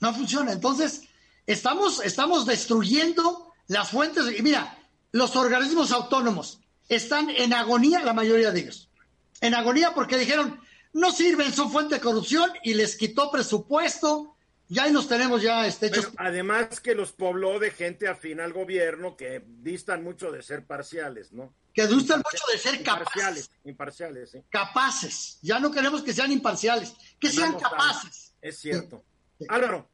No 0.00 0.14
funciona. 0.14 0.52
Entonces, 0.52 1.02
estamos, 1.46 2.02
estamos 2.04 2.46
destruyendo 2.46 3.52
las 3.68 3.90
fuentes. 3.90 4.24
Y 4.36 4.42
mira, 4.42 4.78
los 5.12 5.36
organismos 5.36 5.92
autónomos, 5.92 6.60
están 6.88 7.30
en 7.30 7.54
agonía 7.54 8.02
la 8.02 8.12
mayoría 8.12 8.50
de 8.50 8.60
ellos. 8.60 8.90
En 9.40 9.54
agonía 9.54 9.94
porque 9.94 10.18
dijeron, 10.18 10.60
no 10.92 11.12
sirven, 11.12 11.52
son 11.52 11.70
fuente 11.70 11.94
de 11.94 12.00
corrupción 12.00 12.50
y 12.64 12.74
les 12.74 12.96
quitó 12.96 13.30
presupuesto. 13.30 14.36
Ya 14.68 14.84
ahí 14.84 14.92
nos 14.92 15.08
tenemos 15.08 15.42
ya 15.42 15.66
este, 15.66 15.86
hechos. 15.86 16.10
además 16.16 16.80
que 16.80 16.94
los 16.94 17.12
pobló 17.12 17.58
de 17.58 17.70
gente 17.70 18.08
afín 18.08 18.40
al 18.40 18.52
gobierno 18.52 19.16
que 19.16 19.42
distan 19.46 20.02
mucho 20.02 20.30
de 20.30 20.42
ser 20.42 20.64
parciales, 20.64 21.32
¿no? 21.32 21.54
Que 21.72 21.86
gusta 21.86 22.16
mucho 22.16 22.44
de 22.52 22.58
ser 22.58 22.74
Imparciales, 22.76 23.48
capaces. 23.48 23.50
imparciales, 23.64 24.30
sí. 24.30 24.38
Capaces. 24.50 25.38
Ya 25.42 25.58
no 25.58 25.70
queremos 25.70 26.02
que 26.02 26.12
sean 26.12 26.32
imparciales, 26.32 26.94
que 27.18 27.30
sean 27.30 27.58
capaces. 27.58 28.32
Es 28.40 28.58
cierto. 28.58 29.04
Álvaro, 29.48 29.88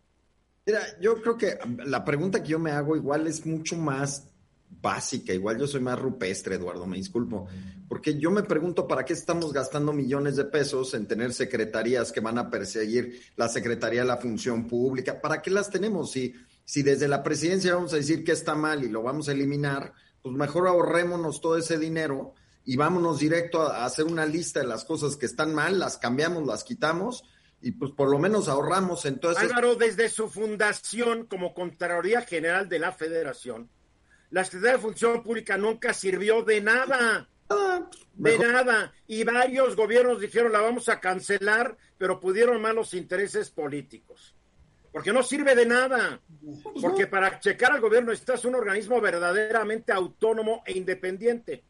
Mira, 0.67 0.81
yo 1.01 1.23
creo 1.23 1.39
que 1.39 1.59
la 1.85 2.05
pregunta 2.05 2.43
que 2.43 2.49
yo 2.49 2.59
me 2.59 2.73
hago 2.73 2.97
igual 2.97 3.29
es 3.29 3.47
mucho 3.47 3.77
más 3.77 4.25
básica, 4.69 5.33
igual 5.33 5.59
yo 5.59 5.69
soy 5.69 5.81
más 5.81 5.97
rupestre, 5.97 6.57
Eduardo, 6.57 6.87
me 6.87 6.97
disculpo, 6.97 7.47
porque 7.89 8.19
yo 8.19 8.33
me 8.33 8.43
pregunto 8.43 8.89
para 8.89 9.05
qué 9.05 9.13
estamos 9.13 9.53
gastando 9.53 9.93
millones 9.93 10.35
de 10.35 10.45
pesos 10.45 10.93
en 10.95 11.07
tener 11.07 11.33
secretarías 11.33 12.11
que 12.11 12.19
van 12.19 12.39
a 12.39 12.51
perseguir 12.51 13.21
la 13.37 13.49
Secretaría 13.49 14.01
de 14.01 14.09
la 14.09 14.17
Función 14.17 14.67
Pública, 14.67 15.21
¿para 15.21 15.41
qué 15.41 15.53
las 15.53 15.71
tenemos? 15.71 16.11
Si, 16.11 16.35
si 16.65 16.83
desde 16.83 17.07
la 17.07 17.23
presidencia 17.23 17.77
vamos 17.77 17.93
a 17.93 17.97
decir 17.97 18.25
que 18.25 18.33
está 18.33 18.57
mal 18.57 18.83
y 18.83 18.89
lo 18.89 19.05
vamos 19.05 19.29
a 19.29 19.33
eliminar, 19.33 19.93
pues 20.27 20.37
mejor 20.37 20.67
ahorrémonos 20.67 21.41
todo 21.41 21.57
ese 21.57 21.79
dinero 21.79 22.35
y 22.65 22.75
vámonos 22.77 23.21
directo 23.21 23.63
a, 23.63 23.77
a 23.77 23.85
hacer 23.85 24.07
una 24.07 24.27
lista 24.27 24.59
de 24.59 24.67
las 24.67 24.85
cosas 24.85 25.15
que 25.15 25.25
están 25.25 25.55
mal, 25.55 25.79
las 25.79 25.99
cambiamos, 25.99 26.45
las 26.45 26.65
quitamos 26.65 27.23
y 27.63 27.71
pues 27.71 27.93
por 27.93 28.11
lo 28.11 28.19
menos 28.19 28.49
ahorramos 28.49 29.05
entonces 29.05 29.45
Álvaro, 29.45 29.77
desde 29.77 30.09
su 30.09 30.29
fundación 30.29 31.27
como 31.27 31.55
Contraloría 31.55 32.23
General 32.23 32.69
de 32.69 32.81
la 32.81 32.91
Federación, 32.91 33.71
la 34.31 34.43
Secretaría 34.43 34.79
de 34.79 34.83
Función 34.83 35.23
Pública 35.23 35.57
nunca 35.57 35.95
sirvió 35.95 36.43
de 36.43 36.61
nada. 36.61 37.29
Ah, 37.49 37.89
De 38.15 38.37
nada. 38.37 38.93
Y 39.07 39.23
varios 39.23 39.77
gobiernos 39.77 40.21
dijeron 40.21 40.51
la 40.51 40.61
vamos 40.61 40.89
a 40.89 40.99
cancelar, 40.99 41.77
pero 41.99 42.19
pudieron 42.19 42.61
más 42.61 42.75
los 42.75 42.95
intereses 42.95 43.51
políticos. 43.51 44.35
Porque 44.97 45.13
no 45.13 45.23
sirve 45.23 45.55
de 45.55 45.67
nada. 45.67 46.23
Porque 46.81 47.07
para 47.07 47.39
checar 47.39 47.71
al 47.71 47.83
gobierno 47.83 48.13
necesitas 48.13 48.47
un 48.47 48.55
organismo 48.55 48.99
verdaderamente 48.99 49.93
autónomo 49.93 50.63
e 50.65 50.73
independiente. 50.73 51.65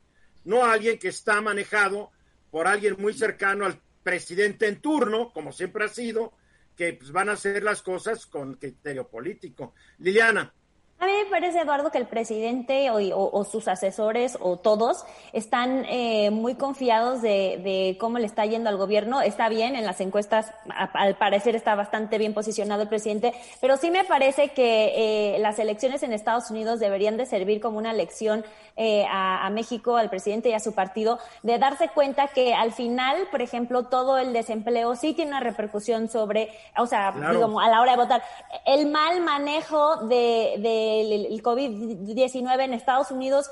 No 0.45 0.65
alguien 0.65 0.97
que 0.97 1.09
está 1.09 1.41
manejado 1.41 2.13
por 2.53 2.69
alguien 2.69 2.95
muy 3.01 3.13
cercano 3.15 3.67
al 3.67 3.81
presidente 4.05 4.69
en 4.69 4.81
turno, 4.81 5.33
como 5.33 5.51
siempre 5.51 5.87
ha 5.87 5.89
sido, 5.89 6.35
que 6.77 6.93
pues, 6.93 7.11
van 7.11 7.29
a 7.29 7.33
hacer 7.33 7.65
las 7.65 7.83
cosas 7.83 8.27
con 8.27 8.55
criterio 8.55 9.09
político. 9.09 9.75
Liliana. 9.99 10.55
A 10.99 11.05
mí 11.05 11.13
me 11.13 11.29
parece, 11.31 11.61
Eduardo, 11.61 11.91
que 11.91 11.99
el 11.99 12.07
presidente 12.07 12.91
o, 12.91 12.97
o- 12.97 13.31
o 13.39 13.45
sus 13.45 13.69
asesores 13.69 14.39
o 14.41 14.57
todos 14.57 15.05
están 15.35 15.85
eh, 15.91 16.31
muy 16.31 16.55
confiados 16.55 17.21
de, 17.21 17.61
de 17.63 17.99
cómo 18.01 18.19
le 18.19 18.25
está 18.25 18.47
yendo 18.47 18.71
al 18.71 18.79
gobierno. 18.79 19.21
Está 19.21 19.51
bien, 19.51 19.77
en 19.77 19.85
las 19.85 20.01
encuestas 20.01 20.51
al 20.95 21.17
parecer 21.17 21.55
está 21.55 21.75
bastante 21.75 22.17
bien 22.17 22.33
posicionado 22.33 22.81
el 22.81 22.89
presidente, 22.89 23.35
pero 23.61 23.77
sí 23.77 23.91
me 23.91 24.05
parece 24.05 24.49
que 24.49 25.35
eh, 25.35 25.39
las 25.39 25.59
elecciones 25.59 26.03
en 26.03 26.15
Estados 26.15 26.51
Unidos 26.51 26.81
deberían 26.81 27.19
de 27.19 27.27
servir 27.27 27.61
como 27.61 27.77
una 27.77 27.93
lección 27.93 28.43
eh, 28.77 29.05
a, 29.11 29.45
a 29.47 29.51
México, 29.51 29.97
al 29.99 30.09
presidente 30.09 30.49
y 30.49 30.55
a 30.55 30.61
su 30.61 30.75
partido, 30.75 31.19
de 31.43 31.59
darse 31.59 31.91
cuenta 31.91 32.29
que 32.29 32.55
al 32.55 32.73
final, 32.73 33.29
por 33.31 33.43
ejemplo, 33.43 33.85
todo 33.85 34.17
el 34.17 34.33
desempleo 34.33 34.97
sí 34.97 35.13
tiene 35.13 35.33
una 35.33 35.41
repercusión 35.41 36.09
sobre, 36.09 36.49
o 36.79 36.87
sea, 36.87 37.13
Claro. 37.13 37.35
digamos, 37.35 37.63
a 37.63 37.69
la 37.69 37.83
hora 37.83 37.93
de 37.93 37.99
votar. 37.99 38.23
El 38.65 38.87
mal 38.91 39.21
manejo 39.21 39.97
de, 40.07 40.55
del 40.59 40.86
el 40.87 41.43
COVID-19 41.43 42.65
en 42.65 42.75
Estados 42.75 43.11
Unidos, 43.11 43.51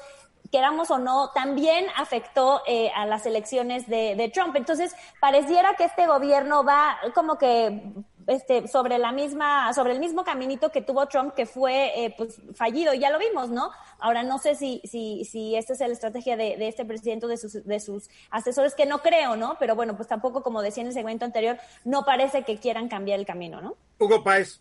queramos 0.54 0.88
o 0.92 0.98
no, 0.98 1.30
también 1.30 1.86
afectó 1.96 2.62
eh, 2.66 2.90
a 2.94 3.06
las 3.06 3.26
elecciones 3.26 3.88
de, 3.88 4.14
de 4.14 4.28
Trump. 4.28 4.54
Entonces, 4.54 4.94
pareciera 5.20 5.74
que 5.74 5.84
este 5.84 6.06
gobierno 6.06 6.62
va 6.62 6.96
como 7.14 7.38
que 7.38 7.82
este, 8.28 8.68
sobre 8.68 8.98
la 8.98 9.10
misma, 9.10 9.72
sobre 9.74 9.94
el 9.94 9.98
mismo 9.98 10.22
caminito 10.24 10.70
que 10.70 10.80
tuvo 10.80 11.06
Trump, 11.06 11.34
que 11.34 11.46
fue 11.46 12.04
eh, 12.04 12.14
pues 12.16 12.40
fallido, 12.54 12.94
ya 12.94 13.10
lo 13.10 13.18
vimos, 13.18 13.50
¿no? 13.50 13.70
Ahora 13.98 14.22
no 14.22 14.38
sé 14.38 14.54
si, 14.54 14.80
si, 14.84 15.24
si 15.24 15.56
esta 15.56 15.72
es 15.72 15.80
la 15.80 15.88
estrategia 15.88 16.36
de, 16.36 16.56
de 16.56 16.68
este 16.68 16.84
presidente 16.84 17.26
de 17.26 17.36
sus, 17.36 17.64
de 17.64 17.80
sus 17.80 18.08
asesores, 18.30 18.74
que 18.74 18.86
no 18.86 18.98
creo, 18.98 19.36
¿no? 19.36 19.56
Pero 19.58 19.74
bueno, 19.74 19.96
pues 19.96 20.08
tampoco, 20.08 20.42
como 20.42 20.62
decía 20.62 20.82
en 20.82 20.88
el 20.88 20.94
segmento 20.94 21.24
anterior, 21.24 21.58
no 21.84 22.04
parece 22.04 22.44
que 22.44 22.58
quieran 22.58 22.88
cambiar 22.88 23.18
el 23.18 23.26
camino, 23.26 23.60
¿no? 23.60 23.76
Hugo 23.98 24.22
Páez. 24.22 24.60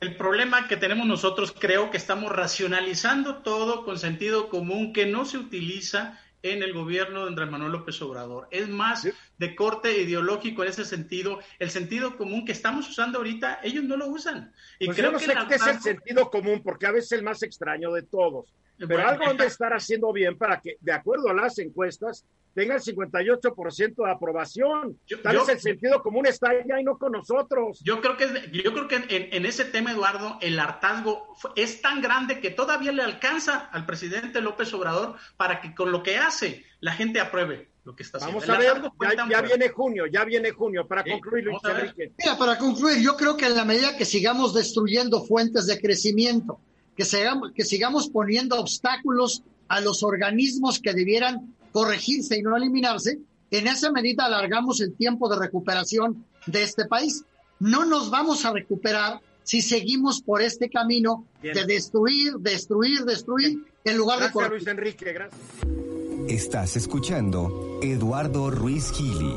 El 0.00 0.16
problema 0.16 0.68
que 0.68 0.76
tenemos 0.76 1.06
nosotros 1.06 1.54
creo 1.58 1.90
que 1.90 1.96
estamos 1.96 2.30
racionalizando 2.30 3.36
todo 3.36 3.84
con 3.84 3.98
sentido 3.98 4.48
común 4.48 4.92
que 4.92 5.06
no 5.06 5.24
se 5.24 5.38
utiliza 5.38 6.20
en 6.42 6.62
el 6.62 6.74
gobierno 6.74 7.22
de 7.22 7.28
Andrés 7.28 7.50
Manuel 7.50 7.72
López 7.72 8.00
Obrador. 8.02 8.46
Es 8.50 8.68
más 8.68 9.08
de 9.38 9.54
corte 9.54 10.00
ideológico 10.00 10.62
en 10.62 10.70
ese 10.70 10.84
sentido. 10.84 11.40
El 11.58 11.70
sentido 11.70 12.16
común 12.16 12.44
que 12.44 12.52
estamos 12.52 12.88
usando 12.88 13.18
ahorita, 13.18 13.60
ellos 13.62 13.84
no 13.84 13.96
lo 13.96 14.06
usan. 14.08 14.52
Y 14.78 14.86
Pues 14.86 14.96
creo 14.96 15.08
yo 15.10 15.12
no 15.12 15.18
que 15.18 15.24
sé 15.26 15.32
el 15.32 15.46
qué 15.48 15.54
es 15.56 15.66
el 15.66 15.80
sentido 15.80 16.30
común, 16.30 16.62
porque 16.62 16.86
a 16.86 16.92
veces 16.92 17.12
es 17.12 17.18
el 17.18 17.24
más 17.24 17.42
extraño 17.42 17.92
de 17.92 18.02
todos. 18.02 18.52
Pero 18.78 18.88
Bueno, 18.88 19.08
algo 19.08 19.24
han 19.26 19.36
de 19.36 19.46
estar 19.46 19.72
haciendo 19.72 20.12
bien 20.12 20.36
para 20.36 20.60
que, 20.60 20.76
de 20.80 20.92
acuerdo 20.92 21.28
a 21.30 21.34
las 21.34 21.58
encuestas, 21.58 22.24
tenga 22.54 22.74
el 22.74 22.80
58% 22.80 23.94
de 24.04 24.10
aprobación. 24.10 24.98
Yo- 25.06 25.20
Tal 25.20 25.34
yo- 25.34 25.40
vez 25.40 25.56
el 25.56 25.60
sentido 25.60 26.02
común 26.02 26.26
está 26.26 26.50
allá 26.50 26.80
y 26.80 26.84
no 26.84 26.96
con 26.98 27.12
nosotros. 27.12 27.80
Yo 27.84 28.00
creo 28.00 28.16
que, 28.16 28.50
yo 28.52 28.72
creo 28.72 28.88
que 28.88 28.96
en, 28.96 29.04
en 29.08 29.46
ese 29.46 29.64
tema, 29.66 29.92
Eduardo, 29.92 30.38
el 30.40 30.58
hartazgo 30.58 31.34
fue- 31.36 31.50
es 31.56 31.82
tan 31.82 32.00
grande 32.00 32.40
que 32.40 32.50
todavía 32.50 32.92
le 32.92 33.02
alcanza 33.02 33.66
al 33.72 33.84
presidente 33.86 34.40
López 34.40 34.72
Obrador 34.74 35.16
para 35.36 35.60
que 35.60 35.74
con 35.74 35.92
lo 35.92 36.02
que 36.02 36.16
hace 36.16 36.64
la 36.80 36.92
gente 36.92 37.20
apruebe 37.20 37.68
lo 37.86 37.94
que 37.94 38.02
está 38.02 38.18
haciendo. 38.18 38.40
Vamos 38.40 38.50
a 38.52 38.58
ver, 38.58 38.82
ya, 39.30 39.40
viene 39.42 39.68
junio, 39.68 40.06
ya 40.06 40.24
viene 40.24 40.50
junio. 40.50 40.86
Para 40.88 41.04
Sí, 41.04 41.10
concluir, 41.12 41.44
Luis. 41.44 41.58
Enrique. 41.64 42.12
Mira, 42.18 42.36
para 42.36 42.58
concluir, 42.58 42.98
yo 43.00 43.16
creo 43.16 43.36
que 43.36 43.46
en 43.46 43.54
la 43.54 43.64
medida 43.64 43.96
que 43.96 44.04
sigamos 44.04 44.52
destruyendo 44.54 45.24
fuentes 45.24 45.66
de 45.66 45.80
crecimiento, 45.80 46.58
que 46.96 47.04
sigamos, 47.04 47.52
que 47.52 47.64
sigamos 47.64 48.08
poniendo 48.08 48.58
obstáculos 48.58 49.44
a 49.68 49.80
los 49.80 50.02
organismos 50.02 50.80
que 50.80 50.94
debieran 50.94 51.54
corregirse 51.70 52.36
y 52.36 52.42
no 52.42 52.56
eliminarse, 52.56 53.20
en 53.52 53.68
esa 53.68 53.92
medida 53.92 54.24
alargamos 54.24 54.80
el 54.80 54.94
tiempo 54.94 55.28
de 55.28 55.38
recuperación 55.38 56.24
de 56.46 56.64
este 56.64 56.86
país. 56.86 57.24
No 57.60 57.84
nos 57.84 58.10
vamos 58.10 58.44
a 58.44 58.52
recuperar 58.52 59.20
si 59.44 59.62
seguimos 59.62 60.20
por 60.20 60.42
este 60.42 60.68
camino 60.68 61.24
Bien. 61.40 61.54
de 61.54 61.64
destruir, 61.66 62.32
destruir, 62.40 63.04
destruir, 63.04 63.64
en 63.84 63.96
lugar 63.96 64.18
de 64.18 64.24
Gracias, 64.24 64.32
corregir. 64.32 64.50
Luis 64.50 64.66
Enrique, 64.66 65.12
gracias. 65.12 65.95
Estás 66.28 66.76
escuchando 66.76 67.78
Eduardo 67.82 68.50
Ruiz 68.50 68.90
Gili. 68.92 69.34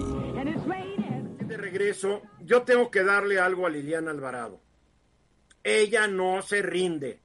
De 1.46 1.58
regreso, 1.58 2.22
yo 2.42 2.64
tengo 2.64 2.90
que 2.90 3.04
darle 3.04 3.40
algo 3.40 3.66
a 3.66 3.70
Liliana 3.70 4.12
Alvarado. 4.12 4.60
Ella 5.64 6.08
no 6.08 6.42
se 6.42 6.62
rinde. 6.62 7.22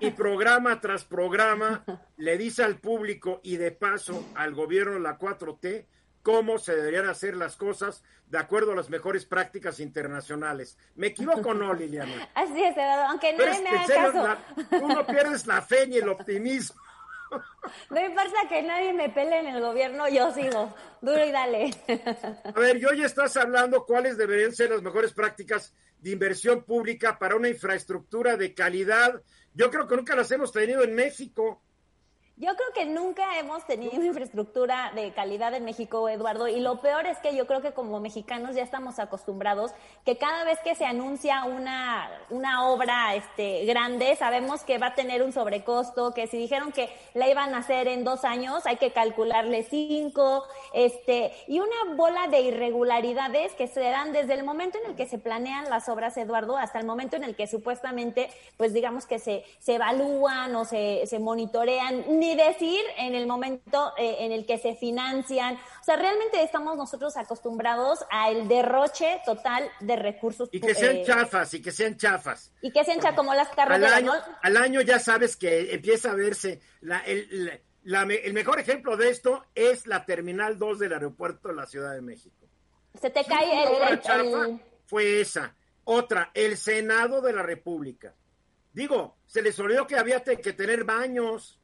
Y 0.00 0.10
programa 0.12 0.80
tras 0.80 1.04
programa 1.04 1.84
le 2.16 2.38
dice 2.38 2.62
al 2.64 2.78
público 2.78 3.40
y 3.42 3.56
de 3.56 3.72
paso 3.72 4.24
al 4.34 4.54
gobierno 4.54 4.94
de 4.94 5.00
la 5.00 5.18
4T 5.18 5.86
cómo 6.22 6.58
se 6.58 6.74
deberían 6.74 7.06
hacer 7.08 7.36
las 7.36 7.56
cosas 7.56 8.02
de 8.28 8.38
acuerdo 8.38 8.72
a 8.72 8.76
las 8.76 8.88
mejores 8.88 9.26
prácticas 9.26 9.80
internacionales. 9.80 10.78
¿Me 10.94 11.08
equivoco 11.08 11.50
o 11.50 11.54
no, 11.54 11.74
Liliana? 11.74 12.28
Así 12.34 12.62
es, 12.62 12.74
Eduardo, 12.76 13.04
aunque 13.10 13.30
es 13.30 13.36
me 13.62 13.68
haga 13.68 13.86
caso. 13.86 14.26
la- 14.26 14.78
tú 14.80 14.88
no 14.88 15.06
pierdes 15.06 15.46
la 15.46 15.60
fe 15.60 15.86
ni 15.86 15.96
el 15.98 16.08
optimismo. 16.08 16.80
No 17.90 18.00
importa 18.04 18.48
que 18.48 18.62
nadie 18.62 18.92
me 18.92 19.08
pele 19.08 19.40
en 19.40 19.46
el 19.46 19.60
gobierno, 19.60 20.08
yo 20.08 20.32
sigo. 20.32 20.74
Duro 21.00 21.24
y 21.24 21.32
dale. 21.32 21.70
A 22.54 22.58
ver, 22.58 22.76
y 22.76 22.84
hoy 22.84 23.02
estás 23.02 23.36
hablando 23.36 23.84
cuáles 23.84 24.16
deberían 24.16 24.52
ser 24.52 24.70
las 24.70 24.82
mejores 24.82 25.12
prácticas 25.12 25.74
de 25.98 26.10
inversión 26.10 26.64
pública 26.64 27.18
para 27.18 27.36
una 27.36 27.48
infraestructura 27.48 28.36
de 28.36 28.54
calidad. 28.54 29.22
Yo 29.54 29.70
creo 29.70 29.88
que 29.88 29.96
nunca 29.96 30.14
las 30.14 30.30
hemos 30.30 30.52
tenido 30.52 30.82
en 30.82 30.94
México. 30.94 31.63
Yo 32.36 32.48
creo 32.56 32.72
que 32.74 32.84
nunca 32.84 33.38
hemos 33.38 33.64
tenido 33.64 33.92
una 33.94 34.06
infraestructura 34.06 34.90
de 34.96 35.12
calidad 35.12 35.54
en 35.54 35.64
México, 35.64 36.08
Eduardo, 36.08 36.48
y 36.48 36.58
lo 36.58 36.80
peor 36.80 37.06
es 37.06 37.18
que 37.18 37.36
yo 37.36 37.46
creo 37.46 37.62
que 37.62 37.72
como 37.72 38.00
mexicanos 38.00 38.56
ya 38.56 38.62
estamos 38.62 38.98
acostumbrados 38.98 39.70
que 40.04 40.18
cada 40.18 40.42
vez 40.42 40.58
que 40.64 40.74
se 40.74 40.84
anuncia 40.84 41.44
una, 41.44 42.10
una 42.30 42.66
obra 42.68 43.14
este, 43.14 43.64
grande, 43.66 44.16
sabemos 44.16 44.64
que 44.64 44.78
va 44.78 44.88
a 44.88 44.94
tener 44.96 45.22
un 45.22 45.32
sobrecosto, 45.32 46.12
que 46.12 46.26
si 46.26 46.36
dijeron 46.36 46.72
que 46.72 46.88
la 47.14 47.28
iban 47.28 47.54
a 47.54 47.58
hacer 47.58 47.86
en 47.86 48.02
dos 48.02 48.24
años, 48.24 48.66
hay 48.66 48.78
que 48.78 48.90
calcularle 48.90 49.62
cinco, 49.62 50.42
este, 50.72 51.32
y 51.46 51.60
una 51.60 51.94
bola 51.94 52.26
de 52.26 52.40
irregularidades 52.40 53.52
que 53.52 53.68
se 53.68 53.80
dan 53.80 54.12
desde 54.12 54.34
el 54.34 54.42
momento 54.42 54.76
en 54.82 54.90
el 54.90 54.96
que 54.96 55.06
se 55.06 55.18
planean 55.18 55.70
las 55.70 55.88
obras, 55.88 56.16
Eduardo, 56.16 56.56
hasta 56.56 56.80
el 56.80 56.86
momento 56.86 57.14
en 57.14 57.22
el 57.22 57.36
que 57.36 57.46
supuestamente, 57.46 58.28
pues 58.56 58.72
digamos 58.72 59.06
que 59.06 59.20
se, 59.20 59.44
se 59.60 59.76
evalúan 59.76 60.56
o 60.56 60.64
se, 60.64 61.06
se 61.06 61.20
monitorean, 61.20 62.23
ni 62.24 62.36
decir 62.36 62.80
en 62.96 63.14
el 63.14 63.26
momento 63.26 63.92
eh, 63.98 64.16
en 64.20 64.32
el 64.32 64.46
que 64.46 64.58
se 64.58 64.74
financian. 64.76 65.54
O 65.80 65.84
sea, 65.84 65.96
realmente 65.96 66.42
estamos 66.42 66.76
nosotros 66.76 67.16
acostumbrados 67.16 68.04
al 68.10 68.48
derroche 68.48 69.20
total 69.26 69.68
de 69.80 69.96
recursos. 69.96 70.48
Y 70.52 70.60
que 70.60 70.74
sean 70.74 70.96
eh, 70.96 71.04
chafas, 71.04 71.52
y 71.54 71.60
que 71.62 71.70
sean 71.70 71.96
chafas. 71.96 72.52
Y 72.62 72.70
que 72.72 72.84
sean 72.84 73.00
cha- 73.00 73.14
como 73.14 73.34
las 73.34 73.48
Al 73.50 73.54
carreteras, 73.56 73.92
año, 73.92 74.12
¿no? 74.14 74.22
al 74.42 74.56
año 74.56 74.80
ya 74.80 74.98
sabes 74.98 75.36
que 75.36 75.74
empieza 75.74 76.12
a 76.12 76.14
verse. 76.14 76.60
La, 76.80 77.00
el, 77.00 77.44
la- 77.44 77.58
la 77.82 78.02
el 78.14 78.32
mejor 78.32 78.58
ejemplo 78.58 78.96
de 78.96 79.10
esto 79.10 79.44
es 79.54 79.86
la 79.86 80.06
Terminal 80.06 80.58
2 80.58 80.78
del 80.78 80.94
aeropuerto 80.94 81.48
de 81.48 81.54
la 81.54 81.66
Ciudad 81.66 81.92
de 81.94 82.00
México. 82.00 82.46
Se 83.00 83.10
te 83.10 83.24
cae 83.24 83.64
el, 83.64 84.00
el- 84.00 84.60
fue 84.86 85.20
esa. 85.20 85.54
Otra, 85.84 86.30
el 86.32 86.56
Senado 86.56 87.20
de 87.20 87.32
la 87.34 87.42
República. 87.42 88.14
Digo, 88.72 89.18
se 89.26 89.42
les 89.42 89.58
olvidó 89.58 89.86
que 89.86 89.96
había 89.96 90.22
que 90.22 90.52
tener 90.54 90.84
baños. 90.84 91.60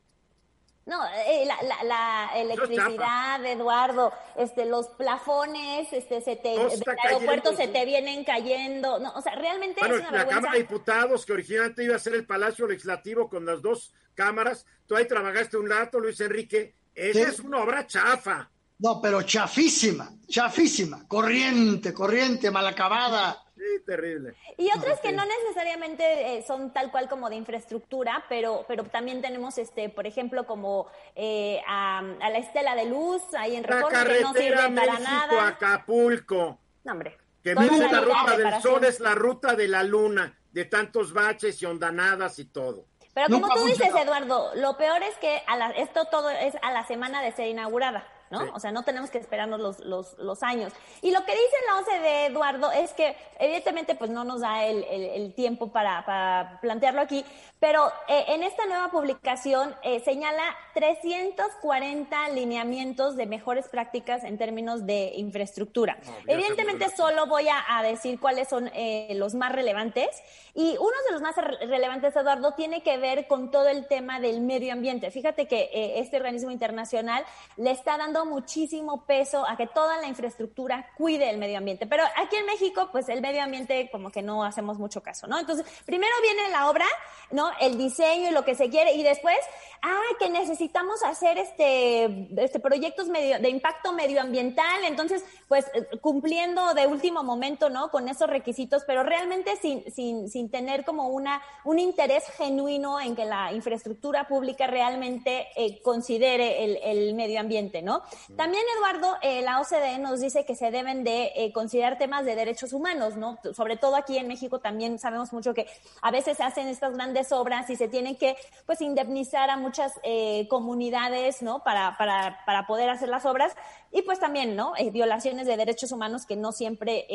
No, 0.87 1.05
eh, 1.07 1.45
la, 1.47 1.63
la, 1.63 1.85
la, 1.85 2.31
electricidad, 2.37 3.45
Eduardo, 3.45 4.13
este, 4.37 4.65
los 4.67 4.89
plafones, 4.89 5.93
este, 5.93 6.21
se 6.21 6.37
te, 6.37 6.49
del 6.49 6.83
aeropuerto 7.05 7.55
se 7.55 7.69
te 7.69 7.85
vienen 7.85 8.25
cayendo. 8.25 8.99
No, 8.99 9.13
o 9.13 9.21
sea, 9.21 9.35
realmente 9.37 9.79
bueno, 9.81 9.97
es 9.97 10.01
una 10.01 10.11
la 10.11 10.17
vergüenza. 10.19 10.41
Cámara 10.41 10.53
de 10.55 10.63
Diputados, 10.63 11.27
que 11.27 11.33
originalmente 11.35 11.85
iba 11.85 11.97
a 11.97 11.99
ser 11.99 12.15
el 12.15 12.27
Palacio 12.27 12.67
Legislativo 12.67 13.29
con 13.29 13.45
las 13.45 13.63
dos 13.63 13.93
cámaras, 14.15 14.67
tú 14.87 14.97
ahí 14.97 15.07
trabajaste 15.07 15.57
un 15.59 15.69
rato, 15.71 16.01
Luis 16.01 16.21
Enrique. 16.21 16.75
Esa 16.95 17.21
Sí. 17.21 17.25
es 17.35 17.41
una 17.41 17.59
obra 17.59 17.87
chafa. 17.87 18.51
No, 18.79 19.01
pero 19.01 19.23
chafísima, 19.23 20.11
chafísima, 20.27 21.07
corriente, 21.07 21.93
corriente, 21.93 22.51
mal 22.51 22.67
acabada. 22.67 23.45
Sí, 23.61 23.85
terrible. 23.85 24.35
Y 24.57 24.71
otras 24.75 25.01
que 25.01 25.13
no 25.13 25.23
necesariamente 25.27 26.39
eh, 26.39 26.43
son 26.47 26.73
tal 26.73 26.91
cual 26.91 27.11
como 27.11 27.29
de 27.29 27.37
infraestructura, 27.37 28.25
pero, 28.27 28.65
pero 28.67 28.85
también 28.85 29.21
tenemos, 29.21 29.59
este, 29.59 29.91
por 29.91 30.07
ejemplo, 30.07 30.47
como 30.47 30.87
eh, 31.15 31.61
a, 31.69 31.99
a 31.99 32.31
la 32.31 32.39
estela 32.39 32.75
de 32.75 32.87
luz 32.87 33.23
ahí 33.37 33.57
en 33.57 33.65
Reforma, 33.65 33.89
que 33.91 33.95
no 34.23 34.33
carretera 34.33 34.63
sirve 34.67 34.77
para 34.81 34.99
nada. 34.99 35.27
México-Acapulco. 35.27 36.59
No, 36.85 36.93
hombre. 36.93 37.19
Que 37.43 37.55
Toda 37.55 37.67
la 37.67 38.01
ruta 38.01 38.37
de 38.37 38.45
del 38.45 38.63
sol, 38.63 38.85
es 38.85 39.01
la 39.01 39.15
ruta 39.15 39.55
de 39.55 39.69
la 39.69 39.83
luna, 39.83 40.39
de 40.53 40.65
tantos 40.65 41.13
baches 41.13 41.61
y 41.63 41.67
hondanadas 41.67 42.39
y 42.39 42.47
todo. 42.47 42.87
Pero 43.13 43.27
como 43.27 43.41
Nunca 43.49 43.55
tú 43.57 43.65
dices. 43.67 43.89
Eduardo, 43.95 44.53
lo 44.55 44.77
peor 44.77 45.03
es 45.03 45.17
que 45.19 45.43
a 45.47 45.57
la- 45.57 45.71
esto 45.73 46.07
todo 46.07 46.31
es 46.31 46.55
a 46.63 46.71
la 46.73 46.87
semana 46.87 47.23
de 47.23 47.33
ser 47.33 47.49
inaugurada, 47.49 48.07
¿no? 48.31 48.41
Sí. 48.45 48.51
O 48.55 48.61
sea, 48.61 48.73
no 48.73 48.83
tenemos 48.85 49.11
que 49.11 49.19
esperarnos 49.19 49.61
los, 49.61 49.81
los, 49.81 50.17
los 50.19 50.43
años. 50.43 50.73
Y 51.03 51.11
lo 51.11 51.25
que 51.25 51.33
dice 51.33 51.57
la 51.67 51.79
OCDE, 51.81 52.27
Eduardo, 52.27 52.71
es 52.73 52.93
que 52.95 53.17
evidentemente 53.39 53.95
pues 53.95 54.11
no 54.11 54.25
nos 54.25 54.41
da 54.41 54.65
el, 54.65 54.85
el- 54.85 55.05
el 55.11 55.35
tiempo 55.35 55.73
para, 55.73 56.05
para 56.07 56.59
plantearlo 56.63 57.01
aquí, 57.01 57.25
pero 57.59 57.89
eh, 58.09 58.25
en 58.29 58.43
esta 58.43 58.65
nueva 58.67 58.91
publicación 58.91 59.75
eh, 59.83 60.01
señala 60.01 60.43
340 60.75 62.29
lineamientos 62.31 63.17
de 63.17 63.27
mejores 63.27 63.69
prácticas 63.69 64.25
en 64.25 64.39
términos 64.39 64.87
de 64.87 65.13
infraestructura. 65.17 65.99
Evidentemente 66.27 66.89
solo 66.97 67.27
voy 67.27 67.49
a, 67.49 67.79
a 67.79 67.83
decir 67.83 68.19
cuáles 68.21 68.49
son 68.49 68.71
eh, 68.75 69.13
los 69.17 69.35
más 69.35 69.53
relevantes 69.53 70.09
y 70.55 70.77
uno 70.79 70.91
de 71.07 71.13
los 71.13 71.23
más 71.23 71.37
re- 71.37 71.67
relevantes, 71.67 72.15
Eduardo, 72.17 72.53
tiene 72.55 72.83
que 72.83 72.97
ver 72.99 73.27
con 73.27 73.51
todo 73.51 73.69
el 73.69 73.87
tema 73.87 74.21
del 74.21 74.41
medio 74.41 74.73
ambiente. 74.73 75.11
Fíjate 75.11 75.47
que 75.47 75.71
este 75.97 76.17
organismo 76.17 76.51
internacional 76.51 77.25
le 77.57 77.71
está 77.71 77.97
dando 77.99 78.20
muchísimo 78.25 79.05
peso 79.07 79.47
a 79.47 79.57
que 79.57 79.67
toda 79.67 79.99
la 79.99 80.07
infraestructura 80.07 80.91
cuide 80.97 81.31
el 81.31 81.39
medio 81.39 81.59
ambiente, 81.59 81.87
pero 81.87 82.05
aquí 82.17 82.37
en 82.37 82.47
México, 82.47 82.89
pues 82.93 83.09
el 83.09 83.21
medio 83.21 83.43
ambiente 83.43 83.89
como 83.91 84.11
que 84.11 84.23
no 84.23 84.45
hacemos 84.45 84.79
mucho 84.79 85.03
caso, 85.03 85.27
¿no? 85.27 85.39
Entonces, 85.39 85.67
primero 85.85 86.13
viene 86.23 86.51
la 86.51 86.69
obra, 86.71 86.87
¿no? 87.31 87.51
El 87.61 87.79
diseño 87.79 88.29
y 88.29 88.33
lo 88.33 88.45
que 88.45 88.55
se 88.55 88.71
quiere 88.71 88.93
y 88.93 89.03
después, 89.03 89.37
ah, 89.83 90.01
que 90.19 90.29
necesitamos 90.31 91.03
hacer 91.03 91.39
este, 91.39 92.29
este 92.37 92.61
proyectos 92.61 93.09
medio, 93.09 93.39
de 93.39 93.49
impacto 93.49 93.93
medioambiental, 93.93 94.85
entonces, 94.85 95.25
pues 95.49 95.67
cumpliendo 96.01 96.75
de 96.75 96.87
último 96.87 97.23
momento, 97.23 97.71
¿no? 97.71 97.91
Con 97.91 98.09
esos 98.09 98.29
requisitos, 98.29 98.85
pero 98.87 99.03
realmente 99.03 99.57
sin, 99.57 99.91
sin, 99.93 100.29
sin 100.29 100.51
tener 100.51 100.85
como 100.85 101.09
una, 101.09 101.43
un 101.65 101.79
interés 101.79 102.25
genuino 102.37 103.01
en 103.01 103.17
que 103.17 103.25
la 103.25 103.53
infraestructura 103.53 104.27
pública 104.29 104.67
realmente 104.67 105.49
eh, 105.57 105.81
considere 105.83 106.91
el 106.91 107.15
medio 107.15 107.41
ambiente, 107.41 107.83
¿no? 107.83 108.03
También, 108.37 108.63
Eduardo, 108.77 109.17
eh, 109.23 109.43
la 109.43 109.61
OCDE 109.61 109.99
nos 109.99 110.21
dice 110.21 110.45
que 110.45 110.55
se 110.55 110.71
deben 110.71 111.05
de 111.05 111.33
eh, 111.37 111.53
considerar 111.53 111.99
temas 111.99 112.25
de 112.25 112.35
derechos 112.35 112.73
humanos, 112.73 113.17
¿no? 113.17 113.39
Sobre 113.55 113.77
todo 113.77 113.97
aquí 113.97 114.19
en 114.19 114.29
México 114.29 114.61
también 114.61 114.99
sabemos 114.99 115.33
mucho 115.33 115.55
que 115.55 115.67
a 116.03 116.11
veces 116.11 116.37
se 116.37 116.43
hacen 116.43 116.69
estas 116.69 116.95
grandes 116.95 117.33
obras 117.33 117.69
y 117.71 117.77
se 117.77 117.89
tienen 117.89 118.17
que, 118.17 118.37
pues, 118.67 118.81
indemnizar 118.81 119.51
a 119.51 119.57
muchas 119.57 119.93
eh, 120.03 120.47
comunidades, 120.49 121.43
¿no? 121.43 121.63
Para, 121.65 121.97
para, 121.99 122.45
para 122.47 122.67
poder 122.67 122.89
hacer 122.91 123.09
las 123.09 123.27
obras 123.27 123.53
y, 123.93 124.03
pues, 124.03 124.19
también, 124.21 124.57
¿no? 124.57 124.75
Eh, 124.77 124.91
violaciones 124.91 125.47
de 125.47 125.57
derechos 125.57 125.93
humanos 125.93 126.27
que 126.27 126.37
no 126.37 126.53
siempre 126.53 127.07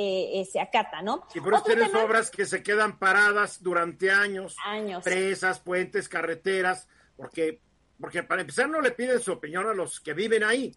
se 0.52 0.60
acatan, 0.60 1.06
¿no? 1.06 1.26
Y 1.34 1.40
por 1.42 1.62
tienes 1.64 1.92
tema- 1.92 2.04
obras 2.04 2.30
que 2.30 2.46
se 2.46 2.62
quedan 2.64 3.00
paradas 3.00 3.62
durante 3.64 4.12
años. 4.12 4.56
Años. 4.64 5.04
Presas, 5.04 5.60
puentes, 5.60 6.10
carreteras, 6.10 6.88
porque, 7.16 7.62
porque 8.00 8.24
para 8.24 8.42
empezar 8.42 8.68
no 8.70 8.82
le 8.82 8.92
piden 8.92 9.20
su 9.20 9.32
opinión 9.34 9.68
a 9.68 9.74
los 9.74 10.00
que 10.00 10.14
viven 10.14 10.44
ahí. 10.44 10.76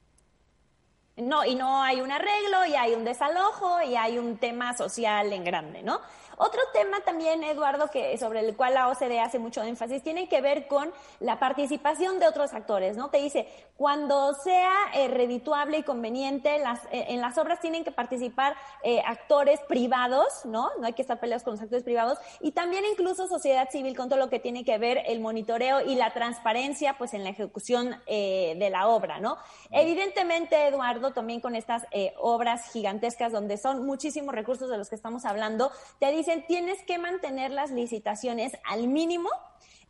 No, 1.18 1.44
y 1.44 1.56
no 1.56 1.82
hay 1.82 2.00
un 2.00 2.12
arreglo, 2.12 2.64
y 2.66 2.76
hay 2.76 2.94
un 2.94 3.04
desalojo, 3.04 3.82
y 3.82 3.96
hay 3.96 4.18
un 4.18 4.38
tema 4.38 4.76
social 4.76 5.32
en 5.32 5.42
grande, 5.42 5.82
¿no? 5.82 6.00
Otro 6.36 6.60
tema 6.72 7.00
también, 7.00 7.42
Eduardo, 7.42 7.90
que 7.90 8.16
sobre 8.16 8.40
el 8.40 8.54
cual 8.54 8.74
la 8.74 8.88
OCDE 8.88 9.18
hace 9.18 9.40
mucho 9.40 9.60
énfasis, 9.64 10.04
tiene 10.04 10.28
que 10.28 10.40
ver 10.40 10.68
con 10.68 10.92
la 11.18 11.40
participación 11.40 12.20
de 12.20 12.28
otros 12.28 12.54
actores, 12.54 12.96
¿no? 12.96 13.10
Te 13.10 13.18
dice, 13.18 13.48
cuando 13.78 14.34
sea 14.34 14.74
eh, 14.92 15.06
redituable 15.06 15.78
y 15.78 15.82
conveniente, 15.84 16.58
las, 16.58 16.84
eh, 16.86 17.06
en 17.10 17.20
las 17.20 17.38
obras 17.38 17.60
tienen 17.60 17.84
que 17.84 17.92
participar 17.92 18.56
eh, 18.82 19.00
actores 19.06 19.60
privados, 19.68 20.44
¿no? 20.44 20.68
No 20.80 20.86
hay 20.86 20.94
que 20.94 21.02
estar 21.02 21.20
peleados 21.20 21.44
con 21.44 21.52
los 21.52 21.62
actores 21.62 21.84
privados, 21.84 22.18
y 22.40 22.50
también 22.50 22.84
incluso 22.90 23.28
sociedad 23.28 23.70
civil 23.70 23.96
con 23.96 24.08
todo 24.08 24.18
lo 24.18 24.28
que 24.28 24.40
tiene 24.40 24.64
que 24.64 24.78
ver 24.78 25.02
el 25.06 25.20
monitoreo 25.20 25.80
y 25.80 25.94
la 25.94 26.12
transparencia, 26.12 26.98
pues, 26.98 27.14
en 27.14 27.22
la 27.22 27.30
ejecución 27.30 28.02
eh, 28.06 28.56
de 28.58 28.68
la 28.68 28.88
obra, 28.88 29.20
¿no? 29.20 29.38
Evidentemente, 29.70 30.66
Eduardo, 30.66 31.12
también 31.12 31.40
con 31.40 31.54
estas 31.54 31.84
eh, 31.92 32.14
obras 32.18 32.72
gigantescas 32.72 33.30
donde 33.30 33.58
son 33.58 33.86
muchísimos 33.86 34.34
recursos 34.34 34.68
de 34.68 34.76
los 34.76 34.88
que 34.88 34.96
estamos 34.96 35.24
hablando, 35.24 35.70
te 36.00 36.10
dicen 36.10 36.44
tienes 36.48 36.82
que 36.82 36.98
mantener 36.98 37.52
las 37.52 37.70
licitaciones 37.70 38.58
al 38.68 38.88
mínimo, 38.88 39.30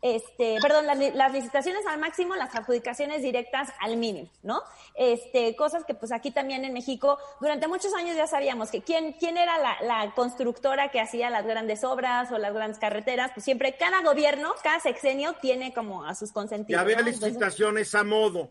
este, 0.01 0.59
perdón, 0.63 0.87
las, 0.87 0.97
li- 0.99 1.11
las 1.13 1.33
licitaciones 1.33 1.85
al 1.87 1.99
máximo, 1.99 2.37
las 2.37 2.55
adjudicaciones 2.55 3.21
directas 3.23 3.71
al 3.81 3.97
mínimo, 3.97 4.31
¿no? 4.43 4.63
Este, 4.95 5.57
cosas 5.57 5.85
que 5.85 5.95
pues 5.95 6.13
aquí 6.13 6.31
también 6.31 6.65
en 6.65 6.73
México 6.73 7.19
durante 7.41 7.67
muchos 7.69 7.93
años 7.95 8.17
ya 8.17 8.27
sabíamos 8.27 8.71
que 8.71 8.83
quién, 8.83 9.15
quién 9.15 9.37
era 9.37 9.59
la, 9.59 9.77
la 9.83 10.13
constructora 10.15 10.91
que 10.91 11.01
hacía 11.01 11.31
las 11.31 11.45
grandes 11.47 11.83
obras 11.85 12.31
o 12.31 12.39
las 12.39 12.55
grandes 12.55 12.79
carreteras, 12.79 13.33
pues 13.35 13.45
siempre 13.45 13.77
cada 13.77 14.03
gobierno, 14.03 14.55
cada 14.63 14.81
sexenio 14.81 15.35
tiene 15.41 15.75
como 15.75 16.05
a 16.05 16.15
sus 16.15 16.31
Y 16.31 16.33
consentidos. 16.33 16.81
había 16.81 16.97
¿no? 16.97 17.01
Entonces, 17.03 17.23
licitaciones 17.29 17.95
a 17.95 18.05
modo. 18.05 18.51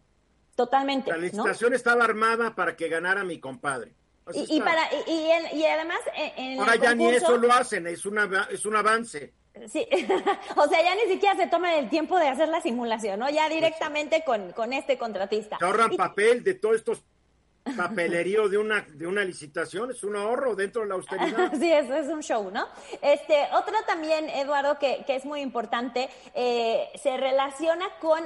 totalmente. 0.56 1.10
La 1.12 1.18
¿no? 1.18 1.24
licitación 1.24 1.74
estaba 1.74 2.04
armada 2.04 2.56
para 2.56 2.76
que 2.76 2.90
ganara 2.90 3.24
mi 3.24 3.40
compadre. 3.40 3.94
Y, 4.34 4.58
y 4.58 4.60
para 4.60 4.82
y, 5.08 5.58
y, 5.58 5.66
además 5.66 6.00
en, 6.14 6.52
en 6.52 6.60
Ahora 6.60 6.74
el 6.74 6.82
ya 6.82 6.94
ni 6.94 7.08
eso 7.08 7.38
lo 7.38 7.50
hacen, 7.54 7.88
es, 7.88 8.06
una, 8.06 8.48
es 8.52 8.66
un 8.66 8.76
avance. 8.76 9.34
Sí, 9.68 9.88
o 10.56 10.68
sea, 10.68 10.82
ya 10.84 10.96
ni 10.96 11.12
siquiera 11.12 11.36
se 11.36 11.48
toman 11.48 11.74
el 11.74 11.90
tiempo 11.90 12.18
de 12.18 12.28
hacer 12.28 12.50
la 12.50 12.62
simulación, 12.62 13.20
¿no? 13.20 13.30
Ya 13.30 13.50
directamente 13.50 14.24
con, 14.26 14.52
con 14.54 14.74
este 14.74 14.98
contratista. 14.98 15.58
Se 15.58 15.66
ahorran 15.66 15.94
Y- 15.94 15.98
papel 15.98 16.44
de 16.44 16.54
todos 16.56 16.76
estos 16.78 17.04
papeleríos 17.76 18.50
de 18.50 18.58
una, 18.58 18.82
de 18.82 19.06
una 19.08 19.24
licitación, 19.26 19.92
es 19.92 20.04
un 20.04 20.16
ahorro 20.16 20.56
dentro 20.56 20.84
de 20.84 20.88
la 20.88 20.96
austeridad. 20.96 21.52
Sí, 21.60 21.72
eso 21.72 21.94
es 21.96 22.08
un 22.08 22.22
show, 22.24 22.50
¿no? 22.52 22.66
Este, 23.02 23.44
otro 23.54 23.74
también, 23.86 24.30
Eduardo, 24.30 24.80
que, 24.80 25.04
que 25.06 25.16
es 25.16 25.26
muy 25.26 25.42
importante, 25.42 26.10
eh, 26.34 26.88
se 27.02 27.18
relaciona 27.18 27.86
con 28.00 28.24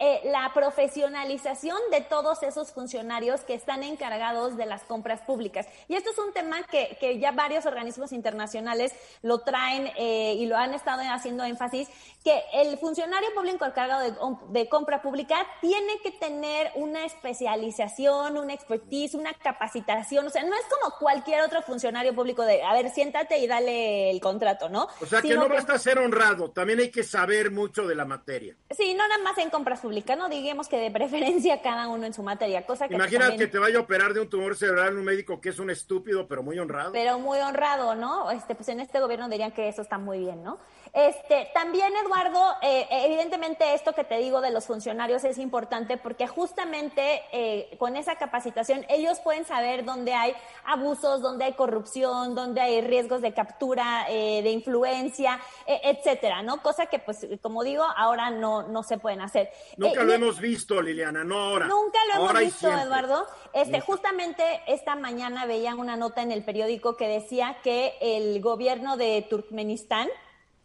eh, 0.00 0.22
la 0.24 0.50
profesionalización 0.54 1.78
de 1.90 2.00
todos 2.00 2.42
esos 2.42 2.72
funcionarios 2.72 3.42
que 3.42 3.54
están 3.54 3.82
encargados 3.82 4.56
de 4.56 4.66
las 4.66 4.82
compras 4.82 5.20
públicas. 5.20 5.66
Y 5.88 5.94
esto 5.94 6.10
es 6.10 6.18
un 6.18 6.32
tema 6.32 6.62
que, 6.64 6.96
que 6.98 7.18
ya 7.18 7.32
varios 7.32 7.66
organismos 7.66 8.12
internacionales 8.12 8.94
lo 9.22 9.40
traen 9.40 9.92
eh, 9.96 10.34
y 10.38 10.46
lo 10.46 10.56
han 10.56 10.72
estado 10.72 11.02
haciendo 11.12 11.44
énfasis, 11.44 11.88
que 12.24 12.42
el 12.54 12.78
funcionario 12.78 13.28
público 13.34 13.64
encargado 13.64 14.00
de, 14.00 14.14
de 14.60 14.68
compra 14.68 15.02
pública 15.02 15.46
tiene 15.60 15.98
que 16.02 16.10
tener 16.12 16.70
una 16.76 17.04
especialización, 17.04 18.38
una 18.38 18.54
expertise, 18.54 19.14
una 19.14 19.34
capacitación. 19.34 20.26
O 20.26 20.30
sea, 20.30 20.42
no 20.44 20.54
es 20.54 20.64
como 20.64 20.96
cualquier 20.98 21.42
otro 21.42 21.62
funcionario 21.62 22.14
público 22.14 22.42
de, 22.44 22.62
a 22.62 22.72
ver, 22.72 22.90
siéntate 22.90 23.38
y 23.38 23.46
dale 23.46 24.10
el 24.10 24.20
contrato, 24.20 24.68
¿no? 24.68 24.88
O 25.00 25.06
sea 25.06 25.20
que 25.20 25.34
no 25.34 25.48
basta 25.48 25.78
ser 25.78 25.98
honrado, 25.98 26.50
también 26.50 26.80
hay 26.80 26.90
que 26.90 27.02
saber 27.02 27.50
mucho 27.50 27.86
de 27.86 27.94
la 27.94 28.04
materia. 28.04 28.56
Sí, 28.70 28.94
no 28.94 29.06
nada 29.06 29.22
más 29.22 29.36
en 29.38 29.50
compras 29.50 29.80
públicas, 29.80 29.89
no 30.16 30.28
digamos 30.28 30.68
que 30.68 30.78
de 30.78 30.90
preferencia 30.90 31.60
cada 31.62 31.88
uno 31.88 32.06
en 32.06 32.14
su 32.14 32.22
materia, 32.22 32.64
cosa 32.66 32.88
que 32.88 32.94
Imagina 32.94 33.26
también- 33.28 33.38
que 33.40 33.46
te 33.46 33.58
vaya 33.58 33.78
a 33.78 33.80
operar 33.82 34.14
de 34.14 34.20
un 34.20 34.28
tumor 34.30 34.56
cerebral 34.56 34.96
un 34.96 35.04
médico 35.04 35.40
que 35.40 35.48
es 35.50 35.58
un 35.58 35.70
estúpido, 35.70 36.26
pero 36.28 36.42
muy 36.42 36.58
honrado. 36.58 36.92
pero 36.92 37.18
muy 37.18 37.38
honrado, 37.40 37.94
¿no? 37.94 38.30
Este, 38.30 38.54
pues 38.54 38.68
en 38.68 38.80
este 38.80 39.00
gobierno 39.00 39.28
dirían 39.28 39.52
que 39.52 39.68
eso 39.68 39.82
está 39.82 39.98
muy 39.98 40.18
bien, 40.18 40.42
¿no? 40.42 40.58
Este, 40.92 41.48
también, 41.54 41.92
Eduardo, 42.04 42.54
eh, 42.62 42.86
evidentemente 42.90 43.74
esto 43.74 43.92
que 43.92 44.04
te 44.04 44.18
digo 44.18 44.40
de 44.40 44.50
los 44.50 44.66
funcionarios 44.66 45.24
es 45.24 45.38
importante 45.38 45.96
porque 45.96 46.26
justamente 46.26 47.22
eh, 47.32 47.76
con 47.78 47.96
esa 47.96 48.16
capacitación 48.16 48.84
ellos 48.88 49.20
pueden 49.20 49.44
saber 49.44 49.84
dónde 49.84 50.14
hay 50.14 50.34
abusos, 50.64 51.22
dónde 51.22 51.44
hay 51.44 51.52
corrupción, 51.52 52.34
dónde 52.34 52.60
hay 52.60 52.80
riesgos 52.80 53.22
de 53.22 53.32
captura, 53.32 54.06
eh, 54.08 54.42
de 54.42 54.50
influencia, 54.50 55.40
eh, 55.66 55.80
etcétera, 55.84 56.42
¿no? 56.42 56.60
Cosa 56.62 56.86
que, 56.86 56.98
pues, 56.98 57.26
como 57.40 57.62
digo, 57.62 57.84
ahora 57.96 58.30
no, 58.30 58.64
no 58.64 58.82
se 58.82 58.98
pueden 58.98 59.20
hacer. 59.20 59.50
Nunca 59.76 60.02
Eh, 60.02 60.04
lo 60.04 60.12
hemos 60.12 60.40
visto, 60.40 60.80
Liliana, 60.82 61.24
no 61.24 61.38
ahora. 61.38 61.66
Nunca 61.66 61.98
lo 62.08 62.14
hemos 62.14 62.28
Ahora 62.28 62.40
visto. 62.40 62.68
Eduardo. 62.70 63.26
Este, 63.52 63.80
justamente 63.80 64.42
esta 64.66 64.94
mañana 64.96 65.46
veía 65.46 65.74
una 65.74 65.96
nota 65.96 66.22
en 66.22 66.32
el 66.32 66.44
periódico 66.44 66.96
que 66.96 67.08
decía 67.08 67.56
que 67.62 67.94
el 68.00 68.40
gobierno 68.40 68.96
de 68.96 69.26
Turkmenistán, 69.28 70.08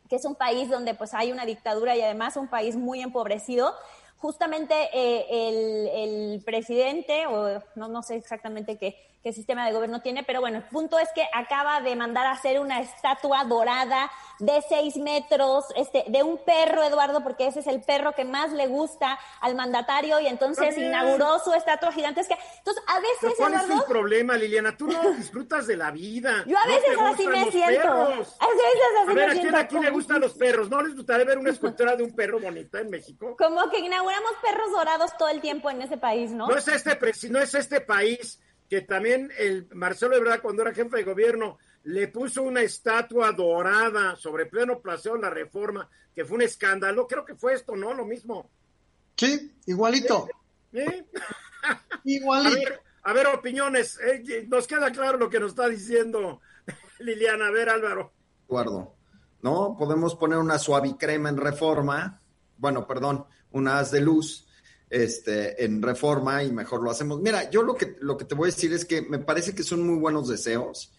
que 0.10 0.16
es 0.16 0.26
un 0.26 0.36
país 0.36 0.70
donde 0.70 0.94
pues 0.94 1.14
hay 1.14 1.32
una 1.32 1.46
dictadura 1.46 1.96
y 1.96 2.02
además 2.02 2.38
un 2.38 2.48
país 2.48 2.76
muy 2.76 3.02
empobrecido, 3.02 3.74
justamente 4.18 4.76
eh, 4.94 5.26
el, 5.30 5.88
el, 6.34 6.44
presidente, 6.44 7.28
o 7.28 7.62
no, 7.76 7.88
no 7.88 8.02
sé 8.02 8.16
exactamente 8.16 8.78
qué, 8.78 8.98
qué 9.26 9.34
sistema 9.34 9.66
de 9.66 9.74
gobierno 9.74 10.04
tiene, 10.04 10.24
pero 10.24 10.40
bueno, 10.40 10.58
el 10.58 10.64
punto 10.66 11.00
es 11.00 11.10
que 11.16 11.28
acaba 11.34 11.82
de 11.82 11.96
mandar 11.96 12.28
a 12.28 12.34
hacer 12.34 12.60
una 12.60 12.80
estatua 12.80 13.44
dorada 13.44 14.12
de 14.38 14.64
seis 14.70 14.98
metros, 14.98 15.66
este, 15.76 16.06
de 16.10 16.22
un 16.22 16.38
perro, 16.38 16.84
Eduardo, 16.84 17.24
porque 17.24 17.48
ese 17.48 17.62
es 17.62 17.66
el 17.66 17.82
perro 17.82 18.14
que 18.14 18.24
más 18.24 18.54
le 18.54 18.68
gusta 18.68 19.18
al 19.42 19.56
mandatario, 19.56 20.20
y 20.20 20.28
entonces 20.28 20.78
inauguró 20.78 21.40
su 21.40 21.52
estatua 21.54 21.92
gigantesca. 21.92 22.38
Entonces, 22.60 22.84
a 22.86 23.00
veces, 23.00 23.34
¿Cuál 23.36 23.56
es 23.56 23.68
el 23.68 23.84
problema, 23.88 24.38
Liliana? 24.38 24.78
Tú 24.78 24.86
no 24.86 25.02
disfrutas 25.14 25.66
de 25.66 25.76
la 25.76 25.90
vida. 25.90 26.44
Yo 26.46 26.56
a 26.60 26.68
veces 26.68 26.96
así 27.00 27.26
me 27.26 27.50
siento. 27.50 27.94
A 27.94 28.08
veces 28.10 28.30
así 29.02 29.12
a 29.12 29.14
ver, 29.16 29.30
me 29.30 29.40
¿a 29.40 29.42
quién 29.42 29.56
aquí 29.56 29.80
le 29.80 29.90
gustan 29.90 30.22
los 30.22 30.34
perros? 30.36 30.70
¿No 30.70 30.84
les 30.84 30.96
gustaría 30.96 31.26
ver 31.26 31.40
una 31.40 31.50
escultura 31.50 31.96
de 31.96 32.04
un 32.04 32.14
perro 32.14 32.40
bonita 32.40 32.80
en 32.80 32.92
México? 32.92 33.36
Como 33.40 33.72
que 33.72 33.80
inauguramos 33.80 34.34
perros 34.44 34.70
dorados 34.70 35.18
todo 35.18 35.30
el 35.30 35.42
tiempo 35.42 35.72
en 35.72 35.82
ese 35.82 35.98
país, 35.98 36.30
¿no? 36.30 36.48
No 36.48 36.56
es 36.56 36.68
este, 36.68 37.00
no 37.32 37.40
es 37.40 37.56
este 37.56 37.82
país 37.82 38.40
que 38.70 38.82
también 38.82 39.32
el 39.38 39.68
Marcelo 39.74 40.16
Ebrard, 40.16 40.42
cuando 40.42 40.62
era 40.62 40.74
jefe 40.74 40.98
de 40.98 41.04
gobierno, 41.04 41.58
le 41.84 42.08
puso 42.08 42.42
una 42.42 42.62
estatua 42.62 43.32
dorada 43.32 44.16
sobre 44.16 44.48
pleno 44.48 44.80
placeo 44.80 45.18
la 45.18 45.30
reforma, 45.30 45.88
que 46.14 46.26
fue 46.26 46.38
un 46.38 46.42
escándalo. 46.42 47.08
Creo 47.08 47.24
que 47.24 47.36
fue 47.36 47.54
esto, 47.54 47.76
¿no? 47.76 47.94
Lo 47.94 48.06
mismo. 48.06 48.50
Sí, 49.16 49.56
igualito. 49.68 50.28
¿Eh? 50.74 51.06
Igualito. 52.04 52.74
A 53.04 53.14
ver, 53.14 53.28
opiniones. 53.28 54.00
Eh, 54.00 54.46
nos 54.48 54.68
queda 54.68 54.92
claro 54.92 55.18
lo 55.18 55.30
que 55.30 55.40
nos 55.40 55.52
está 55.52 55.68
diciendo 55.68 56.42
Liliana. 57.00 57.48
A 57.48 57.52
ver, 57.52 57.70
Álvaro. 57.70 58.12
Acuerdo. 58.46 58.96
¿No? 59.42 59.76
Podemos 59.78 60.16
poner 60.16 60.40
una 60.40 60.58
suavicrema 60.58 61.30
en 61.30 61.38
reforma. 61.38 62.20
Bueno, 62.58 62.88
perdón, 62.88 63.26
una 63.52 63.80
haz 63.80 63.92
de 63.92 64.02
luz 64.02 64.45
este, 64.90 65.64
en 65.64 65.82
reforma 65.82 66.44
y 66.44 66.52
mejor 66.52 66.84
lo 66.84 66.92
hacemos. 66.92 67.22
Mira, 67.22 67.50
yo 67.50 67.64
lo 67.64 67.76
que, 67.76 67.96
lo 68.00 68.18
que 68.18 68.26
te 68.26 68.36
voy 68.36 68.50
a 68.50 68.54
decir 68.54 68.74
es 68.74 68.86
que 68.86 69.02
me 69.02 69.20
parece 69.20 69.56
que 69.56 69.64
son 69.64 69.86
muy 69.86 69.98
buenos 69.98 70.28
deseos 70.28 70.92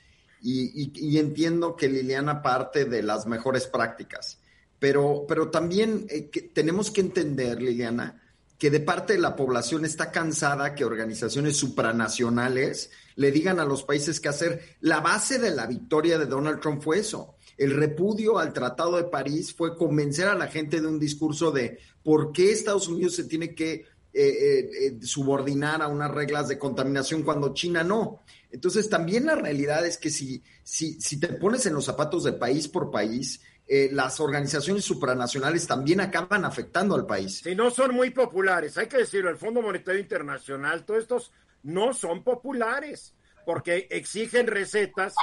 y, 0.43 1.19
entiendo 1.19 1.77
que 1.77 1.89
Liliana 1.89 2.43
parte 2.43 2.85
de 2.85 3.03
las 3.03 3.27
mejores 3.27 3.67
prácticas, 3.67 4.39
pero, 4.79 5.25
pero 5.27 5.51
también 5.51 6.07
eh, 6.09 6.31
tenemos 6.53 6.91
que 6.91 7.01
entender, 7.01 7.61
Liliana, 7.61 8.23
que 8.59 8.71
de 8.71 8.81
parte 8.81 9.15
de 9.15 9.19
la 9.19 9.37
población 9.37 9.85
está 9.85 10.11
cansada 10.11 10.75
que 10.75 10.85
organizaciones 10.85 11.57
supranacionales 11.57 12.91
le 13.17 13.31
digan 13.31 13.61
a 13.61 13.65
los 13.65 13.83
países 13.83 14.21
qué 14.21 14.29
hacer. 14.29 14.77
La 14.81 15.01
base 15.01 15.39
de 15.39 15.51
la 15.51 15.67
victoria 15.67 16.19
de 16.19 16.27
Donald 16.27 16.61
Trump 16.61 16.83
fue 16.83 16.99
eso. 16.99 17.36
El 17.57 17.75
repudio 17.75 18.39
al 18.39 18.53
Tratado 18.53 18.97
de 18.97 19.05
París 19.05 19.55
fue 19.55 19.77
convencer 19.77 20.29
a 20.29 20.35
la 20.35 20.49
gente 20.49 20.81
de 20.81 20.87
un 20.87 20.99
discurso 20.99 21.51
de 21.51 21.79
por 22.03 22.33
qué 22.33 22.53
Estados 22.53 22.89
Unidos 22.89 23.15
se 23.15 23.25
tiene 23.25 23.55
que 23.55 23.87
eh, 24.13 24.71
eh, 24.81 24.99
subordinar 25.03 25.83
a 25.83 25.89
unas 25.89 26.11
reglas 26.11 26.49
de 26.49 26.59
contaminación 26.59 27.23
cuando 27.23 27.53
China 27.53 27.83
no. 27.83 28.23
Entonces, 28.51 28.89
también 28.89 29.27
la 29.27 29.35
realidad 29.35 29.85
es 29.85 29.99
que 29.99 30.11
si, 30.11 30.43
si, 30.63 31.01
si 31.01 31.21
te 31.21 31.29
pones 31.29 31.67
en 31.67 31.75
los 31.75 31.85
zapatos 31.85 32.25
de 32.25 32.33
país 32.33 32.69
por 32.69 32.91
país, 32.91 33.41
eh, 33.69 33.89
las 33.93 34.21
organizaciones 34.21 34.85
supranacionales 34.85 35.67
también 35.67 36.01
acaban 36.01 36.45
afectando 36.45 36.95
al 36.95 37.05
país. 37.05 37.41
Si 37.43 37.55
no 37.55 37.71
son 37.71 37.95
muy 37.95 38.11
populares, 38.11 38.79
hay 38.79 38.87
que 38.87 38.99
decirlo, 38.99 39.29
el 39.29 39.39
Fondo 39.39 39.61
Monetario 39.61 40.01
Internacional, 40.01 40.85
todos 40.85 41.03
estos 41.03 41.33
no 41.65 41.93
son 41.93 42.23
populares, 42.23 43.13
porque 43.45 43.89
exigen 43.91 44.47
recetas 44.47 45.15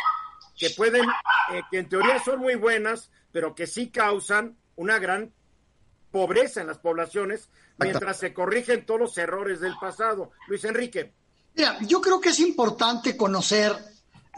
que 0.64 0.70
pueden, 0.70 1.04
eh, 1.52 1.62
que 1.70 1.80
en 1.80 1.90
teoría 1.90 2.24
son 2.24 2.40
muy 2.40 2.56
buenas, 2.56 3.10
pero 3.34 3.54
que 3.54 3.68
sí 3.68 3.90
causan 3.90 4.58
una 4.78 4.98
gran 4.98 5.34
pobreza 6.10 6.62
en 6.62 6.68
las 6.68 6.78
poblaciones, 6.78 7.50
mientras 7.78 8.18
se 8.18 8.34
corrigen 8.34 8.86
todos 8.86 9.00
los 9.02 9.18
errores 9.18 9.60
del 9.60 9.76
pasado. 9.76 10.32
Luis 10.48 10.64
Enrique. 10.64 11.12
Mira, 11.54 11.78
yo 11.82 12.00
creo 12.00 12.22
que 12.22 12.30
es 12.30 12.40
importante 12.40 13.18
conocer 13.18 13.76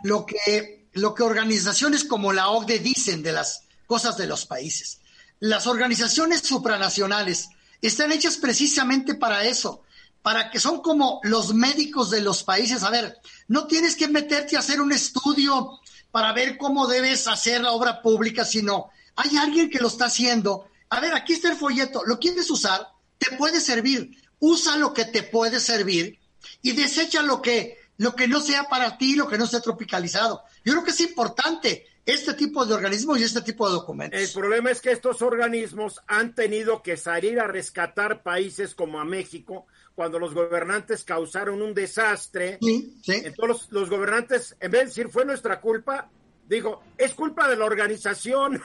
lo 0.03 0.25
que, 0.25 0.87
lo 0.93 1.13
que 1.13 1.21
organizaciones 1.21 2.05
como 2.05 2.33
la 2.33 2.49
OCDE 2.49 2.79
dicen 2.79 3.21
de 3.21 3.33
las 3.33 3.63
cosas 3.85 4.17
de 4.17 4.25
los 4.25 4.47
países. 4.47 5.01
Las 5.39 5.67
organizaciones 5.67 6.41
supranacionales 6.41 7.49
están 7.81 8.11
hechas 8.13 8.37
precisamente 8.37 9.13
para 9.13 9.43
eso, 9.43 9.83
para 10.23 10.49
que 10.49 10.59
son 10.59 10.81
como 10.81 11.19
los 11.21 11.53
médicos 11.53 12.09
de 12.09 12.21
los 12.21 12.43
países. 12.43 12.81
A 12.81 12.89
ver, 12.89 13.15
no 13.47 13.67
tienes 13.67 13.95
que 13.95 14.07
meterte 14.07 14.55
a 14.55 14.59
hacer 14.59 14.81
un 14.81 14.91
estudio 14.91 15.79
para 16.15 16.31
ver 16.31 16.57
cómo 16.57 16.87
debes 16.87 17.27
hacer 17.27 17.59
la 17.59 17.73
obra 17.73 18.01
pública, 18.01 18.45
sino 18.45 18.89
hay 19.17 19.35
alguien 19.35 19.69
que 19.69 19.79
lo 19.79 19.89
está 19.89 20.05
haciendo. 20.05 20.69
A 20.87 21.01
ver, 21.01 21.13
aquí 21.13 21.33
está 21.33 21.51
el 21.51 21.57
folleto, 21.57 22.03
¿lo 22.05 22.19
quieres 22.19 22.49
usar? 22.49 22.87
Te 23.17 23.35
puede 23.35 23.59
servir. 23.59 24.11
Usa 24.39 24.77
lo 24.77 24.93
que 24.93 25.03
te 25.03 25.23
puede 25.23 25.59
servir 25.59 26.17
y 26.61 26.71
desecha 26.71 27.21
lo 27.21 27.41
que, 27.41 27.79
lo 27.97 28.15
que 28.15 28.29
no 28.29 28.39
sea 28.39 28.69
para 28.69 28.97
ti, 28.97 29.17
lo 29.17 29.27
que 29.27 29.37
no 29.37 29.45
sea 29.45 29.59
tropicalizado. 29.59 30.41
Yo 30.63 30.71
creo 30.71 30.85
que 30.85 30.91
es 30.91 31.01
importante 31.01 31.85
este 32.05 32.33
tipo 32.33 32.65
de 32.65 32.75
organismos 32.75 33.19
y 33.19 33.23
este 33.23 33.41
tipo 33.41 33.67
de 33.67 33.73
documentos. 33.73 34.17
El 34.17 34.29
problema 34.29 34.71
es 34.71 34.79
que 34.79 34.93
estos 34.93 35.21
organismos 35.21 35.99
han 36.07 36.33
tenido 36.33 36.81
que 36.81 36.95
salir 36.95 37.41
a 37.41 37.47
rescatar 37.47 38.23
países 38.23 38.73
como 38.73 39.01
a 39.01 39.03
México 39.03 39.67
cuando 39.95 40.19
los 40.19 40.33
gobernantes 40.33 41.03
causaron 41.03 41.61
un 41.61 41.73
desastre. 41.73 42.57
Sí, 42.61 42.99
sí. 43.01 43.21
Entonces 43.23 43.71
los, 43.71 43.89
gobernantes, 43.89 44.55
en 44.59 44.71
vez 44.71 44.81
de 44.81 44.85
decir 44.87 45.09
fue 45.09 45.25
nuestra 45.25 45.59
culpa, 45.61 46.09
digo, 46.47 46.83
es 46.97 47.13
culpa 47.13 47.47
de 47.47 47.55
la 47.55 47.65
organización. 47.65 48.61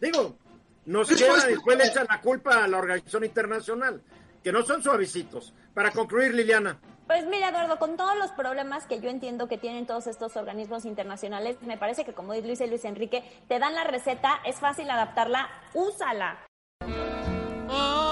Digo, 0.00 0.38
nos 0.86 1.08
queda 1.08 1.44
después 1.46 1.76
le 1.76 1.86
echan 1.86 2.06
la 2.08 2.20
culpa 2.20 2.64
a 2.64 2.68
la 2.68 2.78
organización 2.78 3.24
internacional 3.24 4.00
que 4.42 4.52
no 4.52 4.62
son 4.62 4.82
suavecitos. 4.82 5.52
Para 5.74 5.90
concluir, 5.90 6.32
Liliana. 6.32 6.78
Pues 7.06 7.26
mira, 7.26 7.48
Eduardo, 7.48 7.78
con 7.78 7.96
todos 7.96 8.16
los 8.16 8.30
problemas 8.32 8.86
que 8.86 9.00
yo 9.00 9.08
entiendo 9.08 9.48
que 9.48 9.58
tienen 9.58 9.86
todos 9.86 10.06
estos 10.06 10.36
organismos 10.36 10.84
internacionales, 10.84 11.56
me 11.62 11.78
parece 11.78 12.04
que 12.04 12.12
como 12.12 12.34
dice 12.34 12.66
Luis 12.66 12.84
Enrique, 12.84 13.24
te 13.48 13.58
dan 13.58 13.74
la 13.74 13.84
receta, 13.84 14.40
es 14.44 14.56
fácil 14.56 14.88
adaptarla, 14.90 15.48
úsala. 15.74 16.44
I 17.70 18.07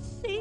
see 0.00 0.37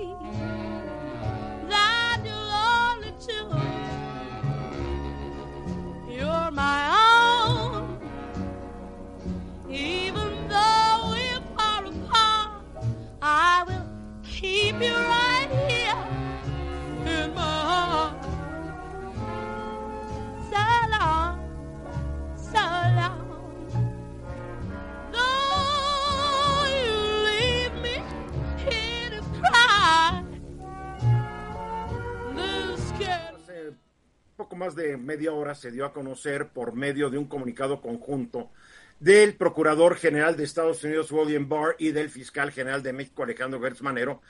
de 34.78 34.95
media 34.95 35.34
hora 35.34 35.55
se 35.55 35.71
dio 35.71 35.84
a 35.84 35.91
conocer 35.91 36.47
por 36.47 36.73
medio 36.73 37.09
de 37.09 37.17
un 37.17 37.25
comunicado 37.25 37.82
conjunto 37.82 38.51
del 38.99 39.36
Procurador 39.36 39.95
General 39.95 40.38
de 40.38 40.43
Estados 40.43 40.84
Unidos, 40.84 41.11
William 41.11 41.49
Barr, 41.49 41.75
y 41.78 41.91
del 41.91 42.09
Fiscal 42.09 42.51
General 42.51 42.82
de 42.82 42.93
México, 42.93 43.23
Alejandro 43.23 43.61
Gertz 43.61 43.82
Manero, 43.82 44.21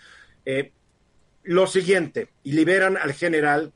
eh, 0.45 0.73
lo 1.43 1.67
siguiente, 1.67 2.29
y 2.43 2.53
liberan 2.53 2.97
al 2.97 3.13
general, 3.13 3.73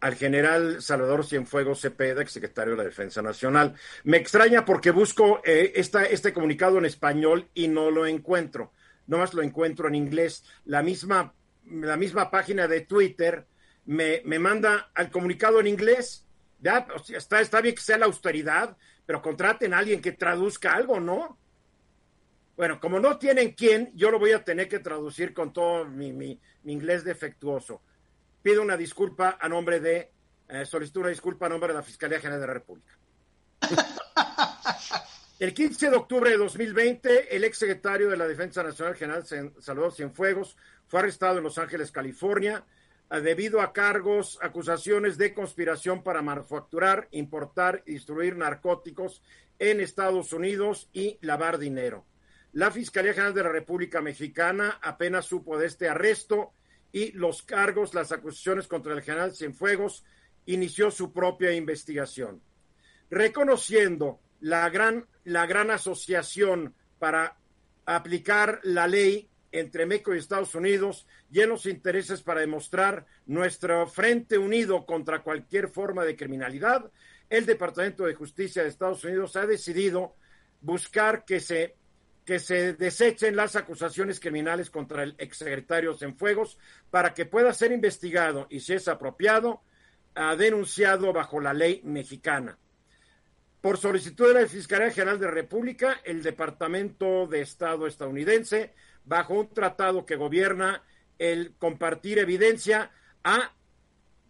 al 0.00 0.14
general 0.16 0.82
Salvador 0.82 1.24
Cienfuegos 1.24 1.80
Cepeda, 1.80 2.20
ex 2.22 2.32
secretario 2.32 2.72
de 2.72 2.78
la 2.78 2.84
Defensa 2.84 3.22
Nacional. 3.22 3.74
Me 4.04 4.16
extraña 4.18 4.64
porque 4.64 4.90
busco 4.90 5.40
eh, 5.44 5.72
este 5.74 6.32
comunicado 6.32 6.78
en 6.78 6.84
español 6.84 7.48
y 7.54 7.68
no 7.68 7.90
lo 7.90 8.06
encuentro. 8.06 8.72
Nomás 9.06 9.32
lo 9.32 9.42
encuentro 9.42 9.88
en 9.88 9.94
inglés. 9.94 10.44
La 10.64 10.82
misma, 10.82 11.34
la 11.64 11.96
misma 11.96 12.30
página 12.30 12.68
de 12.68 12.82
Twitter 12.82 13.46
me, 13.86 14.22
me 14.24 14.38
manda 14.38 14.90
al 14.94 15.10
comunicado 15.10 15.60
en 15.60 15.66
inglés. 15.66 16.24
Ya, 16.60 16.86
está, 17.14 17.40
está 17.40 17.60
bien 17.60 17.74
que 17.74 17.80
sea 17.80 17.98
la 17.98 18.06
austeridad, 18.06 18.76
pero 19.06 19.22
contraten 19.22 19.74
a 19.74 19.78
alguien 19.78 20.00
que 20.00 20.12
traduzca 20.12 20.74
algo, 20.74 21.00
¿no? 21.00 21.38
Bueno, 22.56 22.78
como 22.78 23.00
no 23.00 23.18
tienen 23.18 23.52
quién, 23.52 23.90
yo 23.94 24.10
lo 24.10 24.18
voy 24.18 24.32
a 24.32 24.44
tener 24.44 24.68
que 24.68 24.80
traducir 24.80 25.32
con 25.32 25.52
todo 25.52 25.86
mi, 25.86 26.38
inglés 26.64 27.04
defectuoso. 27.04 27.80
Pido 28.42 28.60
una 28.60 28.76
disculpa 28.76 29.38
a 29.40 29.48
nombre 29.48 29.80
de, 29.80 30.10
eh, 30.48 30.66
solicito 30.66 31.00
una 31.00 31.08
disculpa 31.08 31.46
a 31.46 31.48
nombre 31.48 31.68
de 31.68 31.78
la 31.78 31.82
Fiscalía 31.82 32.20
General 32.20 32.40
de 32.40 32.46
la 32.46 32.52
República. 32.52 32.98
El 35.40 35.54
15 35.54 35.88
de 35.88 35.96
octubre 35.96 36.28
de 36.28 36.36
2020, 36.36 37.34
el 37.34 37.44
ex 37.44 37.56
secretario 37.56 38.10
de 38.10 38.16
la 38.18 38.28
Defensa 38.28 38.62
Nacional 38.62 38.94
General 38.94 39.24
Salvador 39.24 39.94
Cienfuegos 39.94 40.54
fue 40.86 41.00
arrestado 41.00 41.38
en 41.38 41.44
Los 41.44 41.56
Ángeles, 41.56 41.90
California, 41.90 42.62
debido 43.18 43.60
a 43.60 43.72
cargos, 43.72 44.38
acusaciones 44.40 45.18
de 45.18 45.34
conspiración 45.34 46.04
para 46.04 46.22
manufacturar, 46.22 47.08
importar 47.10 47.82
y 47.86 47.94
distribuir 47.94 48.36
narcóticos 48.36 49.20
en 49.58 49.80
Estados 49.80 50.32
Unidos 50.32 50.88
y 50.92 51.18
lavar 51.20 51.58
dinero. 51.58 52.06
La 52.52 52.70
Fiscalía 52.70 53.12
General 53.12 53.34
de 53.34 53.42
la 53.42 53.48
República 53.48 54.00
Mexicana 54.00 54.78
apenas 54.82 55.26
supo 55.26 55.58
de 55.58 55.66
este 55.66 55.88
arresto 55.88 56.52
y 56.92 57.12
los 57.12 57.42
cargos, 57.42 57.94
las 57.94 58.12
acusaciones 58.12 58.68
contra 58.68 58.92
el 58.92 59.02
general 59.02 59.34
Cienfuegos, 59.34 60.04
inició 60.46 60.90
su 60.90 61.12
propia 61.12 61.52
investigación. 61.52 62.40
Reconociendo 63.10 64.20
la 64.40 64.68
gran, 64.70 65.06
la 65.24 65.46
gran 65.46 65.70
asociación 65.70 66.74
para 66.98 67.36
aplicar 67.86 68.60
la 68.62 68.86
ley 68.86 69.29
entre 69.52 69.86
México 69.86 70.14
y 70.14 70.18
Estados 70.18 70.54
Unidos 70.54 71.06
y 71.30 71.40
en 71.40 71.48
los 71.48 71.66
intereses 71.66 72.22
para 72.22 72.40
demostrar 72.40 73.06
nuestro 73.26 73.86
frente 73.86 74.38
unido 74.38 74.86
contra 74.86 75.22
cualquier 75.22 75.68
forma 75.68 76.04
de 76.04 76.16
criminalidad, 76.16 76.90
el 77.28 77.46
Departamento 77.46 78.04
de 78.04 78.14
Justicia 78.14 78.62
de 78.62 78.68
Estados 78.68 79.04
Unidos 79.04 79.36
ha 79.36 79.46
decidido 79.46 80.14
buscar 80.60 81.24
que 81.24 81.40
se, 81.40 81.76
que 82.24 82.38
se 82.38 82.74
desechen 82.74 83.36
las 83.36 83.56
acusaciones 83.56 84.20
criminales 84.20 84.70
contra 84.70 85.02
el 85.02 85.14
exsecretario 85.18 85.94
Cienfuegos 85.94 86.58
para 86.90 87.14
que 87.14 87.26
pueda 87.26 87.52
ser 87.52 87.72
investigado 87.72 88.46
y, 88.50 88.60
si 88.60 88.74
es 88.74 88.88
apropiado, 88.88 89.62
ha 90.14 90.34
denunciado 90.36 91.12
bajo 91.12 91.40
la 91.40 91.54
ley 91.54 91.80
mexicana. 91.84 92.58
Por 93.60 93.76
solicitud 93.76 94.28
de 94.28 94.40
la 94.40 94.48
Fiscalía 94.48 94.90
General 94.90 95.18
de 95.18 95.26
la 95.26 95.32
República, 95.32 96.00
el 96.04 96.22
Departamento 96.22 97.26
de 97.26 97.42
Estado 97.42 97.86
estadounidense 97.86 98.72
bajo 99.10 99.34
un 99.34 99.48
tratado 99.48 100.06
que 100.06 100.14
gobierna 100.14 100.84
el 101.18 101.54
compartir 101.58 102.20
evidencia, 102.20 102.92
ha 103.24 103.50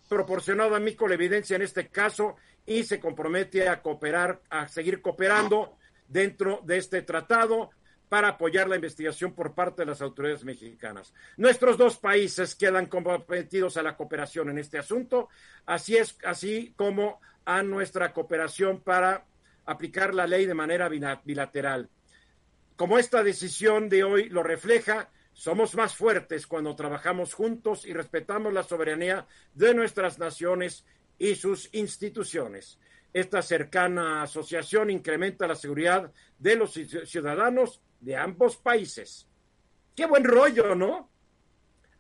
proporcionado 0.09 0.75
a 0.75 0.81
Mico 0.81 1.07
la 1.07 1.15
evidencia 1.15 1.55
en 1.55 1.61
este 1.61 1.89
caso 1.89 2.37
y 2.65 2.85
se 2.85 2.99
compromete 2.99 3.69
a 3.69 3.83
cooperar, 3.83 4.41
a 4.49 4.69
seguir 4.69 5.03
cooperando 5.03 5.77
dentro 6.09 6.63
de 6.65 6.79
este 6.79 7.03
tratado 7.03 7.73
para 8.09 8.29
apoyar 8.29 8.71
la 8.71 8.77
investigación 8.77 9.35
por 9.35 9.55
parte 9.55 9.83
de 9.83 9.87
las 9.87 10.01
autoridades 10.01 10.45
mexicanas. 10.45 11.13
Nuestros 11.37 11.77
dos 11.77 11.99
países 11.99 12.55
quedan 12.55 12.87
comprometidos 12.87 13.77
a 13.77 13.83
la 13.83 13.99
cooperación 13.99 14.49
en 14.49 14.59
este 14.59 14.79
asunto, 14.79 15.29
así 15.67 15.99
es, 15.99 16.17
así 16.25 16.73
como 16.75 17.21
a 17.45 17.63
nuestra 17.63 18.15
cooperación 18.15 18.81
para 18.81 19.27
aplicar 19.67 20.15
la 20.15 20.27
ley 20.27 20.47
de 20.47 20.55
manera 20.55 20.89
bilateral. 20.89 21.91
Como 22.81 22.99
esta 22.99 23.23
decisión 23.23 23.91
de 23.91 24.05
hoy 24.05 24.31
lo 24.31 24.43
refleja, 24.43 25.11
somos 25.35 25.75
más 25.75 25.95
fuertes 25.95 26.47
cuando 26.47 26.75
trabajamos 26.75 27.35
juntos 27.35 27.85
y 27.85 27.93
respetamos 27.93 28.55
la 28.55 28.63
soberanía 28.63 29.27
de 29.53 29.75
nuestras 29.75 30.19
naciones 30.19 30.87
y 31.19 31.35
sus 31.35 31.69
instituciones. 31.75 32.79
Esta 33.13 33.43
cercana 33.43 34.23
asociación 34.23 34.89
incrementa 34.89 35.47
la 35.47 35.57
seguridad 35.57 36.11
de 36.39 36.57
los 36.57 36.73
ciudadanos 36.73 37.83
de 38.01 38.17
ambos 38.17 38.57
países. 38.57 39.29
Qué 39.95 40.07
buen 40.07 40.25
rollo, 40.25 40.75
¿no? 40.75 41.11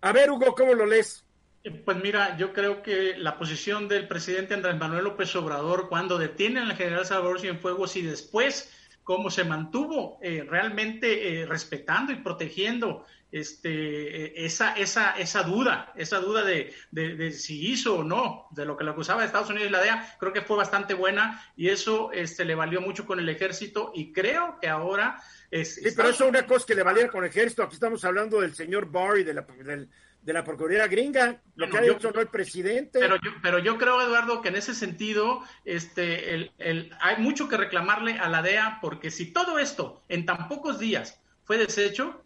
A 0.01 0.13
ver, 0.13 0.31
Hugo, 0.31 0.55
¿cómo 0.55 0.73
lo 0.73 0.87
lees? 0.87 1.27
Eh, 1.63 1.73
pues 1.73 1.99
mira, 1.99 2.39
yo 2.39 2.55
creo 2.55 2.83
que 2.83 3.19
la 3.19 3.37
posición 3.37 3.87
del 3.87 4.09
presidente 4.09 4.55
Andrés 4.55 4.79
Manuel 4.79 5.05
López 5.05 5.37
Obrador 5.37 5.91
cuando 5.91 6.17
detienen 6.17 6.71
al 6.71 6.77
general 6.79 7.05
Salvador 7.05 7.39
Cienfuegos 7.39 7.97
y 7.97 8.01
después 8.01 8.73
cómo 9.05 9.31
se 9.31 9.45
mantuvo 9.45 10.19
eh, 10.23 10.47
realmente 10.49 11.41
eh, 11.41 11.47
respetando 11.47 12.13
y 12.13 12.17
protegiendo 12.17 13.07
este, 13.33 14.25
eh, 14.25 14.33
esa, 14.37 14.75
esa, 14.75 15.13
esa 15.13 15.43
duda, 15.43 15.93
esa 15.97 16.19
duda 16.19 16.45
de, 16.45 16.75
de, 16.91 17.33
si 17.33 17.69
hizo 17.69 17.99
o 17.99 18.05
no, 18.05 18.49
de 18.51 18.65
lo 18.65 18.77
que 18.77 18.85
le 18.85 18.91
acusaba 18.91 19.21
de 19.21 19.27
Estados 19.27 19.51
Unidos 19.51 19.69
y 19.69 19.73
la 19.73 19.81
DEA, 19.81 20.17
creo 20.19 20.33
que 20.33 20.43
fue 20.43 20.57
bastante 20.57 20.95
buena 20.95 21.45
y 21.57 21.69
eso 21.69 22.11
este, 22.13 22.45
le 22.45 22.55
valió 22.55 22.81
mucho 22.81 23.07
con 23.07 23.21
el 23.21 23.29
ejército 23.29 23.93
y 23.95 24.13
creo 24.13 24.59
que 24.61 24.69
ahora... 24.69 25.23
Es, 25.51 25.77
sí, 25.77 25.91
pero 25.97 26.11
eso 26.11 26.25
es 26.25 26.31
una 26.31 26.47
cosa 26.47 26.67
que 26.67 26.75
le 26.75 26.83
valiera 26.83 27.09
con 27.09 27.25
el 27.25 27.31
ejército, 27.31 27.63
aquí 27.63 27.75
estamos 27.75 28.05
hablando 28.05 28.41
del 28.41 28.55
señor 28.55 28.91
Barr 28.91 29.19
y 29.19 29.25
de 29.25 29.35
la, 29.35 29.43
del, 29.43 29.89
de 30.23 30.33
la 30.33 30.45
Procuraduría 30.45 30.87
Gringa, 30.87 31.41
lo 31.57 31.69
que 31.69 31.79
ha 31.79 31.81
dicho 31.81 32.11
no 32.11 32.21
el 32.21 32.29
presidente. 32.29 32.99
Pero 32.99 33.17
yo, 33.17 33.31
pero 33.43 33.59
yo 33.59 33.79
creo, 33.79 34.01
Eduardo, 34.03 34.43
que 34.43 34.49
en 34.49 34.57
ese 34.57 34.75
sentido 34.75 35.43
este, 35.65 36.35
el, 36.35 36.53
el, 36.59 36.95
hay 37.01 37.17
mucho 37.23 37.49
que 37.49 37.57
reclamarle 37.57 38.19
a 38.19 38.29
la 38.29 38.43
DEA, 38.43 38.79
porque 38.81 39.11
si 39.11 39.33
todo 39.33 39.59
esto 39.59 40.03
en 40.09 40.27
tan 40.27 40.49
pocos 40.49 40.79
días 40.79 41.21
fue 41.45 41.59
deshecho, 41.59 42.23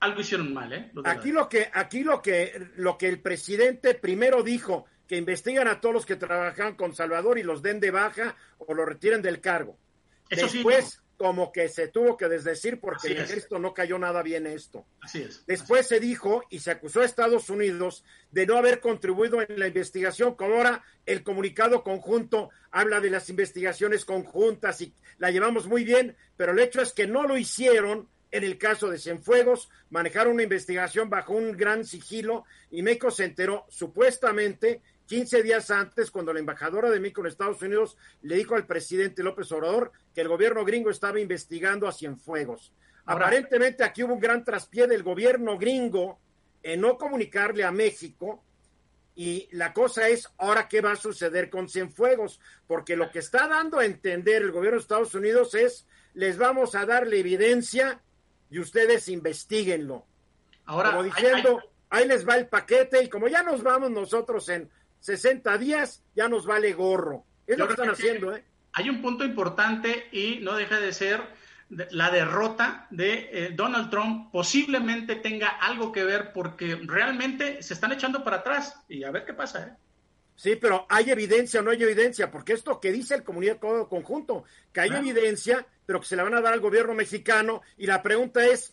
algo 0.00 0.20
hicieron 0.20 0.52
mal, 0.52 0.72
¿eh? 0.72 0.92
Aquí 1.04 1.32
lo 1.32 1.48
que, 1.48 1.70
aquí 1.72 2.04
lo 2.04 2.22
que, 2.22 2.70
lo 2.76 2.98
que 2.98 3.08
el 3.08 3.20
presidente 3.20 3.94
primero 3.94 4.42
dijo, 4.42 4.86
que 5.06 5.16
investigan 5.16 5.68
a 5.68 5.80
todos 5.80 5.94
los 5.94 6.06
que 6.06 6.16
trabajan 6.16 6.76
con 6.76 6.94
Salvador 6.94 7.38
y 7.38 7.42
los 7.42 7.62
den 7.62 7.80
de 7.80 7.90
baja 7.90 8.36
o 8.58 8.74
lo 8.74 8.84
retiren 8.84 9.22
del 9.22 9.40
cargo. 9.40 9.78
Eso 10.28 10.46
Después, 10.46 11.02
como 11.18 11.50
que 11.50 11.68
se 11.68 11.88
tuvo 11.88 12.16
que 12.16 12.28
desdecir 12.28 12.78
porque 12.78 13.08
el 13.08 13.18
ejército 13.18 13.58
no 13.58 13.74
cayó 13.74 13.98
nada 13.98 14.22
bien 14.22 14.46
esto. 14.46 14.86
Así 15.00 15.22
es. 15.22 15.44
Después 15.46 15.88
se 15.88 15.98
dijo 15.98 16.44
y 16.48 16.60
se 16.60 16.70
acusó 16.70 17.00
a 17.00 17.04
Estados 17.04 17.50
Unidos 17.50 18.04
de 18.30 18.46
no 18.46 18.56
haber 18.56 18.78
contribuido 18.78 19.42
en 19.42 19.58
la 19.58 19.66
investigación, 19.66 20.36
como 20.36 20.54
ahora 20.54 20.84
el 21.06 21.24
comunicado 21.24 21.82
conjunto 21.82 22.50
habla 22.70 23.00
de 23.00 23.10
las 23.10 23.28
investigaciones 23.30 24.04
conjuntas 24.04 24.80
y 24.80 24.94
la 25.18 25.32
llevamos 25.32 25.66
muy 25.66 25.82
bien, 25.82 26.16
pero 26.36 26.52
el 26.52 26.60
hecho 26.60 26.80
es 26.80 26.92
que 26.92 27.08
no 27.08 27.24
lo 27.24 27.36
hicieron 27.36 28.08
en 28.30 28.44
el 28.44 28.56
caso 28.56 28.88
de 28.88 28.98
Cienfuegos, 28.98 29.70
manejaron 29.90 30.34
una 30.34 30.44
investigación 30.44 31.10
bajo 31.10 31.32
un 31.32 31.56
gran 31.56 31.84
sigilo 31.84 32.44
y 32.70 32.82
México 32.82 33.10
se 33.10 33.24
enteró 33.24 33.66
supuestamente 33.70 34.82
15 35.08 35.42
días 35.42 35.70
antes, 35.70 36.10
cuando 36.10 36.34
la 36.34 36.38
embajadora 36.38 36.90
de 36.90 37.00
México 37.00 37.22
en 37.22 37.28
Estados 37.28 37.62
Unidos 37.62 37.96
le 38.20 38.36
dijo 38.36 38.54
al 38.54 38.66
presidente 38.66 39.22
López 39.22 39.50
Obrador 39.52 39.90
que 40.14 40.20
el 40.20 40.28
gobierno 40.28 40.66
gringo 40.66 40.90
estaba 40.90 41.18
investigando 41.18 41.88
a 41.88 41.92
Cienfuegos. 41.92 42.74
Aparentemente 43.06 43.84
aquí 43.84 44.02
hubo 44.04 44.12
un 44.12 44.20
gran 44.20 44.44
traspié 44.44 44.86
del 44.86 45.02
gobierno 45.02 45.56
gringo 45.56 46.20
en 46.62 46.82
no 46.82 46.98
comunicarle 46.98 47.64
a 47.64 47.72
México 47.72 48.44
y 49.14 49.48
la 49.52 49.72
cosa 49.72 50.08
es 50.08 50.28
ahora 50.36 50.68
qué 50.68 50.82
va 50.82 50.92
a 50.92 50.96
suceder 50.96 51.48
con 51.48 51.70
Cienfuegos, 51.70 52.38
porque 52.66 52.94
lo 52.94 53.10
que 53.10 53.20
está 53.20 53.48
dando 53.48 53.78
a 53.78 53.86
entender 53.86 54.42
el 54.42 54.52
gobierno 54.52 54.76
de 54.76 54.82
Estados 54.82 55.14
Unidos 55.14 55.54
es 55.54 55.86
les 56.12 56.36
vamos 56.36 56.74
a 56.74 56.84
dar 56.84 57.06
la 57.06 57.16
evidencia 57.16 58.02
y 58.50 58.58
ustedes 58.58 59.08
investiguenlo. 59.08 60.04
Ahora, 60.66 60.90
como 60.90 61.02
diciendo, 61.02 61.62
ahí 61.88 62.06
les 62.06 62.28
va 62.28 62.36
el 62.36 62.46
paquete 62.46 63.02
y 63.02 63.08
como 63.08 63.26
ya 63.26 63.42
nos 63.42 63.62
vamos 63.62 63.90
nosotros 63.90 64.46
en 64.50 64.68
60 65.00 65.58
días 65.58 66.02
ya 66.14 66.28
nos 66.28 66.46
vale 66.46 66.72
gorro. 66.72 67.24
Es 67.46 67.58
lo 67.58 67.66
que 67.66 67.72
están 67.72 67.90
haciendo, 67.90 68.34
¿eh? 68.34 68.44
Hay 68.72 68.90
un 68.90 69.00
punto 69.00 69.24
importante 69.24 70.08
y 70.12 70.40
no 70.42 70.54
deja 70.54 70.78
de 70.78 70.92
ser 70.92 71.22
la 71.70 72.10
derrota 72.10 72.86
de 72.90 73.28
eh, 73.30 73.50
Donald 73.54 73.90
Trump 73.90 74.30
posiblemente 74.32 75.16
tenga 75.16 75.48
algo 75.48 75.92
que 75.92 76.04
ver 76.04 76.32
porque 76.32 76.76
realmente 76.82 77.62
se 77.62 77.74
están 77.74 77.92
echando 77.92 78.24
para 78.24 78.38
atrás 78.38 78.80
y 78.88 79.04
a 79.04 79.10
ver 79.10 79.24
qué 79.24 79.34
pasa, 79.34 79.66
¿eh? 79.66 79.72
Sí, 80.38 80.54
pero 80.54 80.86
¿hay 80.88 81.10
evidencia 81.10 81.58
o 81.58 81.62
no 81.64 81.72
hay 81.72 81.82
evidencia? 81.82 82.30
Porque 82.30 82.52
esto 82.52 82.78
que 82.78 82.92
dice 82.92 83.16
el 83.16 83.24
comunicado 83.24 83.88
conjunto, 83.88 84.44
que 84.72 84.80
hay 84.80 84.90
evidencia, 84.90 85.66
pero 85.84 85.98
que 86.00 86.06
se 86.06 86.14
la 86.14 86.22
van 86.22 86.34
a 86.34 86.40
dar 86.40 86.52
al 86.52 86.60
gobierno 86.60 86.94
mexicano 86.94 87.60
y 87.76 87.86
la 87.86 88.02
pregunta 88.02 88.46
es, 88.46 88.72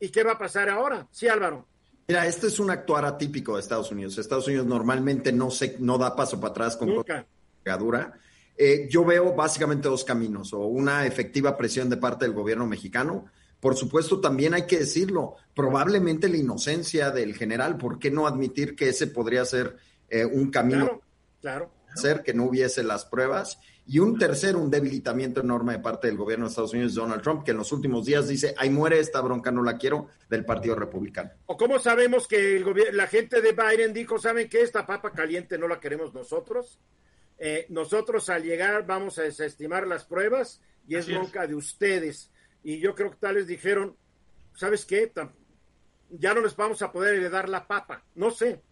¿y 0.00 0.08
qué 0.08 0.22
va 0.22 0.32
a 0.32 0.38
pasar 0.38 0.70
ahora? 0.70 1.06
Sí, 1.10 1.28
Álvaro. 1.28 1.68
Mira, 2.08 2.26
este 2.26 2.48
es 2.48 2.58
un 2.58 2.70
actuar 2.70 3.04
atípico 3.04 3.54
de 3.54 3.60
Estados 3.60 3.90
Unidos. 3.90 4.18
Estados 4.18 4.46
Unidos 4.46 4.66
normalmente 4.66 5.32
no, 5.32 5.50
se, 5.50 5.76
no 5.78 5.98
da 5.98 6.16
paso 6.16 6.40
para 6.40 6.50
atrás 6.50 6.76
con 6.76 7.04
cargadura. 7.64 8.18
Eh, 8.56 8.88
yo 8.90 9.04
veo 9.04 9.34
básicamente 9.34 9.88
dos 9.88 10.04
caminos, 10.04 10.52
o 10.52 10.60
una 10.66 11.06
efectiva 11.06 11.56
presión 11.56 11.88
de 11.88 11.96
parte 11.96 12.24
del 12.24 12.34
gobierno 12.34 12.66
mexicano. 12.66 13.26
Por 13.60 13.76
supuesto, 13.76 14.20
también 14.20 14.54
hay 14.54 14.66
que 14.66 14.78
decirlo, 14.78 15.36
probablemente 15.54 16.28
la 16.28 16.36
inocencia 16.36 17.10
del 17.10 17.34
general, 17.34 17.78
¿por 17.78 17.98
qué 17.98 18.10
no 18.10 18.26
admitir 18.26 18.74
que 18.74 18.88
ese 18.88 19.06
podría 19.06 19.44
ser 19.44 19.76
eh, 20.10 20.24
un 20.24 20.50
camino? 20.50 20.86
Claro, 20.86 21.02
claro. 21.40 21.70
Ser 21.94 22.22
que 22.22 22.34
no 22.34 22.44
hubiese 22.44 22.82
las 22.82 23.04
pruebas. 23.04 23.58
Y 23.84 23.98
un 23.98 24.16
tercero, 24.16 24.58
un 24.58 24.70
debilitamiento 24.70 25.40
enorme 25.40 25.72
de 25.72 25.78
parte 25.80 26.06
del 26.06 26.16
gobierno 26.16 26.44
de 26.44 26.50
Estados 26.50 26.72
Unidos, 26.72 26.94
Donald 26.94 27.20
Trump, 27.20 27.44
que 27.44 27.50
en 27.50 27.56
los 27.56 27.72
últimos 27.72 28.06
días 28.06 28.28
dice, 28.28 28.54
ahí 28.56 28.70
muere 28.70 29.00
esta 29.00 29.20
bronca, 29.20 29.50
no 29.50 29.62
la 29.62 29.76
quiero, 29.76 30.08
del 30.28 30.44
Partido 30.44 30.76
Republicano. 30.76 31.30
¿O 31.46 31.56
cómo 31.56 31.78
sabemos 31.78 32.28
que 32.28 32.56
el 32.56 32.96
la 32.96 33.08
gente 33.08 33.40
de 33.40 33.52
Biden 33.52 33.92
dijo, 33.92 34.18
¿saben 34.18 34.48
que 34.48 34.62
esta 34.62 34.86
papa 34.86 35.10
caliente 35.10 35.58
no 35.58 35.66
la 35.66 35.80
queremos 35.80 36.14
nosotros? 36.14 36.78
Eh, 37.38 37.66
nosotros 37.70 38.28
al 38.28 38.44
llegar 38.44 38.86
vamos 38.86 39.18
a 39.18 39.22
desestimar 39.22 39.84
las 39.88 40.04
pruebas 40.04 40.60
y 40.86 40.94
es 40.94 41.08
bronca 41.08 41.46
de 41.46 41.56
ustedes. 41.56 42.30
Y 42.62 42.78
yo 42.78 42.94
creo 42.94 43.10
que 43.10 43.16
tal 43.16 43.34
vez 43.34 43.48
dijeron, 43.48 43.96
¿sabes 44.54 44.84
qué? 44.84 45.12
Ya 46.10 46.34
no 46.34 46.40
les 46.40 46.54
vamos 46.54 46.82
a 46.82 46.92
poder 46.92 47.16
heredar 47.16 47.48
la 47.48 47.66
papa. 47.66 48.04
No 48.14 48.30
sé. 48.30 48.62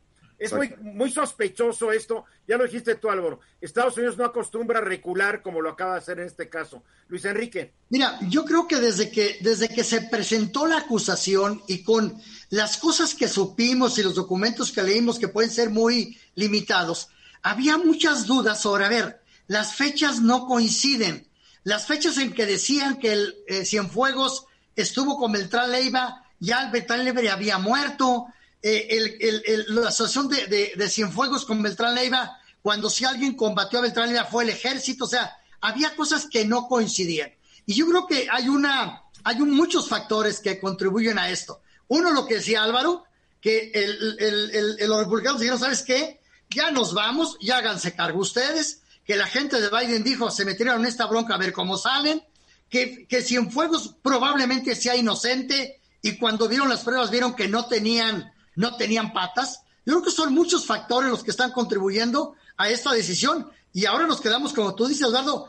Es 0.40 0.54
muy, 0.54 0.74
muy 0.80 1.12
sospechoso 1.12 1.92
esto. 1.92 2.24
Ya 2.48 2.56
lo 2.56 2.64
dijiste 2.64 2.94
tú, 2.94 3.10
Álvaro. 3.10 3.40
Estados 3.60 3.98
Unidos 3.98 4.16
no 4.16 4.24
acostumbra 4.24 4.78
a 4.78 4.82
recular 4.82 5.42
como 5.42 5.60
lo 5.60 5.68
acaba 5.68 5.92
de 5.92 5.98
hacer 5.98 6.18
en 6.18 6.28
este 6.28 6.48
caso. 6.48 6.82
Luis 7.08 7.26
Enrique. 7.26 7.74
Mira, 7.90 8.18
yo 8.22 8.46
creo 8.46 8.66
que 8.66 8.76
desde 8.76 9.10
que, 9.10 9.36
desde 9.42 9.68
que 9.68 9.84
se 9.84 10.00
presentó 10.00 10.66
la 10.66 10.78
acusación 10.78 11.62
y 11.68 11.82
con 11.84 12.18
las 12.48 12.78
cosas 12.78 13.14
que 13.14 13.28
supimos 13.28 13.98
y 13.98 14.02
los 14.02 14.14
documentos 14.14 14.72
que 14.72 14.82
leímos 14.82 15.18
que 15.18 15.28
pueden 15.28 15.50
ser 15.50 15.68
muy 15.68 16.18
limitados, 16.34 17.10
había 17.42 17.76
muchas 17.76 18.26
dudas 18.26 18.62
sobre, 18.62 18.86
a 18.86 18.88
ver, 18.88 19.20
las 19.46 19.74
fechas 19.74 20.22
no 20.22 20.46
coinciden. 20.46 21.28
Las 21.64 21.86
fechas 21.86 22.16
en 22.16 22.32
que 22.32 22.46
decían 22.46 22.98
que 22.98 23.12
el 23.12 23.34
eh, 23.46 23.66
Cienfuegos 23.66 24.46
estuvo 24.74 25.18
con 25.18 25.32
Beltrán 25.32 25.70
Leiva, 25.70 26.24
ya 26.38 26.62
el 26.62 26.70
Beltrán 26.70 27.04
Leiva 27.04 27.30
había 27.30 27.58
muerto 27.58 28.28
eh, 28.62 29.64
la 29.68 29.88
asociación 29.88 30.28
de, 30.28 30.88
Cienfuegos 30.88 31.44
con 31.44 31.62
Beltrán 31.62 31.94
Leiva, 31.94 32.38
cuando 32.62 32.90
si 32.90 33.04
alguien 33.04 33.34
combatió 33.34 33.78
a 33.78 33.82
Beltrán 33.82 34.08
Leiva 34.08 34.24
fue 34.24 34.44
el 34.44 34.50
ejército, 34.50 35.04
o 35.04 35.08
sea, 35.08 35.36
había 35.60 35.94
cosas 35.96 36.26
que 36.30 36.44
no 36.44 36.68
coincidían. 36.68 37.32
Y 37.66 37.74
yo 37.74 37.86
creo 37.86 38.06
que 38.06 38.28
hay 38.30 38.48
una, 38.48 39.04
hay 39.24 39.36
muchos 39.38 39.88
factores 39.88 40.40
que 40.40 40.60
contribuyen 40.60 41.18
a 41.18 41.30
esto. 41.30 41.62
Uno, 41.88 42.10
lo 42.10 42.26
que 42.26 42.36
decía 42.36 42.62
Álvaro, 42.62 43.04
que 43.40 43.72
los 44.86 44.98
republicanos 44.98 45.40
dijeron, 45.40 45.58
¿sabes 45.58 45.82
qué? 45.82 46.20
Ya 46.50 46.70
nos 46.70 46.94
vamos, 46.94 47.38
ya 47.40 47.58
háganse 47.58 47.94
cargo 47.94 48.20
ustedes, 48.20 48.82
que 49.04 49.16
la 49.16 49.26
gente 49.26 49.60
de 49.60 49.70
Biden 49.70 50.04
dijo, 50.04 50.30
se 50.30 50.44
metieron 50.44 50.80
en 50.80 50.86
esta 50.86 51.06
bronca 51.06 51.34
a 51.34 51.38
ver 51.38 51.52
cómo 51.52 51.78
salen, 51.78 52.22
que, 52.68 53.06
que 53.06 53.22
Cienfuegos 53.22 53.96
probablemente 54.02 54.74
sea 54.74 54.96
inocente 54.96 55.80
y 56.02 56.16
cuando 56.16 56.48
vieron 56.48 56.68
las 56.68 56.82
pruebas 56.82 57.10
vieron 57.10 57.34
que 57.34 57.48
no 57.48 57.66
tenían 57.66 58.32
no 58.60 58.76
tenían 58.76 59.12
patas. 59.12 59.62
Yo 59.86 59.94
creo 59.94 60.02
que 60.04 60.10
son 60.10 60.34
muchos 60.34 60.66
factores 60.66 61.10
los 61.10 61.24
que 61.24 61.30
están 61.30 61.50
contribuyendo 61.50 62.34
a 62.56 62.68
esta 62.68 62.92
decisión. 62.92 63.50
Y 63.72 63.86
ahora 63.86 64.06
nos 64.06 64.20
quedamos, 64.20 64.52
como 64.52 64.74
tú 64.74 64.86
dices, 64.86 65.08
Eduardo, 65.08 65.48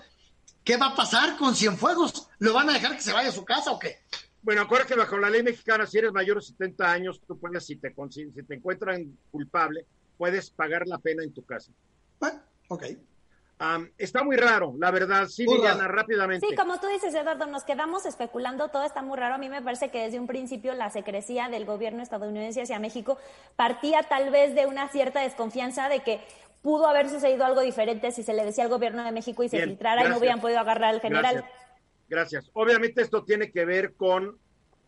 ¿qué 0.64 0.78
va 0.78 0.88
a 0.88 0.95
pasar 0.95 1.38
con 1.38 1.55
Cienfuegos? 1.55 2.30
¿Lo 2.39 2.53
van 2.53 2.70
a 2.70 2.74
dejar 2.74 2.95
que 2.95 3.01
se 3.01 3.12
vaya 3.12 3.30
a 3.30 3.34
su 3.34 3.43
casa 3.43 3.72
o 3.72 3.80
qué? 3.80 3.99
Bueno, 4.41 4.62
acuérdate 4.62 4.93
que 4.93 4.99
bajo 4.99 5.18
la 5.18 5.30
ley 5.30 5.43
mexicana, 5.43 5.86
si 5.86 5.97
eres 5.97 6.14
mayor 6.14 6.38
de 6.38 6.45
70 6.45 6.91
años, 6.91 7.22
tú 7.28 7.38
puedes, 7.38 7.66
si 7.66 7.76
te, 7.76 7.93
si 8.09 8.32
te 8.32 8.55
encuentran 8.55 9.18
culpable, 9.30 9.86
puedes 10.18 10.49
pagar 10.49 10.88
la 10.88 10.97
pena 10.97 11.24
en 11.24 11.34
tu 11.34 11.43
casa. 11.43 11.72
Bueno, 12.20 12.41
ok 12.70 12.86
está 13.97 14.24
muy 14.24 14.36
raro, 14.38 14.74
la 14.78 14.91
verdad. 14.91 15.28
Sí, 15.28 15.45
Liliana, 15.45 15.88
rápidamente. 15.88 16.47
Sí, 16.47 16.55
como 16.55 16.80
tú 16.80 16.88
dices, 16.88 17.14
Eduardo, 17.14 17.45
nos 17.45 17.64
quedamos 17.64 18.05
especulando, 18.05 18.70
todo 18.70 18.84
está 18.84 19.01
muy 19.01 19.18
raro. 19.18 19.36
A 19.36 19.38
mí 19.38 19.49
me 19.49 19.62
parece 19.62 19.89
que 19.89 20.03
desde 20.03 20.20
un 20.20 20.28
principio 20.28 20.74
la 20.74 20.89
secrecía 20.89 21.49
del 21.49 21.66
gobierno 21.66 22.01
estadounidense 22.01 22.62
hacia 22.62 22.80
México 22.80 23.18
partía 23.55 24.03
tal 24.03 24.32
vez 24.32 24.55
de 24.55 24.66
una 24.66 24.88
cierta 24.89 25.22
desconfianza 25.22 25.89
de 25.89 25.99
que 25.99 26.22
pudo 26.62 26.88
haber 26.88 27.09
sucedido 27.09 27.45
algo 27.45 27.62
diferente 27.62 28.12
si 28.12 28.24
se 28.24 28.34
le 28.34 28.45
decía 28.45 28.64
al 28.64 28.70
gobierno 28.70 29.03
de 29.03 29.12
México 29.12 29.43
y 29.43 29.49
se 29.49 29.64
filtrara 29.64 30.05
y 30.05 30.09
no 30.09 30.18
hubieran 30.18 30.41
podido 30.41 30.59
agarrar 30.59 30.95
al 30.95 31.01
general. 31.01 31.45
Gracias. 32.07 32.49
Obviamente 32.53 33.01
esto 33.01 33.24
tiene 33.24 33.51
que 33.51 33.66
ver 33.66 33.93
con 33.93 34.38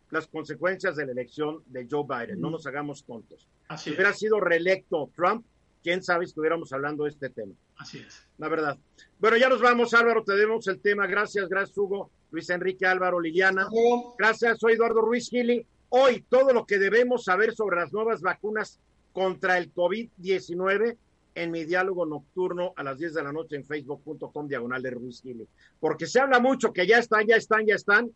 las 0.10 0.28
consecuencias 0.28 0.96
de 0.96 1.06
la 1.06 1.12
elección 1.12 1.64
de 1.66 1.88
Joe 1.90 2.04
Biden. 2.08 2.40
No 2.40 2.50
nos 2.50 2.68
hagamos 2.68 3.04
tontos. 3.04 3.48
si 3.78 3.92
hubiera 3.92 4.14
sido 4.14 4.40
reelecto 4.40 5.10
Trump, 5.16 5.46
quién 5.84 6.02
sabe 6.02 6.26
si 6.26 6.30
estuviéramos 6.30 6.72
hablando 6.72 7.04
de 7.04 7.12
este 7.12 7.30
tema. 7.30 7.54
Así 7.78 8.00
es. 8.00 8.26
La 8.38 8.48
verdad. 8.48 8.78
Bueno, 9.20 9.38
ya 9.38 9.50
nos 9.50 9.62
vamos, 9.62 9.94
Álvaro, 9.94 10.24
te 10.24 10.34
demos 10.34 10.68
el 10.68 10.80
tema. 10.80 11.06
Gracias, 11.06 11.50
gracias, 11.50 11.78
Hugo, 11.78 12.10
Luis 12.32 12.50
Enrique 12.50 12.86
Álvaro, 12.86 13.20
Liliana. 13.20 13.68
Gracias, 14.18 14.60
soy 14.60 14.74
Eduardo 14.74 15.02
Ruiz 15.02 15.30
Gili. 15.30 15.66
Hoy, 15.90 16.26
todo 16.28 16.54
lo 16.54 16.66
que 16.66 16.80
debemos 16.80 17.26
saber 17.26 17.54
sobre 17.54 17.76
las 17.76 17.94
nuevas 17.94 18.22
vacunas 18.22 18.80
contra 19.12 19.60
el 19.60 19.72
COVID-19 19.74 20.98
en 21.36 21.52
mi 21.52 21.66
diálogo 21.66 22.06
nocturno 22.06 22.74
a 22.76 22.84
las 22.84 22.98
10 22.98 23.14
de 23.14 23.24
la 23.24 23.32
noche 23.32 23.56
en 23.56 23.66
facebook.com 23.66 24.48
diagonal 24.48 24.82
de 24.82 24.92
Ruiz 24.92 25.22
Gili. 25.22 25.48
Porque 25.80 26.08
se 26.08 26.20
habla 26.20 26.40
mucho 26.40 26.74
que 26.74 26.88
ya 26.88 26.98
están, 26.98 27.28
ya 27.28 27.36
están, 27.36 27.66
ya 27.66 27.76
están. 27.76 28.12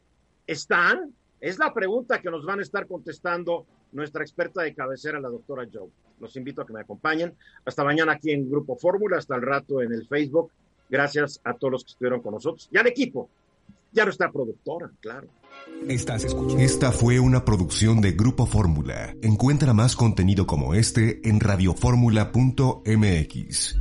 ¿Están? 0.45 1.13
Es 1.39 1.59
la 1.59 1.73
pregunta 1.73 2.21
que 2.21 2.31
nos 2.31 2.45
van 2.45 2.59
a 2.59 2.63
estar 2.63 2.87
contestando 2.87 3.65
nuestra 3.91 4.23
experta 4.23 4.61
de 4.61 4.73
cabecera, 4.73 5.19
la 5.19 5.29
doctora 5.29 5.67
Joe. 5.71 5.89
Los 6.19 6.35
invito 6.35 6.61
a 6.61 6.65
que 6.65 6.73
me 6.73 6.81
acompañen. 6.81 7.35
Hasta 7.65 7.83
mañana 7.83 8.13
aquí 8.13 8.31
en 8.31 8.49
Grupo 8.49 8.75
Fórmula, 8.75 9.17
hasta 9.17 9.35
el 9.35 9.41
rato 9.41 9.81
en 9.81 9.93
el 9.93 10.07
Facebook. 10.07 10.51
Gracias 10.89 11.41
a 11.43 11.53
todos 11.53 11.71
los 11.71 11.83
que 11.83 11.91
estuvieron 11.91 12.21
con 12.21 12.33
nosotros 12.33 12.69
y 12.71 12.77
al 12.77 12.87
equipo. 12.87 13.29
Ya 13.91 14.05
no 14.05 14.11
está 14.11 14.31
productora, 14.31 14.91
claro. 14.99 15.27
Estás 15.87 16.25
escuchando. 16.25 16.63
Esta 16.63 16.91
fue 16.91 17.19
una 17.19 17.45
producción 17.45 18.01
de 18.01 18.11
Grupo 18.11 18.45
Fórmula. 18.45 19.15
Encuentra 19.21 19.73
más 19.73 19.95
contenido 19.95 20.45
como 20.45 20.73
este 20.73 21.27
en 21.27 21.39
radioformula.mx. 21.39 23.77